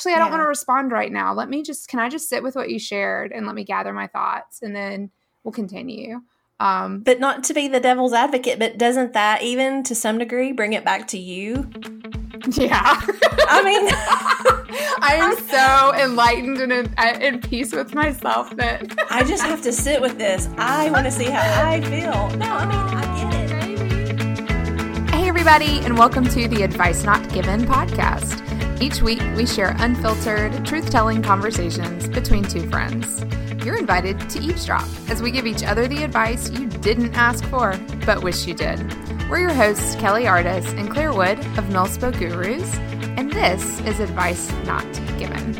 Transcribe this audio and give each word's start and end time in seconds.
actually, 0.00 0.14
I 0.14 0.18
don't 0.18 0.28
Yeah. 0.28 0.30
want 0.38 0.42
to 0.44 0.48
respond 0.48 0.92
right 0.92 1.12
now. 1.12 1.34
Let 1.34 1.50
me 1.50 1.62
just, 1.62 1.88
can 1.88 2.00
I 2.00 2.08
just 2.08 2.30
sit 2.30 2.42
with 2.42 2.56
what 2.56 2.70
you 2.70 2.78
shared 2.78 3.32
and 3.32 3.44
let 3.44 3.54
me 3.54 3.64
gather 3.64 3.92
my 3.92 4.06
thoughts 4.06 4.62
and 4.62 4.74
then 4.74 5.10
we'll 5.44 5.52
continue. 5.52 6.22
Um, 6.58 7.00
But 7.02 7.20
not 7.20 7.44
to 7.44 7.54
be 7.54 7.68
the 7.68 7.80
devil's 7.80 8.14
advocate, 8.14 8.58
but 8.58 8.78
doesn't 8.78 9.12
that 9.12 9.42
even 9.42 9.82
to 9.84 9.94
some 9.94 10.16
degree 10.16 10.52
bring 10.52 10.72
it 10.72 10.86
back 10.86 11.06
to 11.08 11.18
you? 11.18 11.68
yeah. 12.52 12.98
I 13.46 13.62
mean, 13.62 13.88
I 15.02 15.16
am 15.16 15.36
so 15.48 15.94
enlightened 16.02 16.58
and 16.60 16.72
in, 16.72 16.94
uh, 16.96 17.18
in 17.20 17.40
peace 17.42 17.72
with 17.72 17.94
myself 17.94 18.56
that 18.56 18.98
I 19.10 19.22
just 19.22 19.42
have 19.42 19.60
to 19.62 19.72
sit 19.72 20.00
with 20.00 20.16
this. 20.16 20.48
I 20.56 20.90
want 20.90 21.04
to 21.04 21.10
see 21.12 21.24
how 21.24 21.42
I 21.68 21.82
feel. 21.82 22.30
No, 22.38 22.46
I 22.46 22.64
mean, 22.64 22.78
I 22.96 23.02
get 23.20 23.50
it. 23.50 25.10
Hey, 25.10 25.28
everybody, 25.28 25.80
and 25.80 25.98
welcome 25.98 26.24
to 26.24 26.48
the 26.48 26.62
Advice 26.62 27.04
Not 27.04 27.28
Given 27.34 27.66
podcast. 27.66 28.46
Each 28.82 29.02
week, 29.02 29.20
we 29.36 29.44
share 29.44 29.76
unfiltered, 29.78 30.64
truth 30.64 30.90
telling 30.90 31.20
conversations 31.20 32.08
between 32.08 32.44
two 32.44 32.66
friends. 32.70 33.22
You're 33.62 33.76
invited 33.76 34.30
to 34.30 34.40
eavesdrop 34.40 34.88
as 35.10 35.20
we 35.20 35.30
give 35.30 35.46
each 35.46 35.62
other 35.62 35.86
the 35.86 36.02
advice 36.02 36.48
you 36.48 36.66
didn't 36.66 37.12
ask 37.12 37.44
for, 37.48 37.78
but 38.06 38.22
wish 38.22 38.46
you 38.46 38.54
did. 38.54 38.80
We're 39.28 39.40
your 39.40 39.52
hosts, 39.52 39.96
Kelly 39.96 40.26
Artis 40.26 40.66
and 40.72 40.90
Claire 40.90 41.12
Wood 41.12 41.38
of 41.58 41.64
Millspo 41.64 42.10
Gurus, 42.10 42.74
and 43.18 43.30
this 43.30 43.80
is 43.80 44.00
Advice 44.00 44.50
Not 44.64 44.90
Given. 45.18 45.52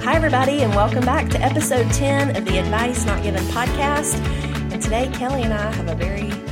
Hi, 0.00 0.14
everybody, 0.14 0.62
and 0.62 0.74
welcome 0.74 1.04
back 1.04 1.28
to 1.28 1.42
episode 1.42 1.92
10 1.92 2.34
of 2.34 2.46
the 2.46 2.56
Advice 2.56 3.04
Not 3.04 3.22
Given 3.22 3.44
podcast. 3.48 4.14
And 4.72 4.80
today, 4.80 5.10
Kelly 5.12 5.42
and 5.42 5.52
I 5.52 5.74
have 5.74 5.88
a 5.88 5.94
very 5.94 6.45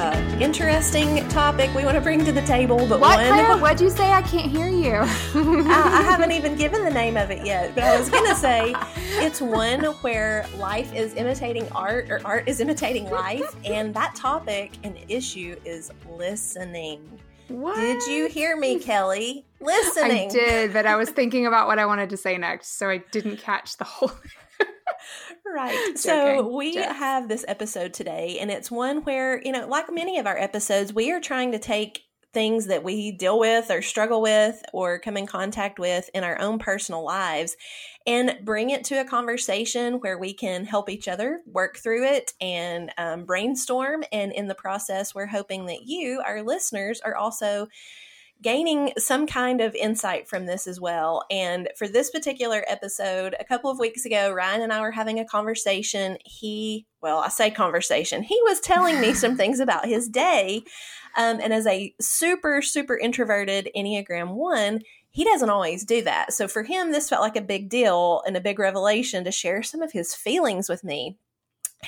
uh, 0.00 0.38
interesting 0.40 1.28
topic 1.28 1.72
we 1.74 1.84
want 1.84 1.94
to 1.94 2.00
bring 2.00 2.24
to 2.24 2.32
the 2.32 2.40
table. 2.42 2.78
But 2.86 3.00
What, 3.00 3.18
one, 3.18 3.26
Claire? 3.26 3.56
What'd 3.58 3.82
you 3.82 3.90
say? 3.90 4.10
I 4.10 4.22
can't 4.22 4.50
hear 4.50 4.66
you. 4.66 4.94
I, 4.94 6.00
I 6.00 6.02
haven't 6.02 6.32
even 6.32 6.56
given 6.56 6.84
the 6.84 6.90
name 6.90 7.18
of 7.18 7.30
it 7.30 7.44
yet, 7.44 7.74
but 7.74 7.84
I 7.84 7.98
was 7.98 8.08
going 8.08 8.26
to 8.26 8.34
say 8.34 8.74
it's 9.22 9.42
one 9.42 9.84
where 10.00 10.46
life 10.56 10.94
is 10.94 11.14
imitating 11.16 11.68
art 11.72 12.10
or 12.10 12.22
art 12.24 12.48
is 12.48 12.60
imitating 12.60 13.10
life. 13.10 13.54
And 13.66 13.92
that 13.92 14.14
topic 14.14 14.72
and 14.84 14.96
issue 15.08 15.56
is 15.66 15.90
listening. 16.08 17.20
What? 17.48 17.76
Did 17.76 18.06
you 18.06 18.28
hear 18.28 18.56
me, 18.56 18.78
Kelly? 18.78 19.44
Listening. 19.60 20.30
I 20.30 20.32
did, 20.32 20.72
but 20.72 20.86
I 20.86 20.96
was 20.96 21.10
thinking 21.10 21.46
about 21.46 21.66
what 21.66 21.78
I 21.78 21.84
wanted 21.84 22.08
to 22.10 22.16
say 22.16 22.38
next, 22.38 22.78
so 22.78 22.88
I 22.88 23.02
didn't 23.10 23.36
catch 23.36 23.76
the 23.76 23.84
whole. 23.84 24.12
Right. 25.46 25.92
So 25.96 26.48
we 26.48 26.76
have 26.76 27.28
this 27.28 27.44
episode 27.48 27.92
today, 27.92 28.38
and 28.40 28.50
it's 28.50 28.70
one 28.70 29.02
where, 29.02 29.42
you 29.42 29.52
know, 29.52 29.66
like 29.66 29.92
many 29.92 30.18
of 30.18 30.26
our 30.26 30.38
episodes, 30.38 30.92
we 30.92 31.10
are 31.12 31.20
trying 31.20 31.52
to 31.52 31.58
take 31.58 32.04
things 32.32 32.66
that 32.66 32.84
we 32.84 33.12
deal 33.12 33.38
with 33.38 33.70
or 33.70 33.82
struggle 33.82 34.22
with 34.22 34.62
or 34.72 34.98
come 35.00 35.16
in 35.16 35.26
contact 35.26 35.78
with 35.78 36.08
in 36.14 36.22
our 36.22 36.38
own 36.40 36.58
personal 36.58 37.04
lives 37.04 37.56
and 38.06 38.38
bring 38.44 38.70
it 38.70 38.84
to 38.84 39.00
a 39.00 39.04
conversation 39.04 39.94
where 39.94 40.16
we 40.16 40.32
can 40.32 40.64
help 40.64 40.88
each 40.88 41.08
other 41.08 41.40
work 41.46 41.76
through 41.78 42.04
it 42.04 42.32
and 42.40 42.92
um, 42.98 43.24
brainstorm. 43.24 44.04
And 44.12 44.32
in 44.32 44.46
the 44.46 44.54
process, 44.54 45.14
we're 45.14 45.26
hoping 45.26 45.66
that 45.66 45.82
you, 45.86 46.22
our 46.24 46.42
listeners, 46.42 47.00
are 47.04 47.16
also 47.16 47.68
gaining 48.42 48.92
some 48.96 49.26
kind 49.26 49.60
of 49.60 49.74
insight 49.74 50.28
from 50.28 50.46
this 50.46 50.66
as 50.66 50.80
well. 50.80 51.24
And 51.30 51.68
for 51.76 51.86
this 51.86 52.10
particular 52.10 52.64
episode, 52.66 53.34
a 53.38 53.44
couple 53.44 53.70
of 53.70 53.78
weeks 53.78 54.04
ago, 54.04 54.32
Ryan 54.32 54.62
and 54.62 54.72
I 54.72 54.80
were 54.80 54.90
having 54.90 55.18
a 55.18 55.24
conversation. 55.24 56.16
He, 56.24 56.86
well, 57.02 57.18
I 57.18 57.28
say 57.28 57.50
conversation, 57.50 58.22
he 58.22 58.38
was 58.44 58.60
telling 58.60 59.00
me 59.00 59.12
some 59.12 59.36
things 59.36 59.60
about 59.60 59.86
his 59.86 60.08
day. 60.08 60.62
Um, 61.16 61.40
and 61.40 61.52
as 61.52 61.66
a 61.66 61.94
super, 62.00 62.62
super 62.62 62.96
introverted 62.96 63.68
Enneagram 63.76 64.34
1, 64.34 64.80
he 65.10 65.24
doesn't 65.24 65.50
always 65.50 65.84
do 65.84 66.02
that. 66.02 66.32
So 66.32 66.46
for 66.46 66.62
him, 66.62 66.92
this 66.92 67.08
felt 67.08 67.22
like 67.22 67.36
a 67.36 67.42
big 67.42 67.68
deal 67.68 68.22
and 68.26 68.36
a 68.36 68.40
big 68.40 68.58
revelation 68.58 69.24
to 69.24 69.32
share 69.32 69.62
some 69.62 69.82
of 69.82 69.92
his 69.92 70.14
feelings 70.14 70.68
with 70.68 70.84
me. 70.84 71.16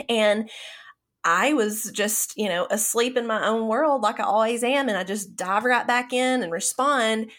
And 0.09 0.51
I 1.25 1.53
was 1.53 1.91
just, 1.93 2.37
you 2.37 2.49
know, 2.49 2.67
asleep 2.71 3.17
in 3.17 3.27
my 3.27 3.47
own 3.47 3.69
world 3.69 4.03
like 4.03 4.21
I 4.21 4.25
always 4.25 4.65
am. 4.65 4.89
And 4.89 4.99
I 4.99 5.05
just 5.05 5.37
dive 5.37 5.65
right 5.65 5.87
back 5.87 6.13
in 6.13 6.43
and 6.43 6.53
respond. 6.53 7.31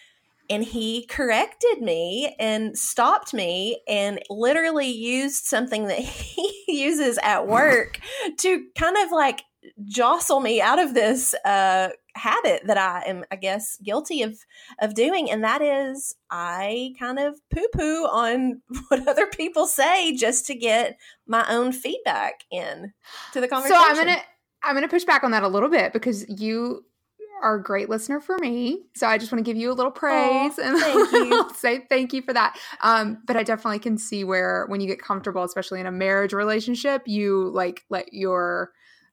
And 0.50 0.64
he 0.64 1.06
corrected 1.08 1.82
me 1.82 2.36
and 2.40 2.78
stopped 2.78 3.34
me 3.34 3.82
and 3.88 4.22
literally 4.30 4.88
used 4.90 5.46
something 5.46 5.88
that 5.88 6.00
he 6.00 6.64
uses 6.68 7.20
at 7.24 7.48
work 7.48 8.00
to 8.40 8.66
kind 8.76 8.98
of 8.98 9.12
like 9.12 9.44
jostle 9.86 10.40
me 10.40 10.62
out 10.62 10.80
of 10.80 10.94
this 10.94 11.34
uh, 11.46 11.90
habit 12.16 12.64
that 12.66 12.78
I 12.78 13.04
am, 13.08 13.26
I 13.32 13.36
guess, 13.36 13.78
guilty 13.84 14.22
of 14.22 14.38
of 14.80 14.94
doing, 14.94 15.30
and 15.30 15.44
that 15.44 15.62
is 15.62 16.16
I 16.30 16.94
kind 17.00 17.20
of 17.20 17.40
poo 17.54 17.68
poo 17.74 18.06
on 18.06 18.62
what 18.88 19.08
other 19.08 19.28
people 19.28 19.68
say 19.68 20.16
just 20.16 20.46
to 20.48 20.56
get 20.56 20.98
my 21.28 21.46
own 21.50 21.72
feedback 21.72 22.44
in 22.52 22.94
to 23.34 23.42
the 23.42 23.48
conversation. 23.48 23.82
So. 23.82 23.90
I'm 23.90 23.96
gonna 23.96 24.22
I'm 24.64 24.76
gonna 24.76 24.88
push 24.88 25.04
back 25.04 25.24
on 25.24 25.32
that 25.32 25.44
a 25.44 25.48
little 25.48 25.70
bit 25.70 25.94
because 25.94 26.26
you 26.30 26.84
are 27.44 27.56
a 27.56 27.64
great 27.64 27.90
listener 27.90 28.22
for 28.22 28.38
me. 28.40 28.80
So 28.96 29.06
I 29.06 29.18
just 29.18 29.32
want 29.32 29.46
to 29.46 29.50
give 29.50 29.60
you 29.60 29.72
a 29.72 29.74
little 29.74 29.92
praise 29.92 30.58
and 30.58 30.80
thank 30.80 31.12
you. 31.12 31.50
say 31.56 31.86
thank 31.90 32.14
you 32.14 32.22
for 32.22 32.34
that. 32.34 32.58
Um, 32.82 33.22
but 33.28 33.36
I 33.36 33.44
definitely 33.44 33.80
can 33.80 33.98
see 33.98 34.24
where 34.24 34.66
when 34.70 34.80
you 34.80 34.88
get 34.88 35.00
comfortable, 35.00 35.44
especially 35.44 35.82
in 35.82 35.86
a 35.86 35.92
marriage 35.92 36.34
relationship, 36.34 37.04
you 37.06 37.50
like 37.50 37.84
let 37.90 38.14
your 38.14 38.72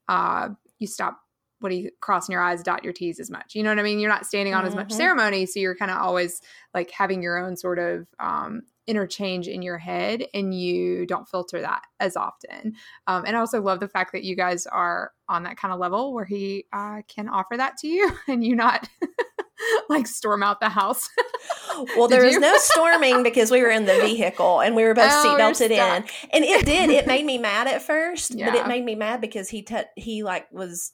uh 0.08 0.50
you 0.80 0.86
stop 0.88 1.18
what 1.60 1.68
do 1.68 1.76
you 1.76 1.90
crossing 2.00 2.32
your 2.32 2.40
eyes, 2.40 2.62
dot 2.62 2.82
your 2.82 2.92
T's 2.94 3.20
as 3.20 3.30
much. 3.30 3.54
You 3.54 3.62
know 3.62 3.68
what 3.68 3.78
I 3.78 3.82
mean? 3.82 3.98
You're 4.00 4.08
not 4.10 4.24
standing 4.24 4.54
on 4.54 4.64
as 4.64 4.74
much 4.74 4.88
Mhm. 4.88 4.92
ceremony, 4.92 5.44
so 5.46 5.60
you're 5.60 5.76
kind 5.76 5.90
of 5.90 5.98
always 5.98 6.40
like 6.72 6.90
having 6.90 7.22
your 7.22 7.36
own 7.38 7.54
sort 7.56 7.78
of 7.78 8.08
um 8.18 8.62
interchange 8.86 9.46
in 9.46 9.62
your 9.62 9.78
head 9.78 10.24
and 10.34 10.52
you 10.52 11.06
don't 11.06 11.28
filter 11.28 11.60
that 11.60 11.82
as 12.00 12.16
often. 12.16 12.74
Um, 13.06 13.24
and 13.24 13.36
I 13.36 13.40
also 13.40 13.60
love 13.62 13.78
the 13.78 13.86
fact 13.88 14.10
that 14.12 14.24
you 14.24 14.34
guys 14.34 14.66
are 14.66 15.12
on 15.28 15.44
that 15.44 15.58
kind 15.58 15.72
of 15.72 15.78
level 15.78 16.12
where 16.12 16.24
he 16.24 16.64
uh, 16.72 17.02
can 17.06 17.28
offer 17.28 17.56
that 17.56 17.76
to 17.78 17.88
you 17.88 18.10
and 18.26 18.42
you 18.42 18.56
not 18.56 18.88
like 19.88 20.06
storm 20.08 20.42
out 20.42 20.58
the 20.60 20.70
house. 20.70 21.08
well, 21.96 22.08
Did 22.08 22.20
there 22.20 22.26
was 22.26 22.38
no 22.38 22.56
storming 22.56 23.22
because 23.22 23.50
we 23.50 23.62
were 23.62 23.70
in 23.70 23.86
the 23.86 23.98
vehicle 24.00 24.60
and 24.60 24.74
we 24.76 24.84
were 24.84 24.94
both 24.94 25.10
Oh, 25.12 25.24
seatbelted 25.38 25.70
in, 25.70 26.04
and 26.32 26.44
it 26.44 26.64
did. 26.66 26.90
It 26.90 27.06
made 27.06 27.24
me 27.24 27.38
mad 27.38 27.66
at 27.66 27.82
first, 27.82 28.36
but 28.36 28.54
it 28.54 28.66
made 28.66 28.84
me 28.84 28.94
mad 28.94 29.20
because 29.20 29.48
he 29.48 29.62
t- 29.62 29.76
he 29.96 30.22
like 30.22 30.50
was 30.52 30.92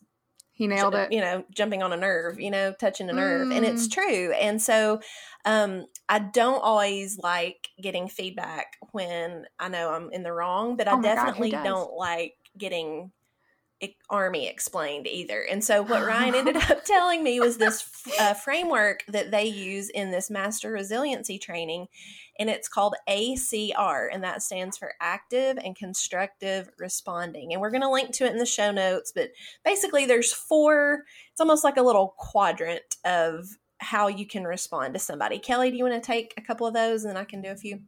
he 0.52 0.66
nailed 0.66 0.94
it. 0.94 1.12
you 1.12 1.20
know 1.20 1.44
jumping 1.54 1.82
on 1.82 1.92
a 1.92 1.96
nerve 1.98 2.40
you 2.40 2.50
know 2.50 2.72
touching 2.72 3.10
a 3.10 3.12
nerve 3.12 3.50
and 3.50 3.62
Mm. 3.64 3.68
it's 3.68 3.88
true 3.88 4.32
and 4.32 4.62
so 4.62 5.00
um 5.44 5.84
i 6.08 6.18
don't 6.18 6.62
always 6.62 7.18
like 7.18 7.68
getting 7.82 8.08
feedback 8.08 8.68
when 8.92 9.44
i 9.58 9.68
know 9.68 9.90
i'm 9.90 10.10
in 10.12 10.22
the 10.22 10.32
wrong 10.32 10.74
but 10.78 10.88
i 10.88 10.92
Oh 10.92 10.96
God, 10.96 11.02
definitely 11.02 11.50
does? 11.50 11.62
don't 11.62 11.92
like 11.92 12.32
getting 12.56 13.12
army 14.08 14.48
explained 14.48 15.06
either 15.06 15.42
and 15.42 15.62
so 15.62 15.82
what 15.82 16.06
ryan 16.06 16.34
ended 16.34 16.56
up 16.56 16.84
telling 16.84 17.22
me 17.22 17.40
was 17.40 17.58
this 17.58 17.88
uh, 18.18 18.32
framework 18.32 19.04
that 19.08 19.30
they 19.30 19.44
use 19.44 19.90
in 19.90 20.10
this 20.10 20.30
master 20.30 20.70
resiliency 20.70 21.38
training 21.38 21.86
and 22.38 22.50
it's 22.50 22.68
called 22.68 22.94
ACR, 23.08 24.08
and 24.12 24.22
that 24.22 24.42
stands 24.42 24.76
for 24.76 24.92
active 25.00 25.58
and 25.62 25.76
constructive 25.76 26.68
responding. 26.78 27.52
And 27.52 27.60
we're 27.60 27.70
going 27.70 27.82
to 27.82 27.90
link 27.90 28.12
to 28.14 28.26
it 28.26 28.32
in 28.32 28.38
the 28.38 28.46
show 28.46 28.70
notes, 28.70 29.12
but 29.14 29.30
basically, 29.64 30.06
there's 30.06 30.32
four, 30.32 31.04
it's 31.32 31.40
almost 31.40 31.64
like 31.64 31.76
a 31.76 31.82
little 31.82 32.14
quadrant 32.18 32.96
of 33.04 33.46
how 33.78 34.08
you 34.08 34.26
can 34.26 34.44
respond 34.44 34.94
to 34.94 35.00
somebody. 35.00 35.38
Kelly, 35.38 35.70
do 35.70 35.76
you 35.76 35.84
want 35.84 36.02
to 36.02 36.06
take 36.06 36.34
a 36.36 36.42
couple 36.42 36.66
of 36.66 36.74
those 36.74 37.04
and 37.04 37.10
then 37.10 37.20
I 37.20 37.24
can 37.24 37.42
do 37.42 37.50
a 37.50 37.56
few? 37.56 37.80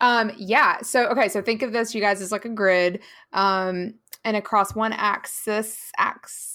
Um, 0.00 0.30
yeah. 0.36 0.82
So 0.82 1.06
okay, 1.06 1.28
so 1.28 1.40
think 1.40 1.62
of 1.62 1.72
this, 1.72 1.94
you 1.94 2.00
guys, 2.00 2.20
as 2.20 2.32
like 2.32 2.44
a 2.44 2.50
grid. 2.50 3.00
Um, 3.32 3.94
and 4.26 4.36
across 4.36 4.74
one 4.74 4.92
axis, 4.92 5.92
axis, 5.96 6.52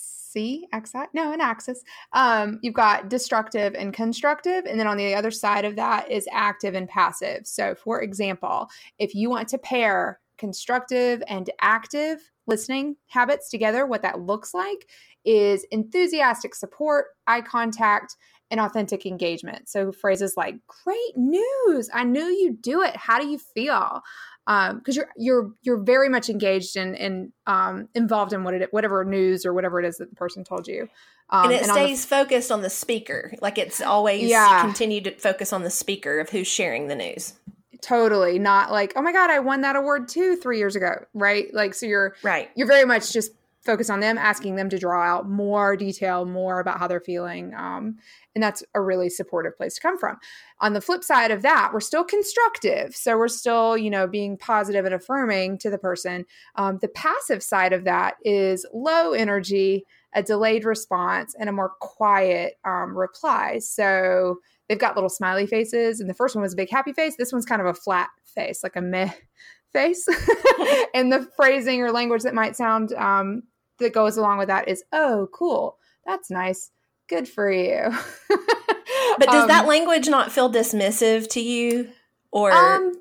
axis, 0.71 1.01
no, 1.13 1.31
an 1.31 1.41
axis. 1.41 1.83
Um, 2.13 2.59
you've 2.61 2.73
got 2.73 3.09
destructive 3.09 3.73
and 3.75 3.93
constructive, 3.93 4.65
and 4.65 4.79
then 4.79 4.87
on 4.87 4.97
the 4.97 5.15
other 5.15 5.31
side 5.31 5.65
of 5.65 5.77
that 5.77 6.11
is 6.11 6.27
active 6.31 6.75
and 6.75 6.87
passive. 6.87 7.47
So, 7.47 7.73
for 7.73 8.01
example, 8.01 8.67
if 8.99 9.15
you 9.15 9.29
want 9.29 9.47
to 9.49 9.57
pair 9.57 10.19
constructive 10.37 11.23
and 11.27 11.49
active 11.61 12.19
listening 12.45 12.97
habits 13.07 13.49
together, 13.49 13.85
what 13.85 14.01
that 14.01 14.19
looks 14.19 14.53
like 14.53 14.87
is 15.23 15.65
enthusiastic 15.71 16.55
support, 16.55 17.05
eye 17.27 17.41
contact, 17.41 18.15
and 18.49 18.59
authentic 18.59 19.05
engagement. 19.05 19.69
So 19.69 19.93
phrases 19.93 20.33
like 20.35 20.55
"Great 20.83 21.15
news! 21.15 21.89
I 21.93 22.03
knew 22.03 22.25
you'd 22.25 22.61
do 22.61 22.81
it. 22.81 22.95
How 22.97 23.17
do 23.17 23.27
you 23.27 23.37
feel?" 23.37 24.01
Because 24.45 24.95
you're 24.95 25.09
you're 25.15 25.51
you're 25.61 25.77
very 25.77 26.09
much 26.09 26.29
engaged 26.29 26.75
and 26.75 26.95
in 26.95 27.31
um, 27.47 27.87
involved 27.95 28.33
in 28.33 28.43
what 28.43 28.53
it 28.53 28.73
whatever 28.73 29.03
news 29.05 29.45
or 29.45 29.53
whatever 29.53 29.79
it 29.79 29.85
is 29.85 29.97
that 29.97 30.09
the 30.09 30.15
person 30.15 30.43
told 30.43 30.67
you. 30.67 30.87
Um, 31.29 31.45
and 31.45 31.53
it 31.53 31.61
on 31.61 31.67
the- 31.69 31.73
stays 31.85 32.05
focused 32.05 32.51
on 32.51 32.61
the 32.61 32.69
speaker. 32.69 33.33
Like 33.41 33.57
it's 33.57 33.81
always 33.81 34.29
Yeah. 34.29 34.61
continue 34.61 34.99
to 35.01 35.11
focus 35.17 35.53
on 35.53 35.63
the 35.63 35.69
speaker 35.69 36.19
of 36.19 36.29
who's 36.29 36.47
sharing 36.47 36.87
the 36.87 36.95
news. 36.95 37.33
totally 37.81 38.37
not 38.37 38.71
like, 38.71 38.93
"Oh 38.95 39.01
my 39.01 39.11
god, 39.11 39.31
I 39.31 39.39
won 39.39 39.61
that 39.61 39.75
award 39.75 40.07
too 40.07 40.35
three 40.35 40.59
years 40.59 40.75
ago." 40.75 41.03
Right? 41.15 41.51
Like, 41.53 41.73
so 41.73 41.85
you're 41.87 42.15
Right. 42.21 42.49
you're 42.55 42.67
very 42.67 42.85
much 42.85 43.11
just 43.11 43.31
focus 43.63 43.89
on 43.89 43.99
them, 43.99 44.17
asking 44.17 44.55
them 44.55 44.69
to 44.69 44.79
draw 44.79 45.03
out 45.03 45.29
more 45.29 45.75
detail, 45.75 46.25
more 46.25 46.59
about 46.59 46.79
how 46.79 46.87
they're 46.87 46.99
feeling. 46.99 47.53
Um, 47.55 47.97
and 48.33 48.43
that's 48.43 48.63
a 48.73 48.81
really 48.81 49.09
supportive 49.09 49.55
place 49.55 49.75
to 49.75 49.81
come 49.81 49.97
from. 49.97 50.17
On 50.59 50.73
the 50.73 50.81
flip 50.81 51.03
side 51.03 51.31
of 51.31 51.43
that, 51.43 51.71
we're 51.73 51.79
still 51.79 52.03
constructive. 52.03 52.95
So 52.95 53.17
we're 53.17 53.27
still, 53.27 53.77
you 53.77 53.89
know, 53.89 54.07
being 54.07 54.37
positive 54.37 54.85
and 54.85 54.95
affirming 54.95 55.59
to 55.59 55.69
the 55.69 55.77
person. 55.77 56.25
Um, 56.55 56.79
the 56.81 56.87
passive 56.87 57.43
side 57.43 57.73
of 57.73 57.83
that 57.83 58.15
is 58.23 58.65
low 58.73 59.13
energy, 59.13 59.85
a 60.13 60.23
delayed 60.23 60.65
response, 60.65 61.35
and 61.39 61.47
a 61.47 61.53
more 61.53 61.73
quiet 61.79 62.55
um, 62.65 62.97
reply. 62.97 63.59
So 63.59 64.37
they've 64.67 64.79
got 64.79 64.95
little 64.95 65.09
smiley 65.09 65.45
faces. 65.45 65.99
And 65.99 66.09
the 66.09 66.13
first 66.13 66.33
one 66.33 66.41
was 66.41 66.53
a 66.53 66.57
big 66.57 66.69
happy 66.69 66.93
face. 66.93 67.15
This 67.17 67.31
one's 67.33 67.45
kind 67.45 67.61
of 67.61 67.67
a 67.67 67.73
flat 67.73 68.09
face, 68.25 68.63
like 68.63 68.75
a 68.75 68.81
meh 68.81 69.11
face. 69.73 70.07
and 70.93 71.11
the 71.11 71.29
phrasing 71.35 71.81
or 71.81 71.91
language 71.91 72.23
that 72.23 72.33
might 72.33 72.55
sound 72.55 72.93
um, 72.93 73.43
that 73.81 73.93
goes 73.93 74.17
along 74.17 74.37
with 74.37 74.47
that 74.47 74.67
is, 74.67 74.83
oh, 74.91 75.27
cool. 75.33 75.77
That's 76.05 76.31
nice. 76.31 76.71
Good 77.07 77.27
for 77.27 77.51
you. 77.51 77.91
but 78.29 79.27
does 79.27 79.43
um, 79.43 79.47
that 79.47 79.67
language 79.67 80.07
not 80.07 80.31
feel 80.31 80.51
dismissive 80.51 81.27
to 81.29 81.41
you 81.41 81.89
or 82.31 82.51
um, 82.51 82.93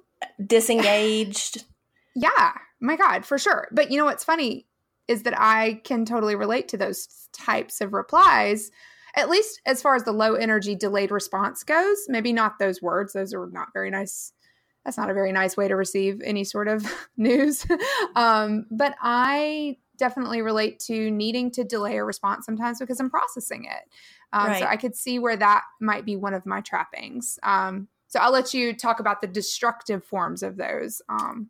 disengaged? 0.44 1.64
Yeah. 2.16 2.52
My 2.80 2.96
God, 2.96 3.24
for 3.24 3.38
sure. 3.38 3.68
But 3.70 3.92
you 3.92 3.96
know 3.96 4.04
what's 4.04 4.24
funny 4.24 4.66
is 5.06 5.22
that 5.22 5.40
I 5.40 5.80
can 5.84 6.04
totally 6.04 6.34
relate 6.34 6.66
to 6.68 6.76
those 6.76 7.28
types 7.32 7.80
of 7.80 7.92
replies 7.92 8.72
at 9.14 9.28
least 9.28 9.60
as 9.66 9.82
far 9.82 9.94
as 9.94 10.04
the 10.04 10.12
low 10.12 10.34
energy 10.34 10.74
delayed 10.74 11.10
response 11.10 11.62
goes 11.64 11.98
maybe 12.08 12.32
not 12.32 12.58
those 12.58 12.80
words 12.80 13.12
those 13.12 13.34
are 13.34 13.48
not 13.50 13.68
very 13.72 13.90
nice 13.90 14.32
that's 14.84 14.96
not 14.96 15.10
a 15.10 15.14
very 15.14 15.32
nice 15.32 15.56
way 15.56 15.68
to 15.68 15.76
receive 15.76 16.20
any 16.24 16.44
sort 16.44 16.68
of 16.68 16.86
news 17.16 17.66
um, 18.16 18.66
but 18.70 18.94
i 19.02 19.76
definitely 20.00 20.42
relate 20.42 20.80
to 20.80 21.10
needing 21.12 21.52
to 21.52 21.62
delay 21.62 21.98
a 21.98 22.04
response 22.04 22.44
sometimes 22.44 22.80
because 22.80 22.98
I'm 22.98 23.10
processing 23.10 23.66
it. 23.66 23.88
Um, 24.32 24.48
right. 24.48 24.60
So 24.60 24.66
I 24.66 24.76
could 24.76 24.96
see 24.96 25.20
where 25.20 25.36
that 25.36 25.62
might 25.80 26.04
be 26.04 26.16
one 26.16 26.34
of 26.34 26.46
my 26.46 26.60
trappings. 26.60 27.38
Um, 27.44 27.86
so 28.10 28.18
I'll 28.18 28.32
let 28.32 28.52
you 28.52 28.74
talk 28.74 28.98
about 28.98 29.20
the 29.20 29.28
destructive 29.28 30.04
forms 30.04 30.42
of 30.42 30.56
those. 30.56 31.00
Um, 31.08 31.48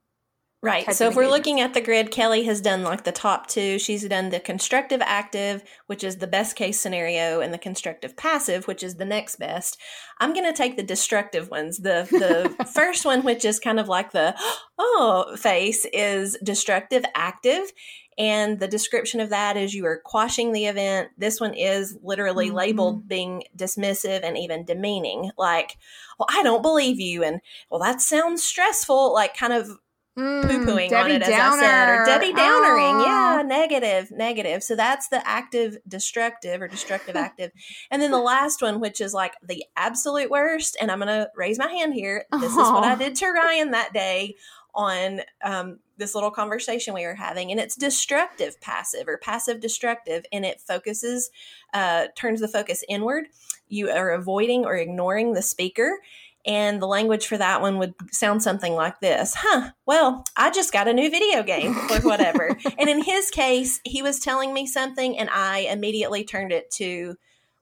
right. 0.63 0.95
So 0.95 1.09
if 1.09 1.17
we're 1.17 1.29
looking 1.29 1.61
at 1.61 1.73
the 1.73 1.81
grid, 1.81 2.11
Kelly 2.11 2.45
has 2.45 2.61
done 2.61 2.83
like 2.83 3.05
the 3.05 3.13
top 3.13 3.47
two. 3.47 3.79
She's 3.79 4.07
done 4.07 4.29
the 4.29 4.41
constructive 4.41 5.01
active, 5.03 5.65
which 5.87 6.05
is 6.05 6.17
the 6.17 6.27
best 6.27 6.57
case 6.57 6.79
scenario, 6.79 7.41
and 7.41 7.53
the 7.53 7.59
constructive 7.59 8.15
passive, 8.15 8.67
which 8.67 8.83
is 8.83 8.97
the 8.97 9.07
next 9.07 9.37
best. 9.37 9.79
I'm 10.19 10.35
going 10.35 10.45
to 10.45 10.53
take 10.53 10.77
the 10.77 10.83
destructive 10.83 11.51
ones. 11.51 11.79
The 11.79 12.07
the 12.11 12.67
first 12.75 13.07
one, 13.07 13.23
which 13.23 13.47
is 13.47 13.59
kind 13.59 13.81
of 13.81 13.89
like 13.89 14.13
the 14.13 14.35
oh 14.79 15.35
face, 15.37 15.87
is 15.95 16.37
destructive 16.45 17.07
active, 17.15 17.73
and 18.21 18.61
the 18.61 18.69
description 18.69 19.19
of 19.21 19.31
that 19.31 19.57
is 19.57 19.73
you 19.73 19.87
are 19.87 19.99
quashing 20.05 20.53
the 20.53 20.67
event. 20.67 21.09
This 21.17 21.41
one 21.41 21.55
is 21.55 21.97
literally 22.03 22.49
mm-hmm. 22.49 22.57
labeled 22.57 23.09
being 23.09 23.45
dismissive 23.57 24.21
and 24.23 24.37
even 24.37 24.67
demeaning. 24.67 25.31
Like, 25.39 25.79
well, 26.19 26.27
I 26.31 26.43
don't 26.43 26.61
believe 26.61 27.01
you. 27.01 27.25
And, 27.25 27.41
well, 27.71 27.81
that 27.81 28.03
sounds 28.03 28.43
stressful. 28.43 29.15
Like, 29.15 29.35
kind 29.35 29.55
of 29.55 29.71
Mm, 30.19 30.43
poo-pooing 30.43 30.93
on 30.93 31.11
it, 31.11 31.23
as 31.23 31.29
Downer. 31.29 31.63
I 31.63 31.67
said, 31.67 31.89
or 31.89 32.05
Debbie 32.05 32.33
Downering. 32.33 33.01
Yeah, 33.01 33.43
negative, 33.47 34.11
negative. 34.11 34.63
So 34.65 34.75
that's 34.75 35.09
the 35.09 35.27
active 35.27 35.79
destructive 35.87 36.61
or 36.61 36.67
destructive 36.67 37.15
active. 37.17 37.53
And 37.93 38.03
then 38.03 38.11
the 38.11 38.19
last 38.19 38.61
one, 38.61 38.81
which 38.81 39.01
is 39.01 39.15
like 39.15 39.35
the 39.41 39.65
absolute 39.77 40.29
worst, 40.29 40.77
and 40.81 40.91
I'm 40.91 40.99
going 40.99 41.09
to 41.09 41.31
raise 41.37 41.61
my 41.61 41.71
hand 41.71 41.95
here. 41.95 42.25
This 42.41 42.51
is 42.51 42.57
what 42.57 42.83
I 42.85 42.97
did 42.97 43.15
to 43.15 43.29
Ryan 43.29 43.71
that 43.71 43.95
day 43.95 44.35
on 44.75 45.21
um, 45.43 45.79
this 45.97 46.15
little 46.15 46.31
conversation 46.31 46.95
we 46.95 47.07
were 47.07 47.15
having, 47.15 47.51
and 47.51 47.61
it's 47.61 47.77
destructive 47.77 48.61
passive 48.61 49.09
or 49.09 49.19
passive 49.19 49.61
destructive, 49.61 50.25
and 50.33 50.45
it 50.45 50.61
focuses, 50.61 51.31
uh, 51.75 52.07
turns 52.17 52.41
the 52.41 52.49
focus 52.49 52.85
inward. 52.89 53.27
You 53.69 53.91
are 53.91 54.11
avoiding 54.11 54.65
or 54.65 54.77
ignoring 54.77 55.35
the 55.35 55.43
speaker. 55.43 56.01
And 56.47 56.81
the 56.81 56.87
language 56.87 57.27
for 57.27 57.37
that 57.37 57.61
one 57.61 57.79
would 57.79 57.93
sound 58.11 58.43
something 58.43 58.75
like 58.75 59.01
this 59.01 59.35
Huh, 59.37 59.73
well, 59.85 60.25
I 60.39 60.51
just 60.51 60.73
got 60.73 60.89
a 60.89 60.93
new 60.95 61.11
video 61.11 61.43
game 61.43 61.77
or 61.91 61.99
whatever. 62.03 62.57
and 62.79 62.89
in 62.89 63.03
his 63.03 63.31
case, 63.31 63.79
he 63.85 64.01
was 64.01 64.21
telling 64.21 64.55
me 64.55 64.67
something, 64.67 65.19
and 65.19 65.29
I 65.31 65.61
immediately 65.71 66.25
turned 66.25 66.51
it 66.51 66.71
to 66.73 67.17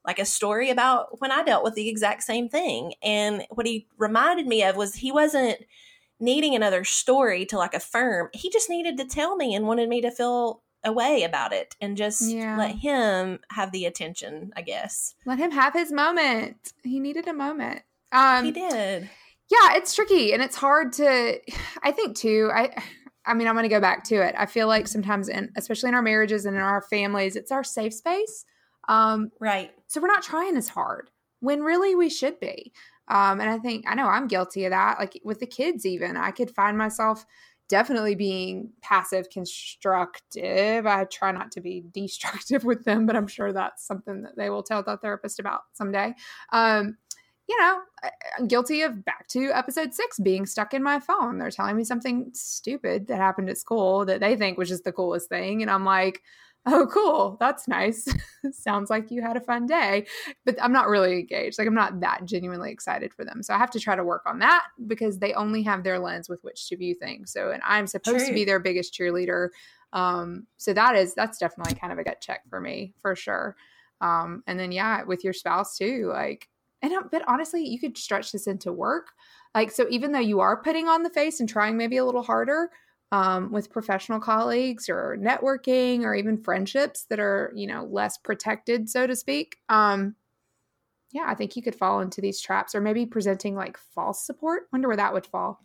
like 0.05 0.19
a 0.19 0.25
story 0.25 0.69
about 0.69 1.19
when 1.19 1.31
I 1.31 1.43
dealt 1.43 1.63
with 1.63 1.75
the 1.75 1.89
exact 1.89 2.23
same 2.23 2.49
thing. 2.49 2.93
And 3.03 3.45
what 3.49 3.65
he 3.65 3.87
reminded 3.97 4.47
me 4.47 4.63
of 4.63 4.75
was 4.75 4.95
he 4.95 5.11
wasn't 5.11 5.59
needing 6.19 6.55
another 6.55 6.83
story 6.83 7.45
to 7.47 7.57
like 7.57 7.73
affirm. 7.73 8.29
He 8.33 8.49
just 8.49 8.69
needed 8.69 8.97
to 8.97 9.05
tell 9.05 9.35
me 9.35 9.55
and 9.55 9.65
wanted 9.65 9.89
me 9.89 10.01
to 10.01 10.11
feel 10.11 10.61
a 10.83 10.91
way 10.91 11.23
about 11.23 11.53
it 11.53 11.75
and 11.81 11.97
just 11.97 12.29
yeah. 12.29 12.57
let 12.57 12.75
him 12.75 13.39
have 13.51 13.71
the 13.71 13.85
attention, 13.85 14.51
I 14.55 14.61
guess. 14.61 15.15
Let 15.25 15.39
him 15.39 15.51
have 15.51 15.73
his 15.73 15.91
moment. 15.91 16.73
He 16.83 16.99
needed 16.99 17.27
a 17.27 17.33
moment. 17.33 17.81
Um 18.11 18.45
He 18.45 18.51
did. 18.51 19.09
Yeah, 19.49 19.75
it's 19.75 19.93
tricky 19.93 20.33
and 20.33 20.41
it's 20.41 20.55
hard 20.55 20.93
to 20.93 21.39
I 21.83 21.91
think 21.91 22.15
too. 22.15 22.49
I 22.53 22.75
I 23.25 23.33
mean, 23.35 23.47
I'm 23.47 23.53
going 23.53 23.63
to 23.63 23.69
go 23.69 23.81
back 23.81 24.05
to 24.05 24.15
it. 24.15 24.33
I 24.37 24.47
feel 24.47 24.67
like 24.67 24.87
sometimes 24.87 25.29
in 25.29 25.51
especially 25.55 25.89
in 25.89 25.95
our 25.95 26.01
marriages 26.01 26.45
and 26.45 26.55
in 26.55 26.63
our 26.63 26.81
families, 26.81 27.35
it's 27.35 27.51
our 27.51 27.63
safe 27.63 27.93
space. 27.93 28.45
Um 28.87 29.31
right. 29.39 29.71
So 29.87 30.01
we're 30.01 30.07
not 30.07 30.23
trying 30.23 30.55
as 30.55 30.69
hard 30.69 31.09
when 31.41 31.61
really 31.61 31.95
we 31.95 32.09
should 32.09 32.39
be. 32.39 32.71
Um, 33.09 33.41
and 33.41 33.49
I 33.49 33.57
think 33.57 33.85
I 33.87 33.95
know 33.95 34.07
I'm 34.07 34.27
guilty 34.27 34.65
of 34.65 34.71
that. 34.71 34.99
Like 34.99 35.19
with 35.23 35.39
the 35.39 35.47
kids, 35.47 35.85
even 35.85 36.15
I 36.17 36.31
could 36.31 36.51
find 36.51 36.77
myself 36.77 37.25
definitely 37.69 38.15
being 38.15 38.71
passive 38.81 39.29
constructive. 39.29 40.85
I 40.85 41.05
try 41.05 41.31
not 41.31 41.51
to 41.53 41.61
be 41.61 41.83
destructive 41.93 42.63
with 42.65 42.83
them, 42.83 43.05
but 43.05 43.15
I'm 43.15 43.27
sure 43.27 43.53
that's 43.53 43.85
something 43.85 44.23
that 44.23 44.35
they 44.35 44.49
will 44.49 44.63
tell 44.63 44.83
the 44.83 44.97
therapist 44.97 45.39
about 45.39 45.61
someday. 45.73 46.13
Um, 46.51 46.97
you 47.47 47.59
know, 47.59 47.79
I'm 48.37 48.47
guilty 48.47 48.83
of 48.83 49.03
back 49.03 49.27
to 49.29 49.51
episode 49.51 49.93
six 49.93 50.19
being 50.19 50.45
stuck 50.45 50.75
in 50.75 50.83
my 50.83 50.99
phone. 50.99 51.39
They're 51.39 51.49
telling 51.49 51.77
me 51.77 51.83
something 51.83 52.29
stupid 52.31 53.07
that 53.07 53.17
happened 53.17 53.49
at 53.49 53.57
school 53.57 54.05
that 54.05 54.19
they 54.19 54.35
think 54.35 54.57
was 54.57 54.69
just 54.69 54.83
the 54.83 54.91
coolest 54.91 55.29
thing. 55.29 55.63
And 55.63 55.71
I'm 55.71 55.83
like, 55.83 56.21
oh, 56.65 56.87
cool. 56.91 57.37
That's 57.39 57.67
nice. 57.67 58.07
Sounds 58.51 58.89
like 58.89 59.11
you 59.11 59.21
had 59.21 59.37
a 59.37 59.41
fun 59.41 59.65
day. 59.65 60.05
But 60.45 60.61
I'm 60.61 60.71
not 60.71 60.87
really 60.87 61.13
engaged. 61.13 61.57
Like, 61.57 61.67
I'm 61.67 61.73
not 61.73 61.99
that 62.01 62.25
genuinely 62.25 62.71
excited 62.71 63.13
for 63.13 63.25
them. 63.25 63.41
So 63.43 63.53
I 63.53 63.57
have 63.57 63.71
to 63.71 63.79
try 63.79 63.95
to 63.95 64.03
work 64.03 64.23
on 64.25 64.39
that 64.39 64.63
because 64.87 65.19
they 65.19 65.33
only 65.33 65.63
have 65.63 65.83
their 65.83 65.99
lens 65.99 66.29
with 66.29 66.43
which 66.43 66.67
to 66.69 66.77
view 66.77 66.95
things. 66.95 67.31
So, 67.31 67.51
and 67.51 67.61
I'm 67.65 67.87
supposed 67.87 68.19
True. 68.19 68.27
to 68.27 68.33
be 68.33 68.45
their 68.45 68.59
biggest 68.59 68.93
cheerleader. 68.93 69.49
Um, 69.93 70.47
so 70.57 70.73
that 70.73 70.95
is, 70.95 71.15
that's 71.15 71.37
definitely 71.37 71.75
kind 71.75 71.91
of 71.91 71.99
a 71.99 72.03
gut 72.03 72.21
check 72.21 72.41
for 72.49 72.59
me 72.59 72.93
for 73.01 73.15
sure. 73.15 73.55
Um, 74.01 74.43
and 74.47 74.59
then, 74.59 74.71
yeah, 74.71 75.03
with 75.03 75.23
your 75.23 75.33
spouse 75.33 75.77
too, 75.77 76.09
like, 76.13 76.47
and, 76.81 76.93
but 77.11 77.23
honestly, 77.27 77.65
you 77.65 77.79
could 77.79 77.97
stretch 77.97 78.31
this 78.31 78.47
into 78.47 78.71
work. 78.71 79.07
Like, 79.53 79.71
so 79.71 79.87
even 79.89 80.11
though 80.11 80.19
you 80.19 80.39
are 80.39 80.61
putting 80.61 80.87
on 80.87 81.03
the 81.03 81.09
face 81.09 81.39
and 81.39 81.49
trying 81.49 81.75
maybe 81.75 81.97
a 81.97 82.05
little 82.05 82.23
harder, 82.23 82.69
um, 83.11 83.51
with 83.51 83.71
professional 83.71 84.19
colleagues 84.19 84.87
or 84.87 85.17
networking 85.19 86.03
or 86.03 86.13
even 86.13 86.37
friendships 86.37 87.05
that 87.09 87.19
are 87.19 87.51
you 87.55 87.67
know 87.67 87.85
less 87.85 88.17
protected 88.17 88.89
so 88.89 89.07
to 89.07 89.15
speak 89.15 89.57
um, 89.69 90.15
yeah 91.11 91.25
i 91.27 91.33
think 91.33 91.55
you 91.55 91.61
could 91.61 91.75
fall 91.75 92.01
into 92.01 92.21
these 92.21 92.39
traps 92.39 92.75
or 92.75 92.81
maybe 92.81 93.05
presenting 93.05 93.55
like 93.55 93.77
false 93.77 94.25
support. 94.25 94.63
Wonder 94.71 94.87
where 94.87 94.97
that 94.97 95.13
would 95.13 95.25
fall 95.25 95.59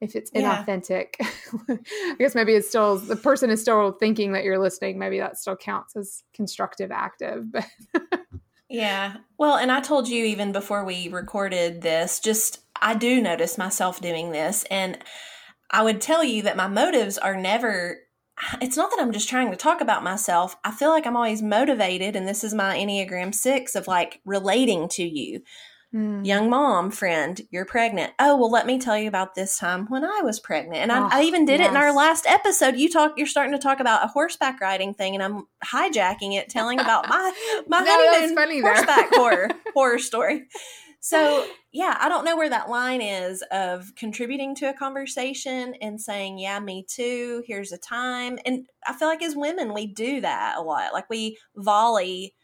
if 0.00 0.14
it's 0.16 0.30
inauthentic. 0.32 1.14
Yeah. 1.20 1.28
i 2.10 2.16
guess 2.18 2.34
maybe 2.34 2.52
it's 2.52 2.68
still 2.68 2.96
the 2.98 3.16
person 3.16 3.50
is 3.50 3.60
still 3.60 3.92
thinking 3.92 4.32
that 4.32 4.44
you're 4.44 4.58
listening. 4.58 4.98
Maybe 4.98 5.18
that 5.18 5.38
still 5.38 5.56
counts 5.56 5.96
as 5.96 6.22
constructive 6.34 6.90
active 6.90 7.50
but 7.52 7.66
yeah. 8.68 9.16
Well 9.38 9.56
and 9.56 9.72
i 9.72 9.80
told 9.80 10.08
you 10.08 10.24
even 10.24 10.52
before 10.52 10.84
we 10.84 11.08
recorded 11.08 11.80
this 11.80 12.20
just 12.20 12.60
i 12.80 12.94
do 12.94 13.20
notice 13.22 13.56
myself 13.56 14.00
doing 14.00 14.32
this 14.32 14.64
and 14.70 14.98
I 15.70 15.82
would 15.82 16.00
tell 16.00 16.22
you 16.22 16.42
that 16.42 16.56
my 16.56 16.68
motives 16.68 17.18
are 17.18 17.36
never 17.36 17.98
it's 18.60 18.76
not 18.76 18.90
that 18.90 19.00
I'm 19.00 19.12
just 19.12 19.28
trying 19.28 19.52
to 19.52 19.56
talk 19.56 19.80
about 19.80 20.02
myself. 20.02 20.56
I 20.64 20.72
feel 20.72 20.90
like 20.90 21.06
I'm 21.06 21.16
always 21.16 21.40
motivated, 21.40 22.16
and 22.16 22.26
this 22.26 22.42
is 22.42 22.52
my 22.52 22.76
Enneagram 22.76 23.32
six 23.32 23.76
of 23.76 23.86
like 23.86 24.20
relating 24.24 24.88
to 24.90 25.04
you. 25.04 25.42
Mm. 25.94 26.26
Young 26.26 26.50
mom, 26.50 26.90
friend, 26.90 27.40
you're 27.52 27.64
pregnant. 27.64 28.12
Oh, 28.18 28.36
well, 28.36 28.50
let 28.50 28.66
me 28.66 28.80
tell 28.80 28.98
you 28.98 29.06
about 29.06 29.36
this 29.36 29.56
time 29.56 29.86
when 29.86 30.04
I 30.04 30.22
was 30.24 30.40
pregnant. 30.40 30.78
And 30.78 30.90
oh, 30.90 31.08
I, 31.08 31.20
I, 31.20 31.22
even 31.22 31.44
did 31.44 31.60
yes. 31.60 31.68
it 31.68 31.70
in 31.70 31.76
our 31.76 31.94
last 31.94 32.26
episode. 32.26 32.74
You 32.74 32.88
talk, 32.88 33.12
you're 33.16 33.28
starting 33.28 33.52
to 33.52 33.60
talk 33.60 33.78
about 33.78 34.04
a 34.04 34.08
horseback 34.08 34.60
riding 34.60 34.92
thing, 34.92 35.14
and 35.14 35.22
I'm 35.22 35.46
hijacking 35.64 36.34
it, 36.36 36.48
telling 36.48 36.80
about 36.80 37.08
my 37.08 37.62
my 37.68 37.80
no, 37.80 37.86
honeymoon 37.86 38.34
funny, 38.34 38.60
horseback 38.60 39.14
horror 39.14 39.50
horror 39.74 40.00
story. 40.00 40.48
So, 41.06 41.46
yeah, 41.70 41.98
I 42.00 42.08
don't 42.08 42.24
know 42.24 42.34
where 42.34 42.48
that 42.48 42.70
line 42.70 43.02
is 43.02 43.44
of 43.52 43.94
contributing 43.94 44.54
to 44.54 44.70
a 44.70 44.72
conversation 44.72 45.74
and 45.82 46.00
saying, 46.00 46.38
yeah, 46.38 46.58
me 46.60 46.82
too, 46.88 47.44
here's 47.46 47.72
a 47.72 47.76
time. 47.76 48.38
And 48.46 48.66
I 48.86 48.94
feel 48.94 49.08
like 49.08 49.22
as 49.22 49.36
women, 49.36 49.74
we 49.74 49.86
do 49.86 50.22
that 50.22 50.56
a 50.56 50.62
lot. 50.62 50.94
Like 50.94 51.10
we 51.10 51.36
volley 51.56 52.34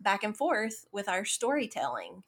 back 0.00 0.24
and 0.24 0.36
forth 0.36 0.84
with 0.90 1.08
our 1.08 1.24
storytelling 1.24 2.24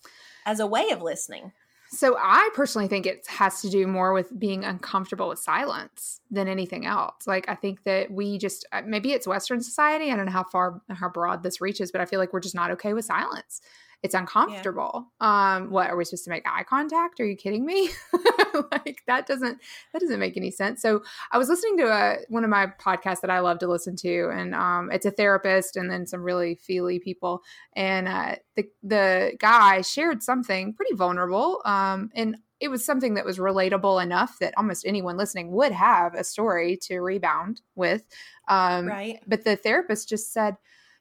as 0.46 0.60
a 0.60 0.66
way 0.66 0.90
of 0.90 1.02
listening. 1.02 1.50
So 1.88 2.16
I 2.16 2.50
personally 2.54 2.86
think 2.86 3.04
it 3.04 3.26
has 3.26 3.60
to 3.62 3.68
do 3.68 3.88
more 3.88 4.12
with 4.12 4.38
being 4.38 4.64
uncomfortable 4.64 5.28
with 5.28 5.40
silence 5.40 6.20
than 6.30 6.46
anything 6.46 6.86
else. 6.86 7.26
Like 7.26 7.48
I 7.48 7.56
think 7.56 7.82
that 7.82 8.12
we 8.12 8.38
just 8.38 8.64
uh, 8.70 8.82
maybe 8.86 9.10
it's 9.10 9.26
Western 9.26 9.60
society. 9.60 10.12
I 10.12 10.16
don't 10.16 10.26
know 10.26 10.30
how 10.30 10.44
far 10.44 10.82
how 10.88 11.08
broad 11.08 11.42
this 11.42 11.60
reaches, 11.60 11.90
but 11.90 12.00
I 12.00 12.04
feel 12.04 12.20
like 12.20 12.32
we're 12.32 12.38
just 12.38 12.54
not 12.54 12.70
okay 12.70 12.92
with 12.92 13.06
silence 13.06 13.60
it's 14.02 14.14
uncomfortable. 14.14 15.06
Yeah. 15.20 15.56
Um, 15.56 15.70
what 15.70 15.90
are 15.90 15.96
we 15.96 16.04
supposed 16.04 16.24
to 16.24 16.30
make 16.30 16.44
eye 16.46 16.64
contact? 16.64 17.20
Are 17.20 17.26
you 17.26 17.36
kidding 17.36 17.66
me? 17.66 17.90
like 18.72 19.02
that 19.06 19.26
doesn't 19.26 19.60
that 19.92 20.00
doesn't 20.00 20.20
make 20.20 20.36
any 20.36 20.50
sense. 20.50 20.80
So 20.80 21.02
I 21.32 21.38
was 21.38 21.48
listening 21.48 21.78
to 21.78 21.86
a 21.88 22.16
one 22.28 22.44
of 22.44 22.50
my 22.50 22.66
podcasts 22.66 23.20
that 23.20 23.30
I 23.30 23.40
love 23.40 23.58
to 23.58 23.68
listen 23.68 23.96
to, 23.96 24.30
and 24.32 24.54
um, 24.54 24.90
it's 24.90 25.06
a 25.06 25.10
therapist 25.10 25.76
and 25.76 25.90
then 25.90 26.06
some 26.06 26.22
really 26.22 26.54
feely 26.54 26.98
people, 26.98 27.42
and 27.74 28.08
uh, 28.08 28.36
the 28.56 28.64
the 28.82 29.36
guy 29.38 29.82
shared 29.82 30.22
something 30.22 30.72
pretty 30.72 30.94
vulnerable, 30.94 31.60
um, 31.64 32.10
and 32.14 32.36
it 32.60 32.68
was 32.68 32.84
something 32.84 33.14
that 33.14 33.24
was 33.24 33.38
relatable 33.38 34.02
enough 34.02 34.38
that 34.38 34.54
almost 34.56 34.86
anyone 34.86 35.16
listening 35.16 35.50
would 35.50 35.72
have 35.72 36.14
a 36.14 36.22
story 36.22 36.76
to 36.82 37.00
rebound 37.00 37.62
with. 37.74 38.04
Um, 38.48 38.86
right. 38.86 39.18
But 39.26 39.44
the 39.44 39.56
therapist 39.56 40.10
just 40.10 40.32
said 40.32 40.56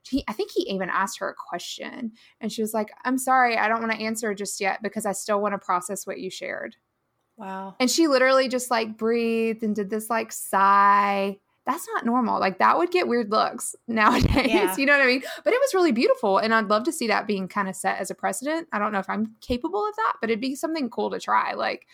he, 0.09 0.23
I 0.27 0.33
think 0.33 0.51
he 0.51 0.63
even 0.63 0.89
asked 0.89 1.19
her 1.19 1.29
a 1.29 1.35
question 1.35 2.13
and 2.41 2.51
she 2.51 2.61
was 2.61 2.73
like, 2.73 2.91
I'm 3.05 3.17
sorry, 3.17 3.57
I 3.57 3.67
don't 3.67 3.81
want 3.81 3.91
to 3.91 3.99
answer 3.99 4.33
just 4.33 4.59
yet 4.59 4.81
because 4.81 5.05
I 5.05 5.11
still 5.11 5.41
want 5.41 5.53
to 5.53 5.59
process 5.59 6.07
what 6.07 6.19
you 6.19 6.29
shared. 6.29 6.75
Wow. 7.37 7.75
And 7.79 7.89
she 7.89 8.07
literally 8.07 8.49
just 8.49 8.69
like 8.69 8.97
breathed 8.97 9.63
and 9.63 9.75
did 9.75 9.89
this 9.89 10.09
like 10.09 10.31
sigh. 10.31 11.37
That's 11.65 11.87
not 11.93 12.05
normal. 12.05 12.39
Like 12.39 12.59
that 12.59 12.77
would 12.77 12.91
get 12.91 13.07
weird 13.07 13.31
looks 13.31 13.75
nowadays. 13.87 14.51
Yeah. 14.51 14.75
You 14.75 14.85
know 14.85 14.97
what 14.97 15.03
I 15.03 15.07
mean? 15.07 15.23
But 15.43 15.53
it 15.53 15.59
was 15.61 15.73
really 15.73 15.91
beautiful. 15.91 16.39
And 16.39 16.53
I'd 16.53 16.69
love 16.69 16.83
to 16.85 16.91
see 16.91 17.07
that 17.07 17.27
being 17.27 17.47
kind 17.47 17.69
of 17.69 17.75
set 17.75 17.99
as 17.99 18.11
a 18.11 18.15
precedent. 18.15 18.67
I 18.73 18.79
don't 18.79 18.91
know 18.91 18.99
if 18.99 19.09
I'm 19.09 19.35
capable 19.41 19.87
of 19.87 19.95
that, 19.95 20.13
but 20.19 20.29
it'd 20.29 20.41
be 20.41 20.55
something 20.55 20.89
cool 20.89 21.11
to 21.11 21.19
try. 21.19 21.53
Like, 21.53 21.85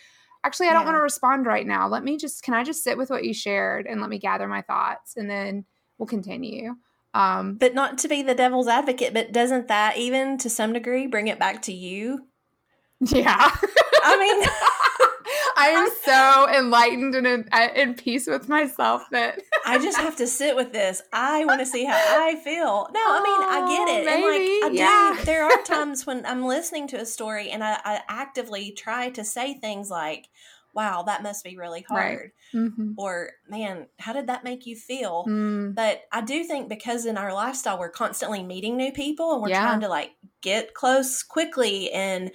actually, 0.42 0.68
I 0.68 0.72
don't 0.72 0.84
want 0.84 0.96
to 0.96 1.02
respond 1.02 1.46
right 1.46 1.66
now. 1.66 1.86
Let 1.88 2.04
me 2.04 2.16
just, 2.16 2.42
can 2.42 2.54
I 2.54 2.64
just 2.64 2.82
sit 2.82 2.96
with 2.96 3.10
what 3.10 3.24
you 3.24 3.34
shared 3.34 3.86
and 3.86 4.00
let 4.00 4.10
me 4.10 4.18
gather 4.18 4.48
my 4.48 4.62
thoughts 4.62 5.16
and 5.16 5.30
then 5.30 5.64
we'll 5.98 6.06
continue. 6.06 6.74
Um, 7.16 7.54
but 7.54 7.72
not 7.74 7.96
to 7.98 8.08
be 8.08 8.22
the 8.22 8.34
devil's 8.34 8.68
advocate, 8.68 9.14
but 9.14 9.32
doesn't 9.32 9.68
that 9.68 9.96
even 9.96 10.36
to 10.36 10.50
some 10.50 10.74
degree 10.74 11.06
bring 11.06 11.28
it 11.28 11.38
back 11.38 11.62
to 11.62 11.72
you? 11.72 12.26
Yeah. 13.00 13.56
I 14.04 14.18
mean, 14.18 14.48
I 15.56 15.68
am 15.68 15.88
so 16.04 16.58
enlightened 16.58 17.14
and 17.14 17.26
in, 17.26 17.48
in 17.74 17.94
peace 17.94 18.26
with 18.26 18.50
myself 18.50 19.04
that 19.12 19.40
I 19.64 19.78
just 19.78 19.96
have 19.96 20.16
to 20.16 20.26
sit 20.26 20.56
with 20.56 20.74
this. 20.74 21.02
I 21.10 21.46
want 21.46 21.60
to 21.60 21.66
see 21.66 21.86
how 21.86 21.94
I 21.96 22.36
feel. 22.36 22.86
No, 22.92 23.00
I 23.00 23.22
mean, 23.24 23.48
I 23.48 23.76
get 23.76 23.98
it. 23.98 24.04
Maybe, 24.04 24.60
and 24.62 24.74
like, 24.74 24.82
I 24.84 24.84
yeah. 24.84 25.16
do. 25.18 25.24
There 25.24 25.44
are 25.44 25.62
times 25.64 26.04
when 26.04 26.26
I'm 26.26 26.44
listening 26.44 26.86
to 26.88 27.00
a 27.00 27.06
story 27.06 27.48
and 27.48 27.64
I, 27.64 27.78
I 27.82 28.00
actively 28.10 28.72
try 28.72 29.08
to 29.10 29.24
say 29.24 29.54
things 29.54 29.88
like, 29.88 30.28
wow, 30.76 31.02
that 31.04 31.22
must 31.22 31.42
be 31.42 31.56
really 31.56 31.84
hard. 31.88 32.20
Right. 32.20 32.30
Mm-hmm. 32.54 32.92
Or, 32.98 33.30
man, 33.48 33.86
how 33.98 34.12
did 34.12 34.28
that 34.28 34.44
make 34.44 34.66
you 34.66 34.76
feel? 34.76 35.24
Mm. 35.26 35.74
But 35.74 36.02
I 36.12 36.20
do 36.20 36.44
think 36.44 36.68
because 36.68 37.06
in 37.06 37.16
our 37.16 37.32
lifestyle, 37.32 37.78
we're 37.78 37.88
constantly 37.88 38.42
meeting 38.42 38.76
new 38.76 38.92
people 38.92 39.32
and 39.32 39.42
we're 39.42 39.48
yeah. 39.48 39.62
trying 39.62 39.80
to 39.80 39.88
like 39.88 40.12
get 40.42 40.74
close 40.74 41.22
quickly. 41.22 41.90
And 41.90 42.30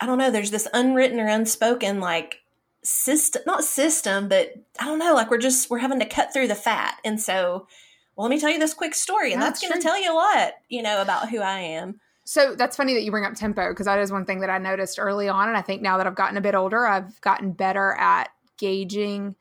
I 0.00 0.06
don't 0.06 0.18
know, 0.18 0.30
there's 0.30 0.50
this 0.50 0.68
unwritten 0.74 1.20
or 1.20 1.28
unspoken 1.28 2.00
like 2.00 2.40
system, 2.82 3.42
not 3.46 3.64
system, 3.64 4.28
but 4.28 4.52
I 4.78 4.84
don't 4.84 4.98
know, 4.98 5.14
like 5.14 5.30
we're 5.30 5.38
just, 5.38 5.70
we're 5.70 5.78
having 5.78 6.00
to 6.00 6.06
cut 6.06 6.32
through 6.32 6.48
the 6.48 6.54
fat. 6.54 6.96
And 7.04 7.20
so, 7.20 7.68
well, 8.16 8.28
let 8.28 8.34
me 8.34 8.40
tell 8.40 8.50
you 8.50 8.58
this 8.58 8.74
quick 8.74 8.94
story, 8.94 9.32
and 9.32 9.42
that's, 9.42 9.60
that's 9.60 9.70
going 9.70 9.80
to 9.80 9.88
tell 9.88 10.00
you 10.00 10.12
a 10.12 10.14
lot, 10.14 10.52
you 10.68 10.82
know, 10.82 11.02
about 11.02 11.30
who 11.30 11.40
I 11.40 11.58
am. 11.60 12.00
So 12.24 12.54
that's 12.54 12.76
funny 12.76 12.94
that 12.94 13.02
you 13.02 13.10
bring 13.10 13.26
up 13.26 13.34
tempo 13.34 13.70
because 13.70 13.86
that 13.86 13.98
is 13.98 14.10
one 14.10 14.24
thing 14.24 14.40
that 14.40 14.50
I 14.50 14.58
noticed 14.58 14.98
early 14.98 15.28
on. 15.28 15.48
And 15.48 15.56
I 15.56 15.62
think 15.62 15.82
now 15.82 15.98
that 15.98 16.06
I've 16.06 16.14
gotten 16.14 16.36
a 16.36 16.40
bit 16.40 16.54
older, 16.54 16.86
I've 16.86 17.20
gotten 17.20 17.52
better 17.52 17.92
at 17.92 18.30
gauging 18.58 19.36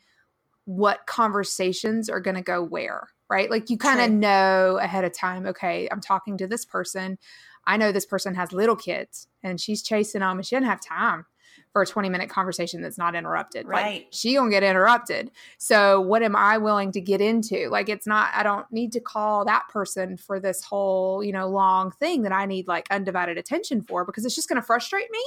what 0.66 1.06
conversations 1.06 2.10
are 2.10 2.20
going 2.20 2.36
to 2.36 2.42
go 2.42 2.62
where, 2.62 3.10
right? 3.30 3.50
Like 3.50 3.70
you 3.70 3.78
kind 3.78 4.02
of 4.02 4.12
know 4.12 4.80
ahead 4.82 5.06
of 5.06 5.14
time, 5.14 5.46
okay, 5.48 5.88
I'm 5.92 6.02
talking 6.02 6.38
to 6.38 6.48
this 6.48 6.66
person. 6.66 7.18
I 7.66 7.78
know 7.78 7.92
this 7.92 8.06
person 8.06 8.36
has 8.36 8.52
little 8.52 8.76
kids 8.76 9.28
and 9.42 9.60
she's 9.60 9.82
chasing 9.82 10.20
them 10.20 10.38
and 10.38 10.46
she 10.46 10.56
doesn't 10.56 10.68
have 10.68 10.82
time 10.82 11.26
for 11.74 11.82
a 11.82 11.88
20 11.88 12.08
minute 12.08 12.30
conversation 12.30 12.82
that's 12.82 13.00
not 13.00 13.16
interrupted. 13.16 13.68
Right. 13.68 13.96
Like 13.96 14.08
she 14.12 14.36
gonna 14.36 14.52
get 14.52 14.64
interrupted. 14.64 15.32
So 15.58 16.00
what 16.00 16.22
am 16.22 16.36
I 16.36 16.60
willing 16.60 16.92
to 16.94 17.02
get 17.02 17.20
into? 17.20 17.68
Like 17.70 17.90
it's 17.90 18.06
not, 18.06 18.32
I 18.34 18.44
don't 18.44 18.72
need 18.72 18.94
to 18.94 19.00
call 19.00 19.44
that 19.46 19.64
person 19.70 20.16
for 20.16 20.40
this 20.40 20.64
whole, 20.64 21.24
you 21.24 21.34
know, 21.34 21.50
long 21.50 21.92
thing 21.92 22.22
that 22.22 22.32
I 22.32 22.46
need 22.46 22.68
like 22.68 22.88
undivided 22.92 23.40
attention 23.40 23.82
for 23.82 24.06
because 24.06 24.24
it's 24.24 24.36
just 24.36 24.48
gonna 24.48 24.62
frustrate 24.62 25.10
me. 25.12 25.24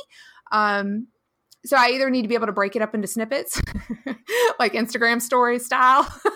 Um, 0.53 1.09
so 1.67 1.76
I 1.76 1.88
either 1.91 2.09
need 2.11 2.23
to 2.23 2.29
be 2.29 2.37
able 2.37 2.47
to 2.47 2.53
break 2.53 2.76
it 2.76 2.83
up 2.83 2.95
into 2.95 3.09
snippets, 3.09 3.61
like 4.61 4.75
Instagram 4.75 5.21
story 5.21 5.59
style, 5.59 6.07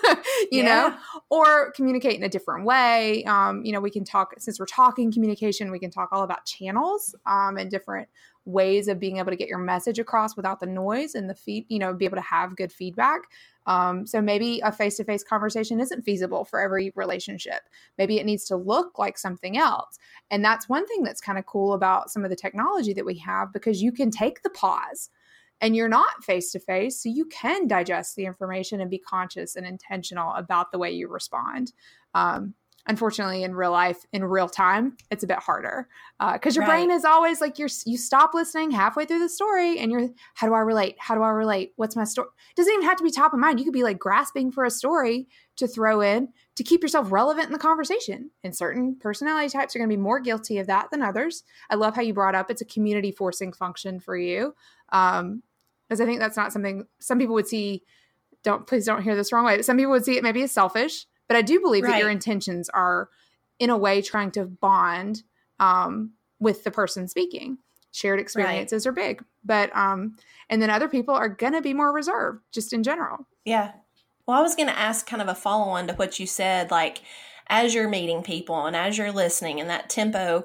you 0.51 0.63
yeah. 0.63 0.89
know, 0.89 0.97
or 1.29 1.71
communicate 1.71 2.17
in 2.17 2.23
a 2.23 2.29
different 2.29 2.65
way. 2.65 3.23
Um, 3.23 3.63
you 3.63 3.71
know, 3.71 3.79
we 3.79 3.91
can 3.91 4.03
talk 4.03 4.33
since 4.39 4.59
we're 4.59 4.65
talking 4.65 5.11
communication, 5.11 5.71
we 5.71 5.79
can 5.79 5.89
talk 5.89 6.09
all 6.11 6.23
about 6.23 6.45
channels 6.45 7.15
um, 7.25 7.57
and 7.57 7.71
different 7.71 8.09
ways 8.45 8.87
of 8.87 8.99
being 8.99 9.17
able 9.17 9.31
to 9.31 9.37
get 9.37 9.47
your 9.47 9.59
message 9.59 9.99
across 9.99 10.35
without 10.35 10.59
the 10.59 10.65
noise 10.65 11.15
and 11.15 11.29
the 11.29 11.35
feed, 11.35 11.65
you 11.69 11.79
know, 11.79 11.93
be 11.93 12.05
able 12.05 12.17
to 12.17 12.21
have 12.21 12.55
good 12.55 12.71
feedback. 12.71 13.21
Um, 13.67 14.07
so 14.07 14.21
maybe 14.21 14.59
a 14.63 14.71
face 14.71 14.97
to 14.97 15.03
face 15.03 15.23
conversation 15.23 15.79
isn't 15.79 16.03
feasible 16.03 16.45
for 16.45 16.59
every 16.59 16.91
relationship. 16.95 17.61
Maybe 17.97 18.17
it 18.17 18.25
needs 18.25 18.45
to 18.45 18.55
look 18.55 18.97
like 18.97 19.17
something 19.17 19.57
else. 19.57 19.99
And 20.31 20.43
that's 20.43 20.67
one 20.67 20.87
thing 20.87 21.03
that's 21.03 21.21
kind 21.21 21.37
of 21.37 21.45
cool 21.45 21.73
about 21.73 22.09
some 22.09 22.23
of 22.23 22.31
the 22.31 22.35
technology 22.35 22.93
that 22.93 23.05
we 23.05 23.17
have 23.19 23.53
because 23.53 23.81
you 23.81 23.91
can 23.91 24.09
take 24.09 24.41
the 24.41 24.49
pause 24.49 25.09
and 25.61 25.75
you're 25.75 25.87
not 25.87 26.23
face 26.23 26.51
to 26.51 26.59
face. 26.59 27.01
So 27.01 27.09
you 27.09 27.25
can 27.25 27.67
digest 27.67 28.15
the 28.15 28.25
information 28.25 28.81
and 28.81 28.89
be 28.89 28.97
conscious 28.97 29.55
and 29.55 29.65
intentional 29.65 30.33
about 30.33 30.71
the 30.71 30.79
way 30.79 30.91
you 30.91 31.07
respond. 31.07 31.73
Um, 32.15 32.55
unfortunately 32.87 33.43
in 33.43 33.53
real 33.53 33.71
life 33.71 34.05
in 34.11 34.23
real 34.23 34.49
time 34.49 34.95
it's 35.11 35.23
a 35.23 35.27
bit 35.27 35.37
harder 35.37 35.87
because 36.33 36.55
uh, 36.55 36.61
your 36.61 36.67
right. 36.67 36.77
brain 36.85 36.91
is 36.91 37.05
always 37.05 37.41
like 37.41 37.59
you're 37.59 37.69
you 37.85 37.97
stop 37.97 38.33
listening 38.33 38.71
halfway 38.71 39.05
through 39.05 39.19
the 39.19 39.29
story 39.29 39.79
and 39.79 39.91
you're 39.91 40.09
how 40.35 40.47
do 40.47 40.53
i 40.53 40.59
relate? 40.59 40.95
How 40.99 41.15
do 41.15 41.21
i 41.21 41.29
relate? 41.29 41.73
What's 41.75 41.95
my 41.95 42.03
story 42.03 42.27
doesn't 42.55 42.73
even 42.73 42.85
have 42.85 42.97
to 42.97 43.03
be 43.03 43.11
top 43.11 43.33
of 43.33 43.39
mind. 43.39 43.59
You 43.59 43.65
could 43.65 43.73
be 43.73 43.83
like 43.83 43.99
grasping 43.99 44.51
for 44.51 44.65
a 44.65 44.71
story 44.71 45.27
to 45.57 45.67
throw 45.67 46.01
in 46.01 46.29
to 46.55 46.63
keep 46.63 46.81
yourself 46.81 47.11
relevant 47.11 47.47
in 47.47 47.53
the 47.53 47.59
conversation. 47.59 48.31
And 48.43 48.55
certain 48.55 48.95
personality 48.95 49.49
types 49.49 49.75
are 49.75 49.79
going 49.79 49.89
to 49.89 49.95
be 49.95 50.01
more 50.01 50.19
guilty 50.19 50.57
of 50.57 50.67
that 50.67 50.89
than 50.91 51.01
others. 51.01 51.43
I 51.69 51.75
love 51.75 51.95
how 51.95 52.01
you 52.01 52.13
brought 52.13 52.35
up 52.35 52.49
it's 52.49 52.61
a 52.61 52.65
community 52.65 53.11
forcing 53.11 53.53
function 53.53 53.99
for 53.99 54.17
you 54.17 54.55
um 54.91 55.41
because 55.87 56.01
i 56.01 56.05
think 56.05 56.19
that's 56.19 56.37
not 56.37 56.51
something 56.53 56.85
some 56.99 57.19
people 57.19 57.35
would 57.35 57.47
see 57.47 57.83
don't 58.43 58.67
please 58.67 58.85
don't 58.85 59.03
hear 59.03 59.15
this 59.15 59.31
wrong 59.31 59.45
way 59.45 59.55
but 59.55 59.65
some 59.65 59.77
people 59.77 59.91
would 59.91 60.05
see 60.05 60.17
it 60.17 60.23
maybe 60.23 60.43
as 60.43 60.51
selfish 60.51 61.05
but 61.31 61.37
I 61.37 61.43
do 61.43 61.61
believe 61.61 61.85
right. 61.85 61.91
that 61.91 61.99
your 61.99 62.09
intentions 62.09 62.67
are, 62.73 63.07
in 63.57 63.69
a 63.69 63.77
way, 63.77 64.01
trying 64.01 64.31
to 64.31 64.43
bond 64.43 65.23
um, 65.61 66.11
with 66.41 66.65
the 66.65 66.71
person 66.71 67.07
speaking. 67.07 67.57
Shared 67.93 68.19
experiences 68.19 68.85
right. 68.85 68.89
are 68.89 68.93
big, 68.93 69.23
but 69.41 69.73
um, 69.73 70.17
and 70.49 70.61
then 70.61 70.69
other 70.69 70.89
people 70.89 71.15
are 71.15 71.29
going 71.29 71.53
to 71.53 71.61
be 71.61 71.73
more 71.73 71.93
reserved, 71.93 72.41
just 72.51 72.73
in 72.73 72.83
general. 72.83 73.27
Yeah. 73.45 73.71
Well, 74.27 74.37
I 74.37 74.41
was 74.41 74.55
going 74.55 74.67
to 74.67 74.77
ask 74.77 75.07
kind 75.07 75.21
of 75.21 75.29
a 75.29 75.33
follow 75.33 75.69
on 75.71 75.87
to 75.87 75.93
what 75.93 76.19
you 76.19 76.27
said, 76.27 76.69
like 76.69 77.01
as 77.47 77.73
you're 77.73 77.87
meeting 77.87 78.23
people 78.23 78.65
and 78.65 78.75
as 78.75 78.97
you're 78.97 79.13
listening 79.13 79.61
and 79.61 79.69
that 79.69 79.89
tempo 79.89 80.43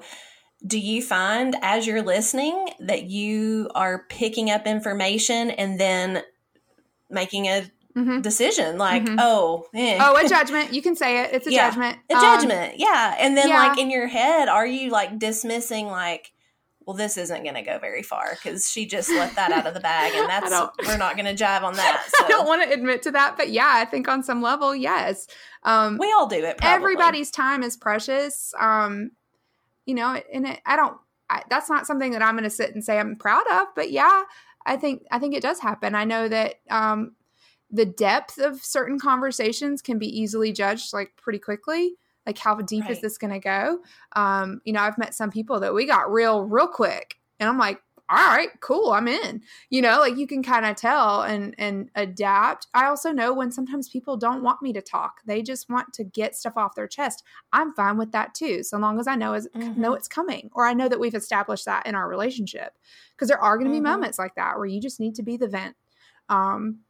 do 0.64 0.78
you 0.78 1.02
find 1.02 1.56
as 1.62 1.86
you're 1.86 2.02
listening 2.02 2.68
that 2.80 3.04
you 3.04 3.70
are 3.74 4.04
picking 4.08 4.50
up 4.50 4.66
information 4.66 5.50
and 5.50 5.78
then 5.78 6.22
making 7.10 7.46
a 7.46 7.70
mm-hmm. 7.96 8.20
decision 8.20 8.78
like 8.78 9.04
mm-hmm. 9.04 9.16
oh 9.18 9.66
eh. 9.74 9.98
oh 10.00 10.16
a 10.16 10.28
judgment 10.28 10.72
you 10.72 10.82
can 10.82 10.94
say 10.94 11.22
it 11.22 11.30
it's 11.32 11.46
a 11.46 11.52
yeah. 11.52 11.68
judgment 11.68 11.98
a 12.10 12.14
um, 12.14 12.20
judgment 12.20 12.74
yeah 12.78 13.16
and 13.18 13.36
then 13.36 13.48
yeah. 13.48 13.68
like 13.68 13.78
in 13.78 13.90
your 13.90 14.06
head 14.06 14.48
are 14.48 14.66
you 14.66 14.90
like 14.90 15.18
dismissing 15.18 15.86
like 15.86 16.32
well 16.84 16.96
this 16.96 17.16
isn't 17.16 17.42
going 17.42 17.54
to 17.54 17.62
go 17.62 17.78
very 17.78 18.02
far 18.02 18.34
because 18.34 18.68
she 18.68 18.86
just 18.86 19.10
let 19.10 19.34
that 19.34 19.50
out 19.50 19.66
of 19.66 19.74
the 19.74 19.80
bag 19.80 20.12
and 20.14 20.28
that's 20.28 20.50
we're 20.86 20.96
not 20.96 21.16
going 21.16 21.36
to 21.36 21.44
jive 21.44 21.62
on 21.62 21.74
that 21.74 22.06
so. 22.14 22.24
i 22.24 22.28
don't 22.28 22.46
want 22.46 22.62
to 22.62 22.72
admit 22.72 23.02
to 23.02 23.10
that 23.10 23.36
but 23.36 23.50
yeah 23.50 23.72
i 23.74 23.84
think 23.84 24.06
on 24.08 24.22
some 24.22 24.42
level 24.42 24.74
yes 24.74 25.26
um, 25.62 25.98
we 25.98 26.12
all 26.12 26.28
do 26.28 26.36
it 26.36 26.58
probably. 26.58 26.74
everybody's 26.74 27.30
time 27.30 27.62
is 27.62 27.76
precious 27.76 28.54
um, 28.60 29.10
you 29.84 29.94
know 29.94 30.20
and 30.32 30.46
it, 30.46 30.60
i 30.66 30.76
don't 30.76 30.96
I, 31.28 31.42
that's 31.50 31.68
not 31.68 31.86
something 31.86 32.12
that 32.12 32.22
i'm 32.22 32.34
going 32.34 32.44
to 32.44 32.50
sit 32.50 32.72
and 32.72 32.84
say 32.84 32.98
i'm 32.98 33.16
proud 33.16 33.46
of 33.50 33.68
but 33.74 33.90
yeah 33.90 34.22
I 34.66 34.76
think 34.76 35.06
I 35.10 35.18
think 35.18 35.34
it 35.34 35.42
does 35.42 35.60
happen. 35.60 35.94
I 35.94 36.04
know 36.04 36.28
that 36.28 36.56
um, 36.68 37.12
the 37.70 37.87
depth 37.87 38.38
of 38.38 38.62
certain 38.62 38.99
conversations 38.99 39.82
can 39.82 39.99
be 39.99 40.06
easily 40.06 40.52
judged 40.52 40.92
like 40.92 41.12
pretty 41.16 41.38
quickly 41.38 41.94
like 42.26 42.38
how 42.38 42.54
deep 42.56 42.82
right. 42.82 42.90
is 42.92 43.00
this 43.00 43.18
going 43.18 43.32
to 43.32 43.38
go 43.38 43.78
um 44.14 44.61
you 44.64 44.73
know 44.73 44.80
i've 44.80 44.99
met 44.99 45.14
some 45.14 45.30
people 45.30 45.61
that 45.61 45.75
we 45.75 45.87
got 45.87 46.12
real 46.12 46.44
real 46.44 46.68
quick 46.68 47.16
and 47.40 47.49
i'm 47.49 47.58
like 47.58 47.80
all 48.08 48.16
right, 48.16 48.49
cool, 48.61 48.92
I'm 48.92 49.08
in. 49.08 49.42
You 49.68 49.82
know, 49.82 49.99
like 49.99 50.16
you 50.16 50.28
can 50.28 50.42
kind 50.42 50.64
of 50.64 50.76
tell 50.76 51.23
and 51.23 51.54
and 51.58 51.90
adapt. 51.96 52.68
I 52.73 52.87
also 52.87 53.11
know 53.11 53.32
when 53.35 53.50
sometimes 53.50 53.88
people 53.88 54.16
don't 54.16 54.44
want 54.44 54.62
me 54.62 54.73
to 54.75 54.80
talk. 54.80 55.20
They 55.26 55.42
just 55.42 55.68
want 55.68 55.92
to 55.94 56.04
get 56.04 56.37
stuff 56.37 56.56
off 56.56 56.76
their 56.76 56.87
chest. 56.87 57.25
I'm 57.52 57.75
fine 57.75 57.99
with 57.99 58.12
that 58.12 58.35
too, 58.35 58.62
so 58.62 58.78
long 58.78 59.00
as 59.00 59.08
I 59.08 59.16
know 59.16 59.35
is 59.35 59.49
mm-hmm. 59.54 59.80
know 59.80 59.94
it's 59.94 60.08
coming 60.08 60.50
or 60.54 60.64
I 60.64 60.73
know 60.73 60.88
that 60.88 61.00
we've 61.00 61.14
established 61.14 61.64
that 61.64 61.87
in 61.87 61.96
our 61.96 62.08
relationship. 62.08 62.75
Because 63.11 63.28
there 63.28 63.42
are 63.42 63.56
going 63.56 63.66
to 63.66 63.73
be 63.73 63.78
mm-hmm. 63.78 63.92
moments 63.92 64.18
like 64.18 64.37
that 64.37 64.56
where 64.56 64.66
you 64.66 64.80
just 64.80 65.00
need 65.00 65.16
to 65.16 65.23
be 65.23 65.37
the 65.37 65.49
vent. 65.49 65.75
Um, 66.28 66.80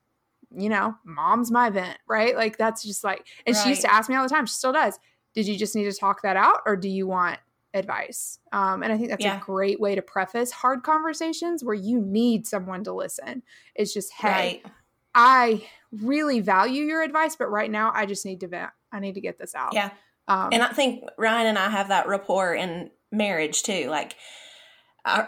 you 0.56 0.68
know, 0.68 0.96
mom's 1.04 1.50
my 1.50 1.70
vent, 1.70 1.98
right? 2.08 2.34
Like 2.36 2.56
that's 2.56 2.82
just 2.82 3.04
like, 3.04 3.26
and 3.46 3.54
right. 3.54 3.62
she 3.62 3.68
used 3.70 3.82
to 3.82 3.92
ask 3.92 4.08
me 4.08 4.16
all 4.16 4.22
the 4.22 4.28
time. 4.28 4.46
She 4.46 4.54
still 4.54 4.72
does. 4.72 4.98
Did 5.34 5.46
you 5.46 5.56
just 5.56 5.74
need 5.76 5.84
to 5.84 5.92
talk 5.92 6.22
that 6.22 6.36
out, 6.36 6.60
or 6.66 6.76
do 6.76 6.88
you 6.88 7.06
want 7.06 7.38
advice. 7.76 8.38
Um, 8.52 8.82
and 8.82 8.92
I 8.92 8.96
think 8.96 9.10
that's 9.10 9.22
yeah. 9.22 9.36
a 9.36 9.40
great 9.40 9.80
way 9.80 9.94
to 9.94 10.02
preface 10.02 10.50
hard 10.50 10.82
conversations 10.82 11.62
where 11.62 11.74
you 11.74 12.00
need 12.00 12.46
someone 12.46 12.82
to 12.84 12.92
listen. 12.92 13.42
It's 13.74 13.92
just, 13.92 14.12
hey, 14.12 14.28
right. 14.28 14.66
I 15.14 15.66
really 15.92 16.40
value 16.40 16.84
your 16.84 17.02
advice, 17.02 17.36
but 17.36 17.50
right 17.50 17.70
now 17.70 17.92
I 17.94 18.06
just 18.06 18.24
need 18.24 18.40
to 18.40 18.48
vent. 18.48 18.70
I 18.92 19.00
need 19.00 19.14
to 19.14 19.20
get 19.20 19.38
this 19.38 19.54
out. 19.54 19.74
Yeah. 19.74 19.90
Um, 20.28 20.48
and 20.52 20.62
I 20.62 20.68
think 20.68 21.04
Ryan 21.18 21.48
and 21.48 21.58
I 21.58 21.70
have 21.70 21.88
that 21.88 22.08
rapport 22.08 22.54
in 22.54 22.90
marriage 23.12 23.62
too. 23.62 23.88
Like, 23.88 24.16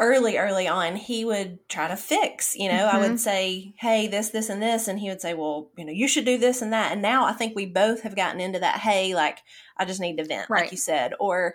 early 0.00 0.36
early 0.36 0.66
on 0.66 0.96
he 0.96 1.24
would 1.24 1.58
try 1.68 1.86
to 1.88 1.96
fix 1.96 2.56
you 2.56 2.68
know 2.68 2.86
mm-hmm. 2.86 2.96
i 2.96 2.98
would 2.98 3.08
mm-hmm. 3.08 3.16
say 3.16 3.74
hey 3.78 4.08
this 4.08 4.30
this 4.30 4.48
and 4.48 4.60
this 4.60 4.88
and 4.88 4.98
he 4.98 5.08
would 5.08 5.20
say 5.20 5.34
well 5.34 5.70
you 5.76 5.84
know 5.84 5.92
you 5.92 6.08
should 6.08 6.24
do 6.24 6.36
this 6.36 6.60
and 6.62 6.72
that 6.72 6.92
and 6.92 7.00
now 7.00 7.24
i 7.24 7.32
think 7.32 7.54
we 7.54 7.64
both 7.66 8.02
have 8.02 8.16
gotten 8.16 8.40
into 8.40 8.58
that 8.58 8.80
hey 8.80 9.14
like 9.14 9.38
i 9.76 9.84
just 9.84 10.00
need 10.00 10.16
to 10.16 10.24
vent 10.24 10.50
right. 10.50 10.62
like 10.62 10.72
you 10.72 10.78
said 10.78 11.12
or 11.20 11.54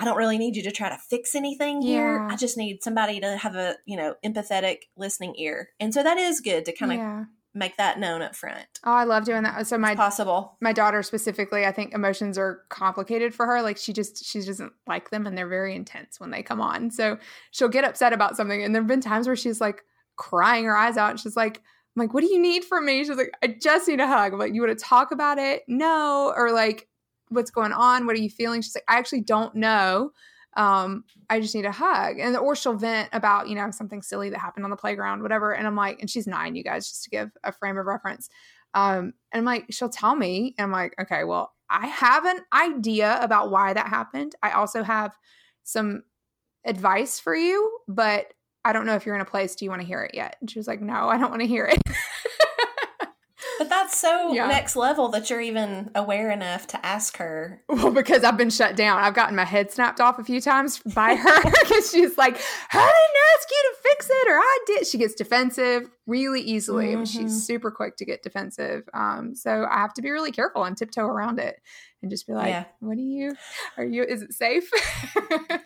I 0.00 0.04
don't 0.04 0.16
really 0.16 0.38
need 0.38 0.54
you 0.54 0.62
to 0.62 0.70
try 0.70 0.88
to 0.88 0.96
fix 0.96 1.34
anything 1.34 1.82
here. 1.82 2.18
Yeah. 2.18 2.28
I 2.32 2.36
just 2.36 2.56
need 2.56 2.84
somebody 2.84 3.18
to 3.18 3.36
have 3.36 3.56
a, 3.56 3.74
you 3.84 3.96
know, 3.96 4.14
empathetic 4.24 4.82
listening 4.96 5.34
ear. 5.36 5.70
And 5.80 5.92
so 5.92 6.04
that 6.04 6.18
is 6.18 6.40
good 6.40 6.64
to 6.66 6.72
kind 6.72 6.92
of 6.92 6.98
yeah. 6.98 7.24
Make 7.58 7.76
that 7.76 7.98
known 7.98 8.22
up 8.22 8.34
front. 8.34 8.66
Oh, 8.84 8.92
I 8.92 9.04
love 9.04 9.24
doing 9.24 9.42
that. 9.42 9.66
So 9.66 9.76
my 9.76 9.92
it's 9.92 9.96
possible. 9.98 10.56
My 10.60 10.72
daughter 10.72 11.02
specifically, 11.02 11.66
I 11.66 11.72
think 11.72 11.92
emotions 11.92 12.38
are 12.38 12.62
complicated 12.68 13.34
for 13.34 13.46
her. 13.46 13.60
Like 13.62 13.76
she 13.76 13.92
just 13.92 14.24
she 14.24 14.40
doesn't 14.40 14.72
like 14.86 15.10
them 15.10 15.26
and 15.26 15.36
they're 15.36 15.48
very 15.48 15.74
intense 15.74 16.20
when 16.20 16.30
they 16.30 16.42
come 16.42 16.60
on. 16.60 16.90
So 16.90 17.18
she'll 17.50 17.68
get 17.68 17.84
upset 17.84 18.12
about 18.12 18.36
something 18.36 18.62
and 18.62 18.74
there've 18.74 18.86
been 18.86 19.00
times 19.00 19.26
where 19.26 19.36
she's 19.36 19.60
like 19.60 19.82
crying 20.16 20.64
her 20.64 20.76
eyes 20.76 20.96
out 20.96 21.10
and 21.10 21.20
she's 21.20 21.36
like 21.36 21.60
I'm 21.96 22.04
like, 22.04 22.14
what 22.14 22.20
do 22.20 22.32
you 22.32 22.38
need 22.38 22.64
from 22.64 22.86
me? 22.86 23.04
She's 23.04 23.16
like, 23.16 23.32
I 23.42 23.56
just 23.60 23.88
need 23.88 23.98
a 23.98 24.06
hug. 24.06 24.32
I'm 24.32 24.38
like, 24.38 24.54
you 24.54 24.62
want 24.62 24.78
to 24.78 24.84
talk 24.84 25.10
about 25.10 25.38
it? 25.38 25.62
No. 25.66 26.32
Or 26.36 26.52
like, 26.52 26.86
what's 27.28 27.50
going 27.50 27.72
on? 27.72 28.06
What 28.06 28.14
are 28.14 28.20
you 28.20 28.30
feeling? 28.30 28.62
She's 28.62 28.76
like, 28.76 28.84
I 28.86 28.98
actually 28.98 29.22
don't 29.22 29.54
know. 29.56 30.12
Um, 30.56 31.04
I 31.30 31.40
just 31.40 31.54
need 31.54 31.66
a 31.66 31.72
hug. 31.72 32.18
And 32.18 32.36
or 32.36 32.56
she'll 32.56 32.74
vent 32.74 33.10
about, 33.12 33.48
you 33.48 33.54
know, 33.54 33.70
something 33.70 34.02
silly 34.02 34.30
that 34.30 34.38
happened 34.38 34.64
on 34.64 34.70
the 34.70 34.76
playground, 34.76 35.22
whatever. 35.22 35.54
And 35.54 35.66
I'm 35.66 35.76
like, 35.76 36.00
and 36.00 36.10
she's 36.10 36.26
nine, 36.26 36.54
you 36.54 36.64
guys, 36.64 36.88
just 36.88 37.04
to 37.04 37.10
give 37.10 37.30
a 37.44 37.52
frame 37.52 37.78
of 37.78 37.86
reference. 37.86 38.28
Um, 38.74 39.12
and 39.32 39.40
I'm 39.40 39.44
like, 39.44 39.66
she'll 39.70 39.88
tell 39.88 40.14
me, 40.14 40.54
and 40.58 40.64
I'm 40.64 40.72
like, 40.72 40.94
okay, 41.00 41.24
well, 41.24 41.52
I 41.70 41.86
have 41.86 42.24
an 42.24 42.40
idea 42.52 43.18
about 43.20 43.50
why 43.50 43.72
that 43.72 43.88
happened. 43.88 44.34
I 44.42 44.52
also 44.52 44.82
have 44.82 45.16
some 45.64 46.02
advice 46.64 47.20
for 47.20 47.34
you, 47.34 47.78
but 47.88 48.32
I 48.64 48.72
don't 48.72 48.86
know 48.86 48.94
if 48.94 49.06
you're 49.06 49.14
in 49.14 49.20
a 49.20 49.26
place, 49.26 49.54
do 49.54 49.64
you 49.64 49.70
want 49.70 49.82
to 49.82 49.86
hear 49.86 50.02
it 50.02 50.14
yet? 50.14 50.36
And 50.40 50.50
she 50.50 50.58
was 50.58 50.66
like, 50.66 50.80
no, 50.80 51.08
I 51.08 51.18
don't 51.18 51.30
want 51.30 51.42
to 51.42 51.48
hear 51.48 51.66
it. 51.66 51.80
That's 53.88 54.00
so 54.00 54.34
yeah. 54.34 54.46
next 54.48 54.76
level 54.76 55.08
that 55.08 55.30
you're 55.30 55.40
even 55.40 55.90
aware 55.94 56.30
enough 56.30 56.66
to 56.68 56.86
ask 56.86 57.16
her. 57.16 57.62
Well, 57.78 57.92
because 57.92 58.24
I've 58.24 58.36
been 58.36 58.50
shut 58.50 58.76
down. 58.76 58.98
I've 58.98 59.14
gotten 59.14 59.36
my 59.36 59.44
head 59.44 59.70
snapped 59.70 60.00
off 60.00 60.18
a 60.18 60.24
few 60.24 60.40
times 60.40 60.80
by 60.80 61.14
her 61.14 61.42
because 61.62 61.90
she's 61.90 62.18
like, 62.18 62.34
I 62.72 62.76
didn't 62.76 63.22
ask 63.34 63.50
you 63.50 63.70
to 63.70 63.88
fix 63.88 64.10
it, 64.10 64.28
or 64.28 64.34
I 64.34 64.58
did. 64.66 64.86
She 64.86 64.98
gets 64.98 65.14
defensive 65.14 65.88
really 66.06 66.40
easily. 66.40 66.88
Mm-hmm. 66.88 67.04
She's 67.04 67.46
super 67.46 67.70
quick 67.70 67.96
to 67.98 68.04
get 68.04 68.22
defensive. 68.22 68.82
Um, 68.92 69.34
so 69.34 69.66
I 69.70 69.78
have 69.78 69.94
to 69.94 70.02
be 70.02 70.10
really 70.10 70.32
careful 70.32 70.64
and 70.64 70.76
tiptoe 70.76 71.06
around 71.06 71.38
it 71.38 71.60
and 72.02 72.10
just 72.10 72.26
be 72.26 72.32
like, 72.32 72.48
yeah. 72.48 72.64
what 72.80 72.96
do 72.96 73.02
you, 73.02 73.32
are 73.76 73.84
you, 73.84 74.02
is 74.02 74.22
it 74.22 74.34
safe? 74.34 74.68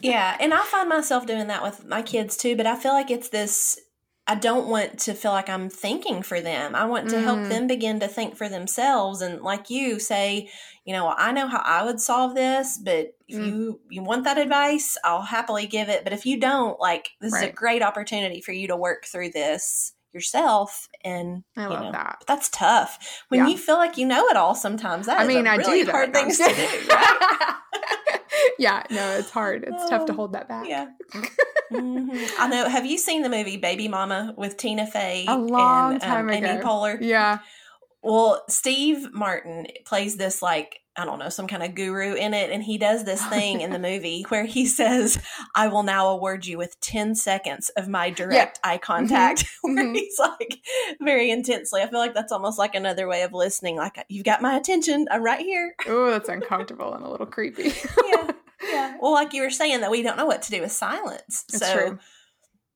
yeah. 0.00 0.36
And 0.38 0.52
I 0.52 0.62
find 0.64 0.88
myself 0.88 1.26
doing 1.26 1.46
that 1.46 1.62
with 1.62 1.86
my 1.86 2.02
kids 2.02 2.36
too, 2.36 2.56
but 2.56 2.66
I 2.66 2.76
feel 2.76 2.92
like 2.92 3.10
it's 3.10 3.30
this 3.30 3.80
I 4.26 4.36
don't 4.36 4.68
want 4.68 5.00
to 5.00 5.14
feel 5.14 5.32
like 5.32 5.48
I'm 5.48 5.68
thinking 5.68 6.22
for 6.22 6.40
them. 6.40 6.76
I 6.76 6.84
want 6.84 7.10
to 7.10 7.16
mm. 7.16 7.24
help 7.24 7.48
them 7.48 7.66
begin 7.66 7.98
to 8.00 8.08
think 8.08 8.36
for 8.36 8.48
themselves 8.48 9.20
and 9.20 9.42
like 9.42 9.68
you 9.68 9.98
say, 9.98 10.48
you 10.84 10.92
know, 10.92 11.12
I 11.16 11.32
know 11.32 11.48
how 11.48 11.60
I 11.64 11.84
would 11.84 12.00
solve 12.00 12.34
this, 12.34 12.78
but 12.78 13.16
if 13.26 13.36
mm. 13.36 13.46
you 13.46 13.80
you 13.90 14.02
want 14.02 14.24
that 14.24 14.38
advice, 14.38 14.96
I'll 15.02 15.22
happily 15.22 15.66
give 15.66 15.88
it, 15.88 16.04
but 16.04 16.12
if 16.12 16.24
you 16.24 16.38
don't, 16.38 16.78
like 16.78 17.10
this 17.20 17.32
right. 17.32 17.44
is 17.44 17.48
a 17.50 17.52
great 17.52 17.82
opportunity 17.82 18.40
for 18.40 18.52
you 18.52 18.68
to 18.68 18.76
work 18.76 19.06
through 19.06 19.30
this 19.30 19.92
yourself 20.14 20.88
and 21.04 21.44
I 21.56 21.66
love 21.66 21.84
know, 21.84 21.92
that. 21.92 22.24
That's 22.26 22.48
tough. 22.48 23.24
When 23.28 23.40
yeah. 23.40 23.48
you 23.48 23.58
feel 23.58 23.76
like 23.76 23.96
you 23.96 24.06
know 24.06 24.26
it 24.26 24.36
all 24.36 24.54
sometimes 24.54 25.06
that 25.06 25.18
I 25.18 25.26
mean, 25.26 25.46
I 25.46 25.56
really 25.56 25.84
do 25.84 25.90
hard 25.90 26.12
things 26.12 26.38
to 26.38 26.44
do, 26.44 26.52
right? 26.88 27.58
yeah, 28.58 28.82
no, 28.90 29.16
it's 29.16 29.30
hard. 29.30 29.64
It's 29.66 29.88
tough 29.88 30.06
to 30.06 30.12
hold 30.12 30.32
that 30.34 30.48
back. 30.48 30.68
Yeah. 30.68 30.88
mm-hmm. 31.72 32.24
I 32.38 32.48
know. 32.48 32.68
Have 32.68 32.86
you 32.86 32.98
seen 32.98 33.22
the 33.22 33.28
movie 33.28 33.56
Baby 33.56 33.88
Mama 33.88 34.34
with 34.36 34.56
Tina 34.56 34.86
Fey 34.86 35.26
a 35.28 35.36
long 35.36 35.94
and 35.94 36.02
um, 36.02 36.08
time 36.08 36.28
um, 36.28 36.34
ago. 36.34 36.46
Amy 36.46 36.62
Poehler? 36.62 36.98
Yeah. 37.00 37.38
Well, 38.02 38.42
Steve 38.48 39.12
Martin 39.12 39.66
plays 39.84 40.16
this 40.16 40.42
like 40.42 40.82
I 40.94 41.06
don't 41.06 41.18
know, 41.18 41.30
some 41.30 41.46
kind 41.46 41.62
of 41.62 41.74
guru 41.74 42.12
in 42.14 42.34
it. 42.34 42.50
And 42.50 42.62
he 42.62 42.76
does 42.76 43.04
this 43.04 43.24
thing 43.28 43.60
in 43.60 43.70
the 43.70 43.78
movie 43.78 44.24
where 44.28 44.44
he 44.44 44.66
says, 44.66 45.22
I 45.54 45.68
will 45.68 45.82
now 45.82 46.08
award 46.08 46.46
you 46.46 46.58
with 46.58 46.78
10 46.80 47.14
seconds 47.14 47.70
of 47.70 47.88
my 47.88 48.10
direct 48.10 48.60
eye 48.62 48.76
mm-hmm. 48.76 48.82
contact. 48.82 49.44
Mm-hmm. 49.62 49.74
where 49.76 49.92
he's 49.92 50.18
like 50.18 50.58
very 51.00 51.30
intensely. 51.30 51.82
I 51.82 51.88
feel 51.88 52.00
like 52.00 52.14
that's 52.14 52.32
almost 52.32 52.58
like 52.58 52.74
another 52.74 53.06
way 53.06 53.22
of 53.22 53.32
listening. 53.32 53.76
Like, 53.76 54.04
you've 54.08 54.24
got 54.24 54.42
my 54.42 54.56
attention. 54.56 55.06
I'm 55.10 55.22
right 55.22 55.40
here. 55.40 55.74
Oh, 55.86 56.10
that's 56.10 56.28
uncomfortable 56.28 56.92
and 56.94 57.04
a 57.04 57.08
little 57.08 57.26
creepy. 57.26 57.72
yeah. 58.06 58.30
Yeah. 58.62 58.96
Well, 59.00 59.12
like 59.12 59.32
you 59.32 59.42
were 59.42 59.50
saying, 59.50 59.82
that 59.82 59.90
we 59.90 60.02
don't 60.02 60.16
know 60.16 60.26
what 60.26 60.42
to 60.42 60.50
do 60.50 60.62
with 60.62 60.72
silence. 60.72 61.44
It's 61.48 61.58
so 61.58 61.72
true 61.72 61.98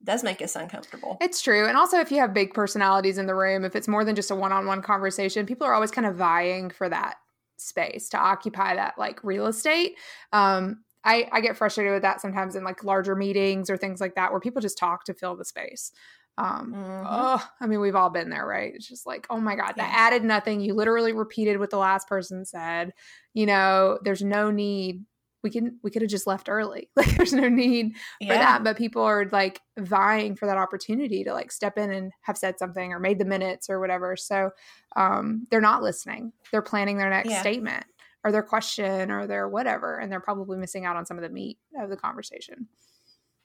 does 0.04 0.22
make 0.22 0.40
us 0.42 0.56
uncomfortable. 0.56 1.18
It's 1.20 1.40
true. 1.40 1.66
And 1.66 1.76
also 1.76 1.98
if 1.98 2.10
you 2.10 2.18
have 2.18 2.34
big 2.34 2.54
personalities 2.54 3.18
in 3.18 3.26
the 3.26 3.34
room, 3.34 3.64
if 3.64 3.74
it's 3.74 3.88
more 3.88 4.04
than 4.04 4.14
just 4.14 4.30
a 4.30 4.34
one-on-one 4.34 4.82
conversation, 4.82 5.46
people 5.46 5.66
are 5.66 5.74
always 5.74 5.90
kind 5.90 6.06
of 6.06 6.16
vying 6.16 6.70
for 6.70 6.88
that 6.88 7.16
space 7.56 8.08
to 8.10 8.18
occupy 8.18 8.76
that 8.76 8.94
like 8.98 9.24
real 9.24 9.46
estate. 9.46 9.96
Um, 10.32 10.84
I, 11.04 11.28
I 11.32 11.40
get 11.40 11.56
frustrated 11.56 11.92
with 11.92 12.02
that 12.02 12.20
sometimes 12.20 12.56
in 12.56 12.64
like 12.64 12.84
larger 12.84 13.14
meetings 13.14 13.70
or 13.70 13.76
things 13.76 14.00
like 14.00 14.16
that 14.16 14.32
where 14.32 14.40
people 14.40 14.60
just 14.60 14.78
talk 14.78 15.04
to 15.04 15.14
fill 15.14 15.36
the 15.36 15.44
space. 15.44 15.92
Um, 16.38 16.74
mm-hmm. 16.76 17.06
oh, 17.08 17.48
I 17.60 17.66
mean, 17.66 17.80
we've 17.80 17.96
all 17.96 18.10
been 18.10 18.28
there, 18.28 18.46
right? 18.46 18.74
It's 18.74 18.88
just 18.88 19.06
like, 19.06 19.26
oh 19.30 19.40
my 19.40 19.56
God, 19.56 19.72
that 19.76 19.94
added 19.94 20.22
nothing. 20.22 20.60
You 20.60 20.74
literally 20.74 21.12
repeated 21.12 21.58
what 21.58 21.70
the 21.70 21.78
last 21.78 22.08
person 22.08 22.44
said. 22.44 22.92
You 23.32 23.46
know, 23.46 23.98
there's 24.02 24.22
no 24.22 24.50
need 24.50 25.04
we 25.46 25.50
can 25.50 25.78
we 25.84 25.92
could 25.92 26.02
have 26.02 26.10
just 26.10 26.26
left 26.26 26.48
early. 26.48 26.90
Like 26.96 27.16
there's 27.16 27.32
no 27.32 27.48
need 27.48 27.94
for 28.20 28.34
that 28.34 28.64
but 28.64 28.76
people 28.76 29.02
are 29.02 29.28
like 29.30 29.60
vying 29.78 30.34
for 30.34 30.46
that 30.46 30.56
opportunity 30.56 31.22
to 31.22 31.32
like 31.32 31.52
step 31.52 31.78
in 31.78 31.92
and 31.92 32.10
have 32.22 32.36
said 32.36 32.58
something 32.58 32.92
or 32.92 32.98
made 32.98 33.20
the 33.20 33.24
minutes 33.24 33.70
or 33.70 33.78
whatever. 33.78 34.16
So 34.16 34.50
um 34.96 35.46
they're 35.50 35.60
not 35.60 35.84
listening. 35.84 36.32
They're 36.50 36.62
planning 36.62 36.98
their 36.98 37.10
next 37.10 37.30
yeah. 37.30 37.40
statement 37.40 37.84
or 38.24 38.32
their 38.32 38.42
question 38.42 39.12
or 39.12 39.28
their 39.28 39.48
whatever 39.48 39.98
and 39.98 40.10
they're 40.10 40.18
probably 40.18 40.58
missing 40.58 40.84
out 40.84 40.96
on 40.96 41.06
some 41.06 41.16
of 41.16 41.22
the 41.22 41.28
meat 41.28 41.58
of 41.78 41.90
the 41.90 41.96
conversation. 41.96 42.66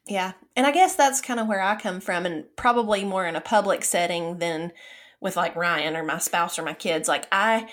Yeah. 0.08 0.32
And 0.56 0.66
i 0.66 0.72
guess 0.72 0.96
that's 0.96 1.22
kind 1.22 1.40
of 1.40 1.48
where 1.48 1.62
i 1.62 1.76
come 1.76 2.00
from 2.00 2.26
and 2.26 2.46
probably 2.56 3.06
more 3.06 3.28
in 3.28 3.36
a 3.36 3.42
public 3.42 3.84
setting 3.84 4.40
than 4.40 4.72
with 5.20 5.36
like 5.36 5.56
ryan 5.56 5.96
or 5.96 6.04
my 6.04 6.18
spouse 6.18 6.58
or 6.58 6.64
my 6.64 6.74
kids. 6.74 7.08
Like 7.08 7.28
i 7.32 7.70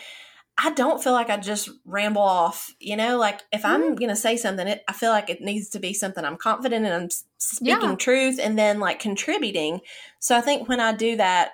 I 0.60 0.72
don't 0.72 1.02
feel 1.02 1.12
like 1.12 1.30
I 1.30 1.36
just 1.36 1.70
ramble 1.84 2.22
off. 2.22 2.74
You 2.80 2.96
know, 2.96 3.16
like 3.16 3.42
if 3.52 3.64
I'm 3.64 3.82
mm-hmm. 3.82 3.94
going 3.94 4.08
to 4.08 4.16
say 4.16 4.36
something, 4.36 4.66
it, 4.66 4.82
I 4.88 4.92
feel 4.92 5.10
like 5.10 5.30
it 5.30 5.40
needs 5.40 5.68
to 5.70 5.78
be 5.78 5.94
something 5.94 6.24
I'm 6.24 6.36
confident 6.36 6.84
and 6.84 6.94
I'm 6.94 7.08
speaking 7.38 7.90
yeah. 7.90 7.94
truth 7.94 8.40
and 8.42 8.58
then 8.58 8.80
like 8.80 8.98
contributing. 8.98 9.80
So 10.18 10.36
I 10.36 10.40
think 10.40 10.68
when 10.68 10.80
I 10.80 10.92
do 10.92 11.16
that, 11.16 11.52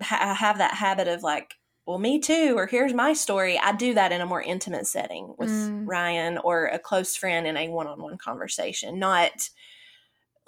I 0.00 0.32
have 0.32 0.58
that 0.58 0.74
habit 0.74 1.06
of 1.06 1.22
like, 1.22 1.54
well, 1.84 1.98
me 1.98 2.18
too, 2.18 2.54
or 2.56 2.66
here's 2.66 2.94
my 2.94 3.12
story. 3.12 3.58
I 3.58 3.72
do 3.72 3.94
that 3.94 4.12
in 4.12 4.20
a 4.20 4.26
more 4.26 4.42
intimate 4.42 4.86
setting 4.86 5.34
with 5.38 5.50
mm. 5.50 5.84
Ryan 5.86 6.38
or 6.38 6.66
a 6.66 6.78
close 6.78 7.16
friend 7.16 7.46
in 7.46 7.56
a 7.56 7.68
one 7.68 7.86
on 7.86 8.00
one 8.00 8.16
conversation, 8.16 8.98
not 8.98 9.50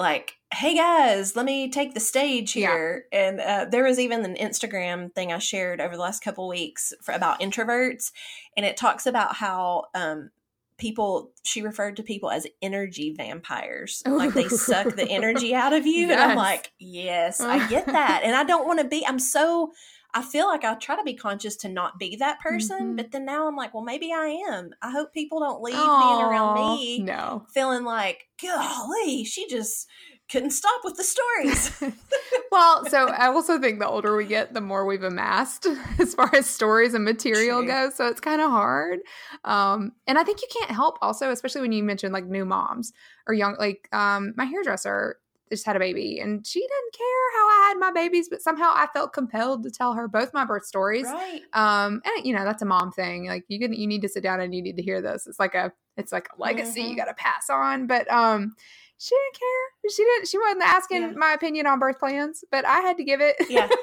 like, 0.00 0.38
hey 0.52 0.74
guys, 0.74 1.36
let 1.36 1.44
me 1.44 1.70
take 1.70 1.92
the 1.92 2.00
stage 2.00 2.52
here. 2.52 3.04
Yeah. 3.12 3.28
And 3.28 3.40
uh, 3.40 3.66
there 3.70 3.84
was 3.84 4.00
even 4.00 4.24
an 4.24 4.34
Instagram 4.34 5.14
thing 5.14 5.30
I 5.30 5.38
shared 5.38 5.80
over 5.80 5.94
the 5.94 6.02
last 6.02 6.24
couple 6.24 6.48
weeks 6.48 6.94
for, 7.02 7.12
about 7.12 7.40
introverts, 7.40 8.10
and 8.56 8.64
it 8.64 8.78
talks 8.78 9.06
about 9.06 9.36
how 9.36 9.84
um, 9.94 10.30
people 10.78 11.32
she 11.42 11.60
referred 11.60 11.96
to 11.96 12.02
people 12.02 12.30
as 12.30 12.46
energy 12.62 13.12
vampires 13.14 14.02
like 14.06 14.32
they 14.32 14.48
suck 14.48 14.96
the 14.96 15.06
energy 15.10 15.54
out 15.54 15.74
of 15.74 15.86
you 15.86 16.06
yes. 16.06 16.12
and 16.12 16.30
i'm 16.30 16.36
like 16.38 16.72
yes 16.78 17.38
i 17.38 17.68
get 17.68 17.84
that 17.98 18.22
and 18.24 18.34
i 18.34 18.42
don't 18.42 18.66
want 18.66 18.80
to 18.80 18.86
be 18.86 19.06
i'm 19.06 19.18
so 19.18 19.70
I 20.14 20.22
feel 20.22 20.46
like 20.46 20.64
I 20.64 20.74
try 20.74 20.96
to 20.96 21.02
be 21.04 21.14
conscious 21.14 21.56
to 21.58 21.68
not 21.68 21.98
be 21.98 22.16
that 22.16 22.40
person, 22.40 22.92
Mhm. 22.92 22.96
but 22.96 23.10
then 23.12 23.24
now 23.24 23.46
I'm 23.48 23.56
like, 23.56 23.72
well, 23.74 23.84
maybe 23.84 24.12
I 24.12 24.26
am. 24.48 24.70
I 24.82 24.90
hope 24.90 25.12
people 25.12 25.40
don't 25.40 25.62
leave 25.62 25.74
being 25.98 26.20
around 26.20 26.54
me 26.54 27.02
No. 27.02 27.46
feeling 27.52 27.84
like, 27.84 28.28
golly, 28.42 29.24
she 29.24 29.48
just 29.48 29.88
couldn't 30.30 30.50
stop 30.50 30.80
with 30.84 30.96
the 30.96 31.02
stories. 31.04 31.82
well, 32.52 32.84
so 32.86 33.08
I 33.08 33.26
also 33.26 33.58
think 33.60 33.80
the 33.80 33.88
older 33.88 34.16
we 34.16 34.26
get, 34.26 34.54
the 34.54 34.60
more 34.60 34.86
we've 34.86 35.02
amassed 35.02 35.66
as 35.98 36.14
far 36.14 36.34
as 36.34 36.46
stories 36.46 36.94
and 36.94 37.04
material 37.04 37.60
True. 37.60 37.68
goes. 37.68 37.94
So 37.96 38.06
it's 38.06 38.20
kind 38.20 38.40
of 38.40 38.50
hard. 38.50 39.00
Um, 39.44 39.92
and 40.06 40.18
I 40.18 40.24
think 40.24 40.40
you 40.40 40.48
can't 40.58 40.70
help 40.70 40.98
also, 41.02 41.30
especially 41.30 41.62
when 41.62 41.72
you 41.72 41.82
mention 41.82 42.12
like 42.12 42.26
new 42.26 42.44
moms 42.44 42.92
or 43.26 43.34
young, 43.34 43.56
like 43.58 43.88
um, 43.92 44.34
my 44.36 44.44
hairdresser 44.44 45.16
just 45.50 45.66
had 45.66 45.76
a 45.76 45.78
baby 45.78 46.20
and 46.20 46.46
she 46.46 46.60
didn't 46.60 46.92
care 46.92 47.32
how 47.36 47.46
I 47.48 47.66
had 47.68 47.78
my 47.78 47.90
babies, 47.92 48.28
but 48.28 48.40
somehow 48.42 48.70
I 48.72 48.86
felt 48.92 49.12
compelled 49.12 49.64
to 49.64 49.70
tell 49.70 49.94
her 49.94 50.06
both 50.08 50.32
my 50.32 50.44
birth 50.44 50.64
stories. 50.64 51.06
right. 51.06 51.42
Um, 51.52 52.00
and 52.04 52.24
you 52.26 52.34
know, 52.34 52.44
that's 52.44 52.62
a 52.62 52.66
mom 52.66 52.92
thing. 52.92 53.26
Like 53.26 53.44
you 53.48 53.58
can, 53.58 53.72
you 53.72 53.86
need 53.86 54.02
to 54.02 54.08
sit 54.08 54.22
down 54.22 54.40
and 54.40 54.54
you 54.54 54.62
need 54.62 54.76
to 54.76 54.82
hear 54.82 55.00
this. 55.02 55.26
It's 55.26 55.38
like 55.40 55.54
a, 55.54 55.72
it's 55.96 56.12
like 56.12 56.28
a 56.36 56.40
legacy 56.40 56.82
you 56.82 56.90
Mhm. 56.94 56.96
got 56.96 57.04
to 57.06 57.14
pass 57.14 57.50
on. 57.50 57.86
But, 57.86 58.10
um, 58.10 58.54
she 58.98 59.14
didn't 59.14 59.38
care. 59.40 59.90
She 59.90 60.04
didn't, 60.04 60.28
she 60.28 60.38
wasn't 60.38 60.62
asking 60.64 61.02
Yeah. 61.02 61.12
my 61.16 61.32
opinion 61.32 61.66
on 61.66 61.78
birth 61.78 61.98
plans, 61.98 62.44
but 62.50 62.64
I 62.66 62.80
had 62.80 62.96
to 62.98 63.04
give 63.04 63.20
it. 63.20 63.36
Yeah. 63.48 63.68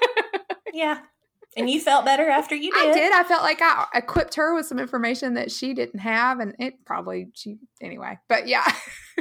Yeah. 0.73 0.99
And 1.57 1.69
you 1.69 1.81
felt 1.81 2.05
better 2.05 2.29
after 2.29 2.55
you 2.55 2.71
did. 2.71 2.89
I 2.89 2.93
did. 2.93 3.11
I 3.13 3.23
felt 3.23 3.41
like 3.41 3.59
I 3.61 3.87
equipped 3.95 4.35
her 4.35 4.53
with 4.53 4.67
some 4.67 4.77
information 4.79 5.33
that 5.33 5.51
she 5.51 5.73
didn't 5.73 5.99
have, 5.99 6.39
and 6.39 6.55
it 6.59 6.85
probably 6.85 7.29
she 7.33 7.57
anyway. 7.81 8.19
But 8.29 8.47
yeah, 8.47 8.63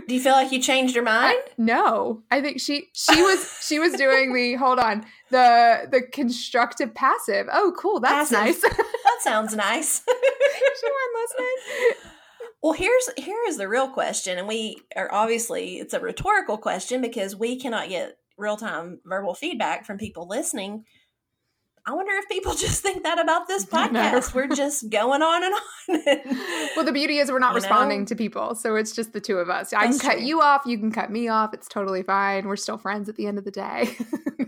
Do 0.07 0.14
you 0.14 0.20
feel 0.20 0.33
like 0.33 0.53
you 0.53 0.61
changed 0.61 0.94
your 0.94 1.05
mind? 1.05 1.38
I- 1.38 1.51
no, 1.57 2.22
I 2.31 2.40
think 2.42 2.61
she 2.61 2.88
she 2.92 3.22
was 3.22 3.59
she 3.62 3.79
was 3.79 3.94
doing 3.94 4.35
the 4.35 4.55
hold 4.59 4.79
on 4.79 5.05
the 5.31 5.88
the 5.90 6.03
constructive 6.03 6.94
passive. 6.94 7.46
Oh, 7.51 7.72
cool, 7.79 8.01
that's 8.01 8.31
Passive. 8.31 8.38
nice. 8.38 8.61
that 8.77 9.18
sounds 9.22 9.57
nice. 9.57 10.03
she 10.07 10.87
wasn't 10.87 11.16
listening. 11.16 12.03
Well, 12.62 12.72
here's 12.72 13.09
here 13.16 13.38
is 13.49 13.57
the 13.57 13.68
real 13.68 13.88
question, 13.88 14.38
and 14.38 14.46
we 14.49 14.83
are 14.94 15.12
obviously 15.12 15.79
it's 15.79 15.94
a 15.94 16.01
rhetorical 16.01 16.59
question 16.59 17.01
because 17.01 17.35
we 17.37 17.59
cannot 17.59 17.88
get 17.88 18.18
real 18.37 18.57
time 18.57 19.01
verbal 19.07 19.35
feedback 19.35 19.87
from 19.87 19.96
people 19.99 20.29
listening. 20.29 20.85
I 21.88 21.94
wonder 21.94 22.12
if 22.14 22.29
people 22.29 22.55
just 22.57 22.83
think 22.83 23.05
that 23.05 23.18
about 23.18 23.46
this 23.46 23.64
podcast. 23.77 24.35
We're 24.35 24.49
just 24.49 24.90
going 24.90 25.22
on 25.22 25.44
and 25.44 25.55
on. 25.55 26.37
Well, 26.77 26.85
the 26.85 26.92
beauty 26.92 27.18
is 27.18 27.31
we're 27.31 27.38
not 27.38 27.55
responding 27.55 28.01
know? 28.01 28.07
to 28.07 28.16
people, 28.16 28.55
so 28.55 28.77
it's 28.77 28.92
just 28.92 29.12
the 29.12 29.20
two 29.20 29.38
of 29.38 29.49
us. 29.49 29.72
I 29.72 29.87
That's 29.87 30.01
can 30.01 30.11
cut 30.11 30.18
true. 30.18 30.27
you 30.27 30.42
off, 30.42 30.62
you 30.66 30.79
can 30.79 30.90
cut 30.90 31.11
me 31.11 31.29
off. 31.29 31.55
It's 31.55 31.68
totally 31.68 32.03
fine. 32.03 32.46
We're 32.46 32.57
still 32.57 32.79
friends 32.79 33.09
at 33.09 33.16
the 33.16 33.27
end 33.27 33.38
of 33.38 33.44
the 33.44 33.51
day. 33.51 33.96
no. 34.38 34.46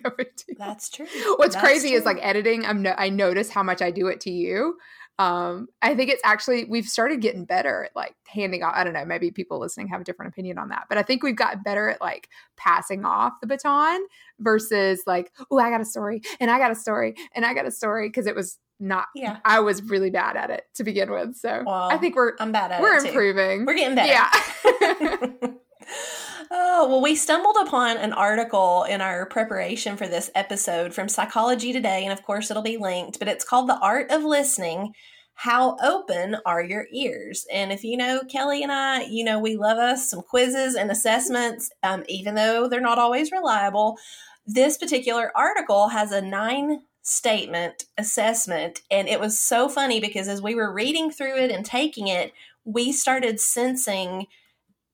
That's 0.59 0.90
true. 0.90 1.07
What's 1.37 1.55
That's 1.55 1.64
crazy 1.64 1.92
is 1.92 2.05
like 2.05 2.18
editing. 2.20 2.66
I'm 2.66 2.83
no, 2.83 2.94
I 2.98 3.09
notice 3.09 3.51
how 3.51 3.62
much 3.62 3.81
I 3.81 3.90
do 3.90 4.09
it 4.09 4.20
to 4.22 4.31
you. 4.31 4.77
Um, 5.18 5.66
I 5.83 5.94
think 5.94 6.11
it's 6.11 6.22
actually 6.24 6.64
we've 6.64 6.87
started 6.87 7.20
getting 7.20 7.44
better 7.44 7.85
at 7.85 7.96
like 7.96 8.14
handing 8.28 8.62
off. 8.62 8.74
I 8.76 8.85
don't 8.85 8.92
know. 8.92 9.04
Maybe 9.04 9.31
people 9.31 9.59
listening 9.59 9.88
have 9.88 10.00
a 10.00 10.04
different 10.04 10.33
opinion 10.33 10.59
on 10.59 10.68
that, 10.68 10.85
but 10.88 10.96
I 10.96 11.02
think 11.02 11.22
we've 11.22 11.37
gotten 11.37 11.62
better 11.62 11.88
at 11.88 12.00
like 12.00 12.28
passing 12.57 13.04
off 13.04 13.33
the 13.40 13.48
baton 13.48 14.00
versus 14.38 15.02
like, 15.07 15.33
oh, 15.50 15.59
I 15.59 15.70
got 15.70 15.81
a 15.81 15.85
story 15.85 16.22
and 16.40 16.50
I 16.50 16.59
got 16.59 16.70
a 16.70 16.76
story 16.76 17.14
and 17.35 17.44
I 17.44 17.52
got 17.54 17.66
a 17.66 17.70
story 17.72 18.09
because 18.09 18.26
it 18.26 18.37
was 18.37 18.59
not. 18.78 19.07
Yeah. 19.14 19.38
I 19.44 19.59
was 19.61 19.83
really 19.83 20.11
bad 20.11 20.37
at 20.37 20.50
it 20.50 20.62
to 20.76 20.85
begin 20.85 21.11
with. 21.11 21.35
So 21.35 21.64
Well, 21.66 21.90
I 21.90 21.96
think 21.98 22.14
we're 22.14 22.35
I'm 22.38 22.52
bad 22.52 22.70
at 22.70 22.81
we're 22.81 22.98
it 22.98 23.02
too. 23.02 23.09
improving. 23.09 23.66
We're 23.66 23.74
getting 23.74 23.96
better. 23.96 24.12
Yeah. 24.12 25.48
oh, 26.51 26.88
well, 26.88 27.01
we 27.01 27.14
stumbled 27.14 27.57
upon 27.61 27.96
an 27.96 28.12
article 28.12 28.85
in 28.85 29.01
our 29.01 29.27
preparation 29.27 29.96
for 29.96 30.07
this 30.07 30.31
episode 30.35 30.94
from 30.94 31.09
Psychology 31.09 31.72
Today, 31.72 32.05
and 32.05 32.12
of 32.12 32.22
course, 32.22 32.51
it'll 32.51 32.62
be 32.62 32.77
linked, 32.77 33.18
but 33.18 33.29
it's 33.29 33.44
called 33.44 33.68
The 33.68 33.79
Art 33.79 34.11
of 34.11 34.24
Listening 34.24 34.92
How 35.35 35.77
Open 35.83 36.37
Are 36.44 36.62
Your 36.62 36.87
Ears? 36.92 37.46
And 37.53 37.72
if 37.72 37.85
you 37.85 37.96
know 37.96 38.20
Kelly 38.31 38.62
and 38.62 38.72
I, 38.72 39.03
you 39.05 39.24
know 39.24 39.38
we 39.38 39.57
love 39.57 39.79
us 39.79 40.11
some 40.11 40.22
quizzes 40.22 40.74
and 40.74 40.90
assessments, 40.90 41.70
um, 41.83 42.05
even 42.09 42.35
though 42.35 42.68
they're 42.68 42.81
not 42.81 42.98
always 42.98 43.33
reliable. 43.33 43.98
This 44.46 44.79
particular 44.79 45.31
article 45.37 45.88
has 45.88 46.12
a 46.12 46.22
nine 46.22 46.81
statement 47.03 47.85
assessment, 47.96 48.81
and 48.90 49.09
it 49.09 49.20
was 49.20 49.38
so 49.38 49.68
funny 49.68 50.01
because 50.01 50.29
as 50.29 50.42
we 50.42 50.55
were 50.55 50.72
reading 50.72 51.11
through 51.11 51.37
it 51.37 51.51
and 51.51 51.64
taking 51.64 52.09
it, 52.09 52.33
we 52.64 52.92
started 52.92 53.40
sensing 53.40 54.27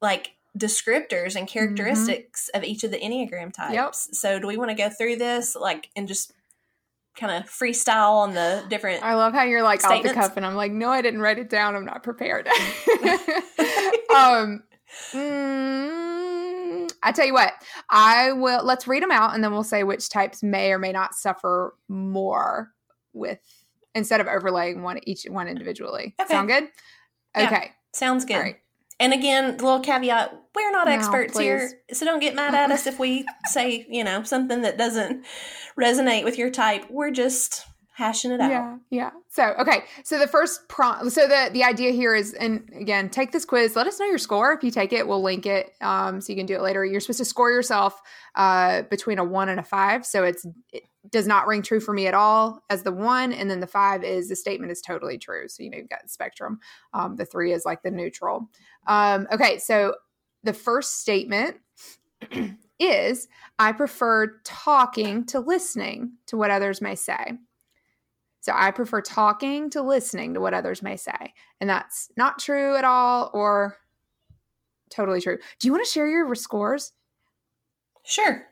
like 0.00 0.33
descriptors 0.58 1.34
and 1.36 1.48
characteristics 1.48 2.48
of 2.54 2.62
each 2.64 2.84
of 2.84 2.90
the 2.90 2.98
enneagram 2.98 3.52
types. 3.52 3.74
So, 4.12 4.38
do 4.38 4.46
we 4.46 4.56
want 4.56 4.70
to 4.70 4.76
go 4.76 4.88
through 4.88 5.16
this 5.16 5.56
like 5.56 5.90
and 5.96 6.06
just 6.06 6.32
kind 7.16 7.32
of 7.32 7.50
freestyle 7.50 8.14
on 8.18 8.34
the 8.34 8.64
different? 8.68 9.02
I 9.02 9.14
love 9.14 9.32
how 9.32 9.42
you're 9.42 9.62
like 9.62 9.84
off 9.84 10.02
the 10.02 10.12
cuff, 10.14 10.36
and 10.36 10.46
I'm 10.46 10.54
like, 10.54 10.72
no, 10.72 10.90
I 10.90 11.02
didn't 11.02 11.20
write 11.20 11.38
it 11.38 11.50
down. 11.50 11.74
I'm 11.74 11.84
not 11.84 12.02
prepared. 12.02 12.46
um, 14.14 14.62
mm, 15.12 16.92
I 17.02 17.12
tell 17.12 17.26
you 17.26 17.34
what, 17.34 17.52
I 17.90 18.32
will. 18.32 18.64
Let's 18.64 18.86
read 18.86 19.02
them 19.02 19.10
out, 19.10 19.34
and 19.34 19.42
then 19.42 19.52
we'll 19.52 19.64
say 19.64 19.82
which 19.82 20.08
types 20.08 20.42
may 20.42 20.72
or 20.72 20.78
may 20.78 20.92
not 20.92 21.14
suffer 21.14 21.74
more 21.88 22.70
with 23.12 23.40
instead 23.94 24.20
of 24.20 24.26
overlaying 24.26 24.82
one 24.82 25.00
each 25.04 25.24
one 25.24 25.48
individually. 25.48 26.14
Okay. 26.20 26.32
Sound 26.32 26.48
good? 26.48 26.68
Yeah. 27.36 27.46
Okay. 27.46 27.72
Sounds 27.92 28.24
good. 28.24 28.36
All 28.36 28.42
right. 28.42 28.56
And 29.00 29.12
again, 29.12 29.56
the 29.56 29.64
little 29.64 29.80
caveat: 29.80 30.32
we're 30.54 30.70
not 30.70 30.86
No, 30.86 30.92
experts 30.92 31.38
here, 31.38 31.70
so 31.92 32.04
don't 32.04 32.20
get 32.20 32.34
mad 32.34 32.54
at 32.54 32.70
us 32.70 32.86
if 32.86 32.98
we 32.98 33.26
say 33.46 33.86
you 33.88 34.04
know 34.04 34.22
something 34.22 34.62
that 34.62 34.78
doesn't 34.78 35.24
resonate 35.78 36.24
with 36.24 36.38
your 36.38 36.50
type. 36.50 36.86
We're 36.90 37.10
just 37.10 37.64
hashing 37.94 38.32
it 38.32 38.40
out. 38.40 38.50
Yeah, 38.50 38.76
yeah. 38.90 39.10
So 39.30 39.54
okay, 39.58 39.84
so 40.04 40.18
the 40.18 40.26
first 40.26 40.68
prompt. 40.68 41.12
So 41.12 41.26
the 41.26 41.50
the 41.52 41.64
idea 41.64 41.90
here 41.92 42.14
is, 42.14 42.34
and 42.34 42.68
again, 42.74 43.08
take 43.08 43.32
this 43.32 43.44
quiz. 43.44 43.74
Let 43.74 43.86
us 43.86 43.98
know 43.98 44.06
your 44.06 44.18
score. 44.18 44.52
If 44.52 44.62
you 44.62 44.70
take 44.70 44.92
it, 44.92 45.08
we'll 45.08 45.22
link 45.22 45.46
it, 45.46 45.72
um, 45.80 46.20
so 46.20 46.32
you 46.32 46.36
can 46.36 46.46
do 46.46 46.54
it 46.54 46.62
later. 46.62 46.84
You're 46.84 47.00
supposed 47.00 47.18
to 47.18 47.24
score 47.24 47.50
yourself 47.50 48.00
uh, 48.34 48.82
between 48.82 49.18
a 49.18 49.24
one 49.24 49.48
and 49.48 49.58
a 49.58 49.64
five. 49.64 50.06
So 50.06 50.24
it's 50.24 50.46
it 50.72 50.84
does 51.10 51.26
not 51.26 51.46
ring 51.46 51.62
true 51.62 51.80
for 51.80 51.92
me 51.92 52.06
at 52.06 52.14
all 52.14 52.62
as 52.70 52.82
the 52.82 52.92
one, 52.92 53.32
and 53.32 53.50
then 53.50 53.60
the 53.60 53.66
five 53.66 54.04
is 54.04 54.28
the 54.28 54.36
statement 54.36 54.72
is 54.72 54.80
totally 54.80 55.18
true. 55.18 55.48
So 55.48 55.62
you 55.62 55.70
know 55.70 55.78
you've 55.78 55.88
got 55.88 56.02
the 56.02 56.08
spectrum. 56.08 56.60
Um, 56.92 57.16
the 57.16 57.24
three 57.26 57.52
is 57.52 57.64
like 57.64 57.82
the 57.82 57.90
neutral. 57.90 58.48
Um, 58.86 59.26
okay, 59.32 59.58
so 59.58 59.94
the 60.42 60.52
first 60.52 61.00
statement 61.00 61.56
is 62.78 63.28
I 63.58 63.72
prefer 63.72 64.38
talking 64.44 65.24
to 65.26 65.40
listening 65.40 66.12
to 66.26 66.36
what 66.36 66.50
others 66.50 66.80
may 66.80 66.94
say. 66.94 67.38
So 68.40 68.52
I 68.54 68.72
prefer 68.72 69.00
talking 69.00 69.70
to 69.70 69.80
listening 69.80 70.34
to 70.34 70.40
what 70.40 70.52
others 70.52 70.82
may 70.82 70.96
say. 70.96 71.32
And 71.60 71.70
that's 71.70 72.10
not 72.16 72.38
true 72.38 72.76
at 72.76 72.84
all 72.84 73.30
or 73.32 73.78
totally 74.90 75.22
true. 75.22 75.38
Do 75.58 75.66
you 75.66 75.72
want 75.72 75.84
to 75.84 75.90
share 75.90 76.06
your 76.06 76.34
scores? 76.34 76.92
Sure. 78.04 78.46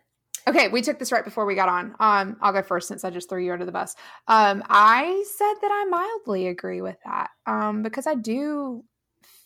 Okay, 0.48 0.68
we 0.68 0.82
took 0.82 0.98
this 0.98 1.12
right 1.12 1.24
before 1.24 1.46
we 1.46 1.54
got 1.54 1.68
on. 1.68 1.94
Um, 2.00 2.36
I'll 2.40 2.52
go 2.52 2.62
first 2.62 2.88
since 2.88 3.04
I 3.04 3.10
just 3.10 3.28
threw 3.28 3.44
you 3.44 3.52
under 3.52 3.64
the 3.64 3.72
bus. 3.72 3.94
Um, 4.26 4.62
I 4.68 5.24
said 5.36 5.54
that 5.60 5.70
I 5.70 5.84
mildly 5.88 6.48
agree 6.48 6.80
with 6.80 6.96
that. 7.04 7.30
Um, 7.46 7.82
because 7.82 8.06
I 8.06 8.14
do 8.14 8.84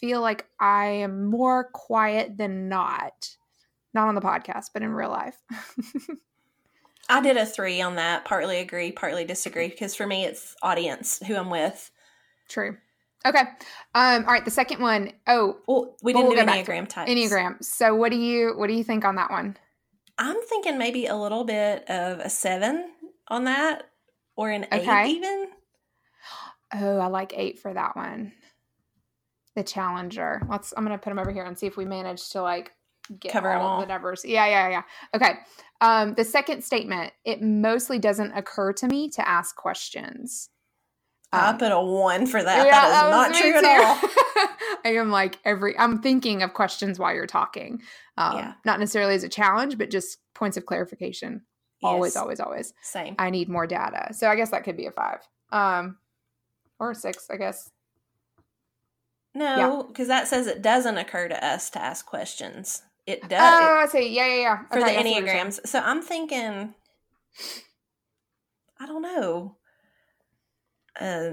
feel 0.01 0.21
like 0.21 0.47
I 0.59 0.87
am 0.87 1.27
more 1.27 1.65
quiet 1.73 2.37
than 2.37 2.69
not. 2.69 3.31
Not 3.93 4.09
on 4.09 4.15
the 4.15 4.21
podcast, 4.21 4.67
but 4.73 4.83
in 4.83 4.91
real 4.93 5.11
life. 5.11 5.37
I 7.09 7.21
did 7.21 7.37
a 7.37 7.47
three 7.47 7.81
on 7.81 7.97
that. 7.97 8.25
Partly 8.25 8.59
agree, 8.59 8.91
partly 8.93 9.25
disagree. 9.25 9.69
Because 9.69 9.95
for 9.95 10.07
me, 10.07 10.25
it's 10.25 10.55
audience 10.63 11.21
who 11.27 11.37
I'm 11.37 11.51
with. 11.51 11.91
True. 12.49 12.77
Okay. 13.25 13.41
Um, 13.95 14.25
all 14.25 14.33
right, 14.33 14.45
the 14.45 14.51
second 14.51 14.81
one. 14.81 15.13
Oh, 15.27 15.59
Well, 15.67 15.97
we 16.03 16.13
didn't 16.13 16.27
we'll 16.27 16.33
do 16.33 16.41
go 16.41 16.47
back 16.47 16.65
to 16.65 16.71
enneagram 16.73 16.89
types. 16.89 17.11
Enneagram. 17.11 17.65
So 17.65 17.95
what 17.95 18.13
do 18.13 18.19
you 18.19 18.55
what 18.57 18.69
do 18.69 18.75
you 18.75 18.85
think 18.85 19.05
on 19.05 19.17
that 19.17 19.31
one? 19.31 19.57
I'm 20.19 20.37
thinking 20.49 20.79
maybe 20.79 21.07
a 21.07 21.17
little 21.17 21.45
bit 21.45 21.89
of 21.91 22.21
a 22.21 22.31
seven 22.31 22.91
on 23.29 23.45
that, 23.45 23.91
or 24.37 24.51
an 24.51 24.67
Okay. 24.73 25.05
eight 25.05 25.17
even. 25.17 25.49
Oh, 26.75 26.99
I 26.99 27.07
like 27.07 27.33
eight 27.37 27.59
for 27.59 27.73
that 27.73 27.95
one. 27.97 28.33
The 29.55 29.63
challenger. 29.63 30.43
Let's. 30.49 30.73
I'm 30.77 30.85
gonna 30.85 30.99
put 30.99 31.11
them 31.11 31.19
over 31.19 31.31
here 31.33 31.45
and 31.45 31.59
see 31.59 31.67
if 31.67 31.77
we 31.77 31.85
manage 31.85 32.29
to 32.31 32.43
like 32.43 32.73
get 33.21 33.33
Cover 33.33 33.53
all, 33.53 33.67
all. 33.69 33.81
the 33.81 33.87
numbers. 33.87 34.25
Yeah, 34.25 34.47
yeah, 34.47 34.69
yeah. 34.69 34.83
Okay. 35.15 35.35
Um, 35.81 36.15
the 36.15 36.25
second 36.25 36.63
statement. 36.65 37.13
It 37.25 37.41
mostly 37.43 37.99
doesn't 37.99 38.33
occur 38.33 38.73
to 38.75 38.89
me 38.89 39.09
to 39.11 39.27
ask 39.29 39.55
questions. 39.55 40.51
I 41.33 41.49
Um, 41.51 41.59
put 41.59 41.73
a 41.73 41.81
one 41.81 42.27
for 42.27 42.43
that. 42.43 42.67
yeah, 42.67 42.71
that 42.73 42.87
is 42.87 42.93
that 42.93 43.11
not 43.11 43.35
true 43.35 43.57
at 43.57 43.85
all. 43.85 44.49
I 44.85 44.91
am 44.97 45.11
like 45.11 45.39
every. 45.45 45.77
I'm 45.79 46.01
thinking 46.01 46.43
of 46.43 46.55
questions 46.55 46.99
while 46.99 47.13
you're 47.15 47.27
talking. 47.27 47.83
Um, 48.17 48.37
Yeah. 48.37 48.53
Not 48.65 48.79
necessarily 48.81 49.15
as 49.15 49.25
a 49.25 49.29
challenge, 49.29 49.77
but 49.77 49.91
just 49.91 50.19
points 50.35 50.57
of 50.57 50.67
clarification. 50.67 51.43
Always, 51.83 52.15
Yes, 52.15 52.23
always, 52.23 52.41
always. 52.41 52.73
Same. 52.83 53.17
I 53.19 53.31
need 53.31 53.49
more 53.49 53.67
data. 53.67 54.15
So 54.15 54.29
I 54.31 54.37
guess 54.37 54.51
that 54.51 54.65
could 54.65 54.77
be 54.77 54.87
a 54.87 54.91
five. 54.93 55.19
Um, 55.53 55.99
or 56.79 56.93
a 56.93 56.95
six, 56.95 57.29
I 57.31 57.37
guess. 57.37 57.71
No, 59.35 59.83
because 59.83 60.09
that 60.09 60.29
says 60.29 60.47
it 60.47 60.63
doesn't 60.63 60.97
occur 60.97 61.29
to 61.29 61.45
us 61.45 61.69
to 61.71 61.79
ask 61.83 62.07
questions. 62.07 62.83
It 63.07 63.29
does 63.29 63.41
Oh, 63.41 63.81
I 63.83 63.87
see. 63.87 64.09
Yeah, 64.15 64.27
yeah, 64.27 64.41
yeah. 64.41 64.59
for 64.71 64.79
Okay, 64.79 64.95
the 64.95 65.01
I 65.01 65.03
see 65.03 65.11
what 65.13 65.19
you're 65.21 65.27
saying. 65.29 65.47
enneagrams. 65.49 65.67
So 65.67 65.79
I'm 65.81 66.01
thinking, 66.03 66.75
I 68.81 68.87
don't 68.87 69.03
know. 69.03 69.56
Uh, 71.01 71.31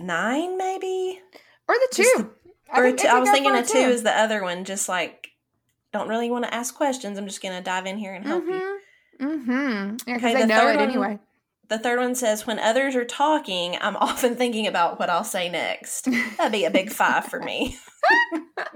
nine, 0.00 0.56
maybe. 0.56 1.20
Or 1.68 1.74
the 1.74 1.88
two. 1.92 2.30
Or 2.74 2.82
think 2.84 3.00
two, 3.00 3.08
I 3.08 3.18
was 3.20 3.30
thinking 3.30 3.54
a 3.54 3.64
two 3.64 3.78
is 3.78 4.02
the 4.02 4.16
other 4.16 4.42
one. 4.42 4.64
Just 4.64 4.88
like 4.88 5.28
don't 5.92 6.08
really 6.08 6.30
want 6.30 6.44
to 6.44 6.52
ask 6.54 6.74
questions. 6.74 7.18
I'm 7.18 7.26
just 7.26 7.42
gonna 7.42 7.62
dive 7.62 7.86
in 7.86 7.98
here 7.98 8.14
and 8.14 8.26
help 8.26 8.44
you. 8.44 8.78
Mm-hmm. 9.20 9.26
Mm-hmm. 9.26 9.96
Yeah, 10.06 10.16
Okay, 10.16 10.34
the 10.34 10.46
know 10.46 10.60
third 10.60 10.74
it 10.74 10.78
one- 10.78 10.88
anyway. 10.88 11.18
The 11.68 11.78
third 11.78 11.98
one 11.98 12.14
says, 12.14 12.46
"When 12.46 12.58
others 12.58 12.94
are 12.96 13.04
talking, 13.04 13.76
I'm 13.80 13.96
often 14.08 14.36
thinking 14.36 14.66
about 14.66 14.98
what 14.98 15.10
I'll 15.10 15.24
say 15.24 15.50
next." 15.50 16.06
That'd 16.36 16.52
be 16.52 16.64
a 16.64 16.70
big 16.70 16.90
five 16.90 17.26
for 17.26 17.40
me. 17.40 17.76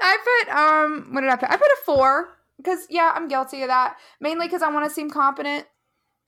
I 0.00 0.16
put 0.44 0.54
um 0.54 1.08
what 1.12 1.20
did 1.22 1.30
I 1.30 1.36
put? 1.36 1.50
I 1.50 1.56
put 1.56 1.66
a 1.66 1.76
four 1.84 2.38
because 2.56 2.86
yeah, 2.90 3.12
I'm 3.14 3.28
guilty 3.28 3.62
of 3.62 3.68
that. 3.68 3.96
Mainly 4.20 4.46
because 4.46 4.62
I 4.62 4.70
want 4.70 4.86
to 4.88 4.90
seem 4.94 5.10
competent. 5.10 5.66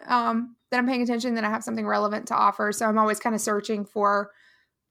Um, 0.06 0.56
that 0.70 0.78
I'm 0.78 0.86
paying 0.86 1.02
attention, 1.02 1.34
that 1.34 1.44
I 1.44 1.50
have 1.50 1.62
something 1.64 1.86
relevant 1.86 2.28
to 2.28 2.34
offer. 2.34 2.72
So 2.72 2.86
I'm 2.86 2.98
always 2.98 3.20
kind 3.20 3.34
of 3.34 3.40
searching 3.42 3.84
for, 3.84 4.30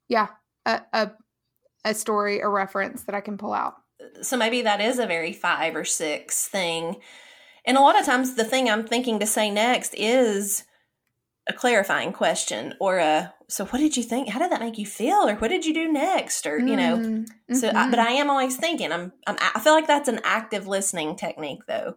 yeah, 0.07 0.27
a 0.65 0.81
a, 0.93 1.11
a 1.85 1.93
story, 1.93 2.39
a 2.39 2.47
reference 2.47 3.03
that 3.03 3.15
I 3.15 3.21
can 3.21 3.37
pull 3.37 3.53
out. 3.53 3.73
so 4.21 4.37
maybe 4.37 4.61
that 4.61 4.79
is 4.81 4.99
a 4.99 5.07
very 5.07 5.33
five 5.33 5.75
or 5.75 5.85
six 5.85 6.47
thing. 6.47 6.97
And 7.65 7.77
a 7.77 7.81
lot 7.81 7.99
of 7.99 8.05
times, 8.05 8.35
the 8.35 8.43
thing 8.43 8.69
I'm 8.69 8.85
thinking 8.85 9.19
to 9.19 9.25
say 9.25 9.49
next 9.51 9.93
is 9.95 10.63
a 11.49 11.53
clarifying 11.53 12.13
question 12.13 12.75
or 12.79 12.97
a 12.99 13.33
so 13.49 13.65
what 13.65 13.79
did 13.79 13.97
you 13.97 14.03
think 14.03 14.29
how 14.29 14.39
did 14.39 14.51
that 14.51 14.61
make 14.61 14.77
you 14.77 14.85
feel 14.85 15.27
or 15.27 15.35
what 15.35 15.47
did 15.47 15.65
you 15.65 15.73
do 15.73 15.91
next 15.91 16.45
or 16.45 16.59
you 16.59 16.75
know 16.77 16.97
Mm, 16.97 17.25
so 17.57 17.69
I, 17.69 17.89
but 17.89 17.97
i 17.97 18.11
am 18.11 18.29
always 18.29 18.55
thinking 18.57 18.91
i'm, 18.91 19.11
I'm 19.25 19.37
i 19.55 19.59
feel 19.59 19.73
like 19.73 19.87
that's 19.87 20.07
an 20.07 20.21
active 20.23 20.67
listening 20.67 21.15
technique 21.15 21.61
though 21.67 21.95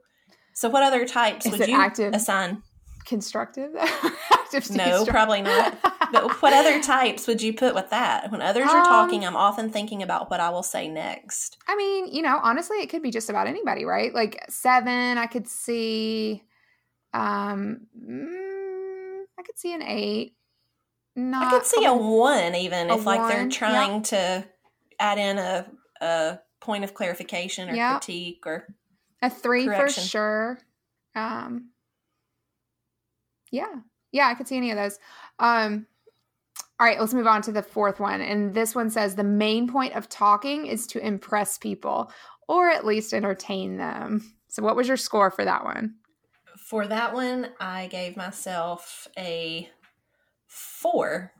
so 0.54 0.70
what 0.70 0.82
other 0.82 1.06
types 1.06 1.44
Is 1.44 1.52
would 1.52 1.68
you 1.68 1.78
active? 1.78 2.14
assign 2.14 2.62
constructive, 3.04 3.74
active, 4.32 4.70
no 4.70 5.04
probably 5.06 5.42
not 5.42 5.76
but 6.12 6.30
what 6.42 6.52
other 6.52 6.80
types 6.82 7.26
would 7.26 7.42
you 7.42 7.52
put 7.52 7.74
with 7.74 7.90
that 7.90 8.30
when 8.30 8.40
others 8.40 8.68
are 8.68 8.78
Um, 8.78 8.84
talking 8.86 9.24
i'm 9.24 9.36
often 9.36 9.68
thinking 9.70 10.02
about 10.02 10.30
what 10.30 10.40
i 10.40 10.48
will 10.50 10.62
say 10.62 10.88
next 10.88 11.58
I 11.66 11.76
mean, 11.76 12.06
you 12.12 12.22
know, 12.22 12.38
honestly, 12.42 12.78
it 12.78 12.88
could 12.90 13.02
be 13.02 13.10
just 13.10 13.30
about 13.30 13.46
anybody, 13.46 13.84
right? 13.84 14.14
Like 14.14 14.44
seven, 14.48 15.18
I 15.18 15.26
could 15.26 15.48
see. 15.48 16.42
Um, 17.12 17.86
mm, 17.98 19.22
I 19.38 19.42
could 19.42 19.58
see 19.58 19.72
an 19.74 19.82
eight. 19.82 20.34
Not 21.16 21.46
I 21.46 21.50
could 21.50 21.66
see 21.66 21.84
a 21.84 21.94
one 21.94 22.54
even 22.54 22.90
a 22.90 22.96
if 22.96 23.06
like 23.06 23.28
they're 23.28 23.48
trying 23.48 24.02
to 24.04 24.44
add 24.98 25.18
in 25.18 25.38
a 25.38 25.66
a 26.00 26.38
point 26.60 26.84
of 26.84 26.94
clarification 26.94 27.70
or 27.70 27.92
critique 27.92 28.42
or 28.46 28.66
a 29.22 29.30
three 29.30 29.64
correction. 29.64 30.02
for 30.02 30.08
sure. 30.08 30.58
Um, 31.14 31.70
yeah, 33.54 33.80
yeah, 34.12 34.28
I 34.28 34.34
could 34.34 34.48
see 34.48 34.56
any 34.56 34.70
of 34.70 34.76
those. 34.76 34.98
Um, 35.38 35.86
all 36.78 36.86
right, 36.86 36.98
let's 36.98 37.14
move 37.14 37.26
on 37.26 37.42
to 37.42 37.52
the 37.52 37.62
fourth 37.62 38.00
one, 38.00 38.20
and 38.20 38.54
this 38.54 38.74
one 38.74 38.90
says 38.90 39.14
the 39.14 39.24
main 39.24 39.68
point 39.68 39.94
of 39.94 40.08
talking 40.08 40.66
is 40.66 40.86
to 40.88 41.04
impress 41.04 41.58
people 41.58 42.10
or 42.48 42.68
at 42.68 42.84
least 42.84 43.14
entertain 43.14 43.78
them. 43.78 44.34
So, 44.48 44.62
what 44.62 44.76
was 44.76 44.88
your 44.88 44.96
score 44.96 45.30
for 45.30 45.44
that 45.44 45.64
one? 45.64 45.94
for 46.64 46.86
that 46.86 47.12
one 47.12 47.50
I 47.60 47.88
gave 47.88 48.16
myself 48.16 49.06
a 49.18 49.68
four. 50.46 51.32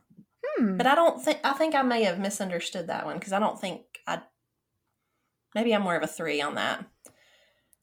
Hmm. 0.45 0.77
But 0.77 0.87
I 0.87 0.95
don't 0.95 1.21
think 1.21 1.39
I 1.43 1.53
think 1.53 1.73
I 1.73 1.81
may 1.81 2.03
have 2.03 2.19
misunderstood 2.19 2.87
that 2.87 3.05
one 3.05 3.17
because 3.17 3.33
I 3.33 3.39
don't 3.39 3.59
think 3.59 3.81
I 4.07 4.21
maybe 5.55 5.73
I'm 5.73 5.81
more 5.81 5.95
of 5.95 6.03
a 6.03 6.07
three 6.07 6.41
on 6.41 6.55
that. 6.55 6.85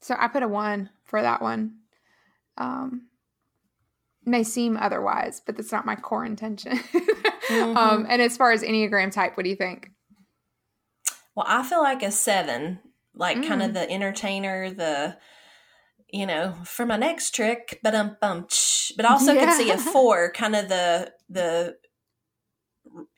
So 0.00 0.14
I 0.18 0.28
put 0.28 0.42
a 0.42 0.48
one 0.48 0.90
for 1.04 1.20
that 1.20 1.42
one. 1.42 1.78
Um, 2.56 3.08
may 4.24 4.42
seem 4.42 4.76
otherwise, 4.76 5.40
but 5.44 5.56
that's 5.56 5.72
not 5.72 5.86
my 5.86 5.96
core 5.96 6.24
intention. 6.24 6.78
Mm-hmm. 7.48 7.76
um, 7.76 8.06
and 8.08 8.22
as 8.22 8.36
far 8.36 8.52
as 8.52 8.62
Enneagram 8.62 9.10
type, 9.10 9.36
what 9.36 9.42
do 9.42 9.50
you 9.50 9.56
think? 9.56 9.90
Well, 11.34 11.44
I 11.48 11.62
feel 11.64 11.82
like 11.82 12.02
a 12.02 12.12
seven, 12.12 12.78
like 13.14 13.36
kind 13.46 13.60
Mm. 13.60 13.66
of 13.66 13.74
the 13.74 13.90
entertainer, 13.90 14.70
the 14.70 15.18
you 16.08 16.24
know, 16.24 16.54
for 16.64 16.86
my 16.86 16.96
next 16.96 17.34
trick, 17.34 17.80
but 17.82 17.94
um 17.96 18.16
bum, 18.20 18.46
but 18.96 19.04
I 19.06 19.08
also 19.12 19.34
could 19.34 19.52
see 19.54 19.70
a 19.70 19.76
four, 19.76 20.30
kind 20.32 20.54
of 20.54 20.68
the 20.68 21.12
the 21.28 21.76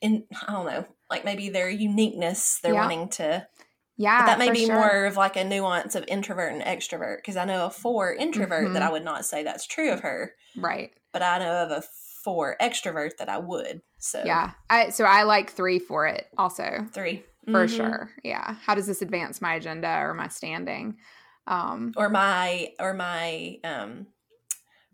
in 0.00 0.24
I 0.48 0.52
don't 0.52 0.66
know, 0.66 0.86
like 1.10 1.24
maybe 1.24 1.50
their 1.50 1.68
uniqueness 1.68 2.60
they're 2.62 2.72
Yeah. 2.72 2.80
wanting 2.80 3.08
to. 3.10 3.46
Yeah, 3.96 4.20
But 4.22 4.26
that 4.26 4.38
may 4.38 4.50
be 4.50 4.66
sure. 4.66 4.74
more 4.74 5.04
of 5.06 5.16
like 5.16 5.36
a 5.36 5.44
nuance 5.44 5.94
of 5.94 6.04
introvert 6.08 6.52
and 6.52 6.62
extrovert 6.62 7.18
because 7.18 7.36
I 7.36 7.44
know 7.44 7.66
a 7.66 7.70
four 7.70 8.12
introvert 8.12 8.72
that 8.72 8.82
Mhm. 8.82 8.86
I 8.86 8.90
would 8.90 9.04
not 9.04 9.24
say 9.24 9.42
that's 9.44 9.66
true 9.66 9.92
of 9.92 10.00
her, 10.00 10.34
right. 10.56 10.92
but 11.12 11.22
I 11.22 11.38
know 11.38 11.62
of 11.62 11.70
a 11.70 11.82
four 12.24 12.56
extrovert 12.60 13.18
that 13.18 13.28
I 13.28 13.38
would. 13.38 13.82
So 13.98 14.22
Yeah, 14.24 14.52
I 14.68 14.90
so 14.90 15.04
I 15.04 15.22
like 15.22 15.50
three 15.52 15.78
for 15.78 16.06
it 16.06 16.26
also 16.36 16.86
three 16.92 17.24
for 17.44 17.66
Mhm. 17.66 17.76
sure. 17.76 18.10
Yeah, 18.24 18.56
how 18.64 18.74
does 18.74 18.86
this 18.86 19.00
advance 19.02 19.40
my 19.40 19.54
agenda 19.54 19.88
or 20.00 20.12
my 20.14 20.28
standing? 20.28 20.98
Um, 21.46 21.92
or 21.96 22.08
my 22.08 22.72
or 22.80 22.94
my 22.94 23.60
um 23.62 24.08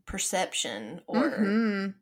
perception 0.06 1.00
or 1.06 1.30
mhm. 1.30 1.94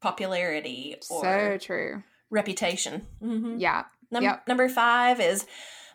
popularity 0.00 0.96
or 1.10 1.22
so 1.22 1.58
true. 1.58 2.02
reputation. 2.30 3.06
Mhm. 3.22 3.56
Yeah, 3.60 3.84
Num- 4.10 4.24
Yep. 4.24 4.48
Number 4.48 4.68
five 4.68 5.20
is 5.20 5.46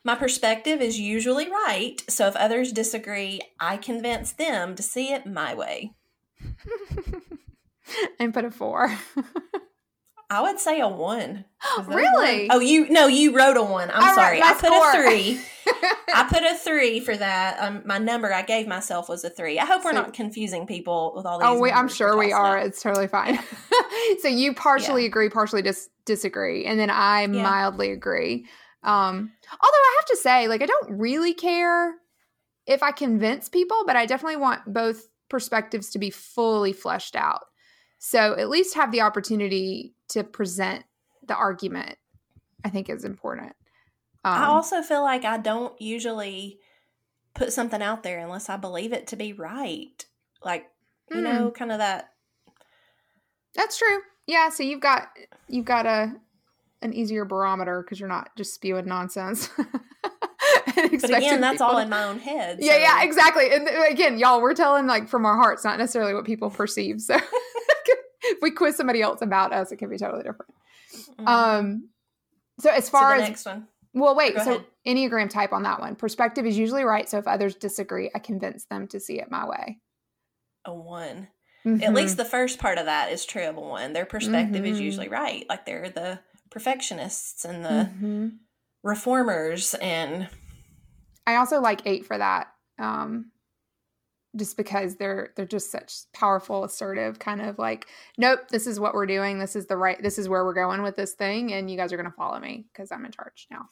my 0.08 0.16
perspective 0.16 0.80
is 0.82 0.98
usually 0.98 1.52
right. 1.52 2.02
So 2.08 2.28
if 2.28 2.36
others 2.38 2.72
disagree, 2.72 3.42
I 3.60 3.76
convince 3.76 4.32
them 4.32 4.74
to 4.76 4.82
see 4.82 5.12
it 5.12 5.26
my 5.26 5.54
way. 5.54 5.92
and 8.18 8.34
put 8.34 8.46
a 8.46 8.52
four. 8.52 8.98
I 10.30 10.42
would 10.42 10.60
say 10.62 10.80
a 10.80 10.88
one. 10.88 11.44
That 11.78 11.88
a 11.88 11.96
really? 11.96 12.48
one? 12.48 12.58
Oh, 12.58 12.62
you 12.62 12.90
no, 12.90 13.08
you 13.08 13.36
wrote 13.36 13.58
a 13.58 13.64
one. 13.64 13.92
I'm 13.92 14.02
I 14.02 14.16
sorry. 14.16 14.42
I 14.42 14.54
put 14.54 14.72
a 14.72 14.92
three. 14.94 15.42
I 16.16 16.26
put 16.30 16.44
a 16.44 16.56
three 16.56 17.02
for 17.02 17.16
that. 17.18 17.58
Um, 17.60 17.82
my 17.86 17.98
number 17.98 18.34
I 18.34 18.44
gave 18.44 18.66
myself 18.66 19.10
was 19.10 19.26
a 19.26 19.30
three. 19.30 19.60
I 19.60 19.66
hope 19.66 19.84
we're 19.84 19.92
not 19.92 20.14
confusing 20.14 20.66
people 20.68 21.12
with 21.18 21.26
all 21.26 21.38
these. 21.40 21.48
Oh, 21.50 21.60
wait, 21.60 21.74
I'm 21.74 21.90
sure 21.90 22.16
we 22.18 22.32
out. 22.32 22.66
It's 22.66 22.82
totally 22.82 23.08
fine. 23.08 23.40
so 24.22 24.30
you 24.30 24.54
partially 24.54 25.06
agree, 25.06 25.30
partially 25.30 25.62
dis- 25.62 25.90
disagree, 26.06 26.64
and 26.66 26.80
then 26.80 26.90
I 26.90 27.24
Yeah. 27.24 27.44
mildly 27.44 27.92
agree. 27.92 28.46
Um, 28.88 29.34
although 29.52 29.74
I 29.74 29.98
have 30.00 30.06
to 30.08 30.18
say, 30.18 30.48
like, 30.48 30.62
I 30.62 30.66
don't 30.66 30.98
really 30.98 31.34
care 31.34 31.96
if 32.66 32.82
I 32.82 32.92
convince 32.92 33.50
people, 33.50 33.84
but 33.86 33.96
I 33.96 34.06
definitely 34.06 34.38
want 34.38 34.74
both 34.74 35.10
perspectives 35.30 35.90
to 35.92 36.00
be 36.00 36.10
fully 36.10 36.74
fleshed 36.74 37.16
out. 37.16 37.46
So 38.00 38.36
at 38.38 38.50
least 38.50 38.76
have 38.76 38.92
the 38.92 39.02
opportunity 39.02 39.94
to 40.10 40.24
present 40.24 40.86
the 41.26 41.36
argument. 41.36 41.98
I 42.64 42.70
think 42.70 42.90
is 42.90 43.04
important. 43.04 43.56
Um, 44.24 44.34
I 44.42 44.46
also 44.46 44.82
feel 44.82 45.04
like 45.04 45.26
I 45.26 45.38
don't 45.38 45.80
usually 45.82 46.60
put 47.34 47.54
something 47.54 47.82
out 47.82 48.04
there 48.04 48.20
unless 48.20 48.50
I 48.50 48.58
believe 48.58 48.94
it 48.94 49.08
to 49.08 49.16
be 49.16 49.34
right. 49.34 50.06
Like, 50.44 50.70
you 51.10 51.18
Hmm. 51.18 51.24
know, 51.24 51.52
kind 51.52 51.72
of 51.72 51.78
that. 51.80 52.14
That's 53.54 53.78
true. 53.78 54.00
Yeah, 54.26 54.50
so 54.50 54.64
you've 54.64 54.82
got 54.82 55.10
you've 55.48 55.66
got 55.66 55.86
a 55.86 56.14
an 56.82 56.94
easier 56.94 57.26
barometer 57.26 57.82
because 57.84 58.00
you're 58.00 58.10
not 58.10 58.30
just 58.38 58.54
spewing 58.54 58.86
nonsense. 58.86 59.50
But 60.76 61.10
again, 61.12 61.42
that's 61.42 61.60
all 61.62 61.78
in 61.80 61.90
my 61.90 62.04
own 62.04 62.20
head. 62.20 62.60
Yeah, 62.62 62.74
so- 62.74 62.78
yeah, 62.80 63.04
exactly. 63.04 63.52
And 63.52 63.68
again, 63.90 64.20
y'all, 64.20 64.42
we're 64.42 64.54
telling 64.54 64.86
like 64.88 65.08
from 65.10 65.26
our 65.26 65.36
hearts, 65.36 65.64
not 65.64 65.80
necessarily 65.80 66.14
what 66.14 66.24
people 66.26 66.50
perceive. 66.52 67.02
So 67.02 67.16
if 68.24 68.38
we 68.42 68.52
quiz 68.52 68.76
somebody 68.76 69.02
else 69.02 69.22
about 69.22 69.54
us, 69.54 69.72
it 69.72 69.78
can 69.78 69.90
be 69.90 69.98
totally 69.98 70.24
different. 70.24 70.54
Mhm. 71.20 71.28
Um, 71.28 71.90
so 72.60 72.70
as 72.70 72.86
So 72.86 72.92
far 72.92 73.18
the 73.18 73.24
as 73.24 73.30
next 73.30 73.46
one, 73.46 73.68
well, 73.94 74.16
wait. 74.16 74.36
Go 74.36 74.44
so 74.44 74.52
ahead. 74.52 74.66
enneagram 74.88 75.30
type 75.30 75.52
on 75.52 75.64
that 75.64 75.80
one. 75.80 75.96
Perspective 75.96 76.46
is 76.46 76.58
usually 76.58 76.84
right. 76.84 77.10
So 77.10 77.18
if 77.18 77.28
others 77.28 77.56
disagree, 77.56 78.12
I 78.14 78.20
convince 78.20 78.66
them 78.66 78.88
to 78.90 79.00
see 79.00 79.20
it 79.20 79.32
my 79.32 79.48
way. 79.48 79.80
a 80.66 80.74
one. 80.74 81.28
Mhm. 81.66 81.82
At 81.82 81.94
least 81.94 82.18
the 82.18 82.26
first 82.26 82.60
part 82.60 82.78
of 82.78 82.86
that 82.86 83.12
is 83.12 83.26
true 83.26 83.48
of 83.48 83.58
a 83.58 83.62
one. 83.62 83.94
Their 83.94 84.06
perspective 84.06 84.66
is 84.66 84.78
Mhm. 84.80 84.84
usually 84.84 85.08
right. 85.10 85.46
Like 85.50 85.66
they're 85.66 85.90
the 85.90 86.20
perfectionists 86.50 87.46
and 87.46 87.64
the 87.66 87.90
Mhm. 88.00 88.38
reformers 88.84 89.74
and 89.76 90.30
I 91.26 91.36
also 91.36 91.60
like 91.60 91.82
eight 91.86 92.06
for 92.06 92.18
that. 92.18 92.48
Um, 92.80 93.32
just 94.38 94.56
because 94.56 94.96
they're 94.96 95.34
they're 95.36 95.46
just 95.46 95.72
such 95.72 95.94
powerful, 96.14 96.64
assertive, 96.64 97.20
kind 97.20 97.42
of 97.42 97.58
like, 97.60 97.88
nope, 98.18 98.40
this 98.50 98.68
is 98.68 98.80
what 98.80 98.94
we're 98.94 99.06
doing. 99.06 99.40
This 99.40 99.56
is 99.56 99.66
the 99.68 99.76
right. 99.78 100.02
This 100.02 100.18
is 100.18 100.30
where 100.30 100.46
we're 100.46 100.54
going 100.54 100.82
with 100.84 100.96
this 100.96 101.14
thing, 101.14 101.52
and 101.54 101.70
you 101.70 101.76
guys 101.78 101.92
are 101.92 101.98
going 101.98 102.10
to 102.10 102.16
follow 102.16 102.40
me 102.40 102.66
because 102.72 102.92
I'm 102.92 103.04
in 103.06 103.12
charge 103.12 103.48
now. 103.52 103.66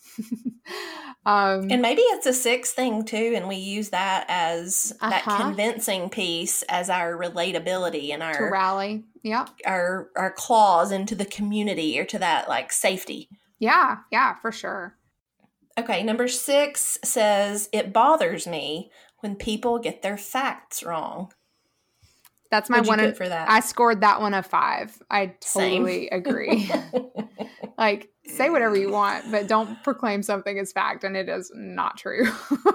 um, 1.25 1.69
and 1.71 1.81
maybe 1.81 2.01
it's 2.01 2.25
a 2.25 2.33
six 2.33 2.71
thing 2.71 3.05
too, 3.05 3.33
and 3.35 3.47
we 3.47 3.55
use 3.55 3.89
that 3.89 4.25
as 4.27 4.93
that 5.01 5.25
Uh-huh. 5.27 5.43
convincing 5.43 6.09
piece 6.09 6.63
as 6.63 6.89
our 6.89 7.13
relatability 7.13 8.11
and 8.11 8.21
to 8.21 8.25
our 8.43 8.51
rally, 8.51 9.03
yeah, 9.23 9.45
our 9.65 10.09
our 10.15 10.31
claws 10.31 10.91
into 10.91 11.15
the 11.15 11.25
community 11.25 11.99
or 11.99 12.05
to 12.05 12.19
that 12.19 12.49
like 12.49 12.71
safety. 12.71 13.29
yeah, 13.59 13.97
yeah, 14.11 14.35
for 14.41 14.51
sure. 14.51 14.95
Okay, 15.77 16.03
number 16.03 16.27
six 16.29 16.97
says 17.03 17.67
it 17.73 17.91
bothers 17.91 18.47
me 18.47 18.89
when 19.25 19.35
people 19.35 19.79
get 19.79 20.03
their 20.03 20.17
facts 20.17 20.83
wrong. 20.83 21.33
That's 22.51 22.69
my 22.69 22.81
What'd 22.81 23.03
one. 23.03 23.15
for 23.15 23.27
that? 23.27 23.49
I 23.49 23.59
scored 23.59 24.01
that 24.01 24.21
one 24.21 24.35
a 24.35 24.43
five. 24.43 25.01
I 25.09 25.33
Same. 25.41 25.81
totally 25.81 26.09
agree. 26.09 26.71
like, 27.77 28.09
say 28.27 28.51
whatever 28.51 28.75
you 28.75 28.91
want, 28.91 29.31
but 29.31 29.47
don't 29.47 29.81
proclaim 29.83 30.21
something 30.21 30.59
as 30.59 30.71
fact, 30.71 31.03
and 31.03 31.17
it 31.17 31.27
is 31.27 31.51
not 31.55 31.97
true. 31.97 32.27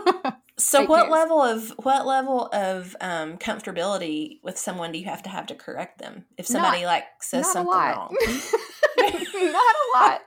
so 0.57 0.85
what 0.87 1.05
news. 1.05 1.13
level 1.13 1.41
of 1.41 1.69
what 1.85 2.05
level 2.05 2.49
of 2.53 2.97
um, 3.01 3.39
comfortability 3.39 4.41
with 4.43 4.59
someone 4.59 4.91
do 4.91 4.99
you 4.99 5.05
have 5.05 5.23
to 5.23 5.31
have 5.31 5.47
to 5.47 5.55
correct 5.55 6.01
them 6.01 6.25
if 6.37 6.49
somebody 6.49 6.85
like 6.85 7.05
says 7.21 7.51
something 7.53 7.73
wrong? 7.73 8.13
not 8.99 9.77
a 9.77 9.87
lot. 9.95 10.21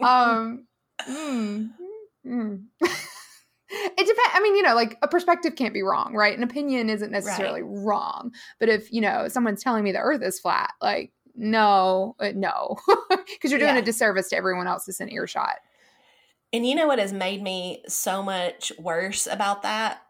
Um, 0.00 0.66
mm, 1.06 1.70
mm. 2.26 2.62
It 3.70 3.96
depends. 3.96 4.30
I 4.34 4.40
mean, 4.42 4.56
you 4.56 4.62
know, 4.62 4.74
like 4.74 4.98
a 5.02 5.08
perspective 5.08 5.54
can't 5.56 5.74
be 5.74 5.82
wrong, 5.82 6.14
right? 6.14 6.36
An 6.36 6.42
opinion 6.42 6.88
isn't 6.90 7.10
necessarily 7.10 7.62
wrong. 7.62 8.32
But 8.60 8.68
if, 8.68 8.92
you 8.92 9.00
know, 9.00 9.28
someone's 9.28 9.62
telling 9.62 9.84
me 9.84 9.92
the 9.92 9.98
earth 9.98 10.22
is 10.22 10.38
flat, 10.40 10.72
like, 10.80 11.12
no, 11.34 12.16
uh, 12.18 12.32
no, 12.34 12.76
because 13.10 13.50
you're 13.50 13.60
doing 13.60 13.74
Yeah. 13.76 13.80
a 13.80 13.84
disservice 13.84 14.28
to 14.30 14.36
everyone 14.36 14.66
else 14.66 14.86
that's 14.86 15.00
in 15.00 15.10
earshot. 15.10 15.56
And 16.52 16.66
you 16.66 16.74
know 16.74 16.86
what 16.86 16.98
has 16.98 17.12
made 17.12 17.42
me 17.42 17.82
so 17.88 18.22
much 18.22 18.72
worse 18.78 19.26
about 19.26 19.62
that? 19.62 20.00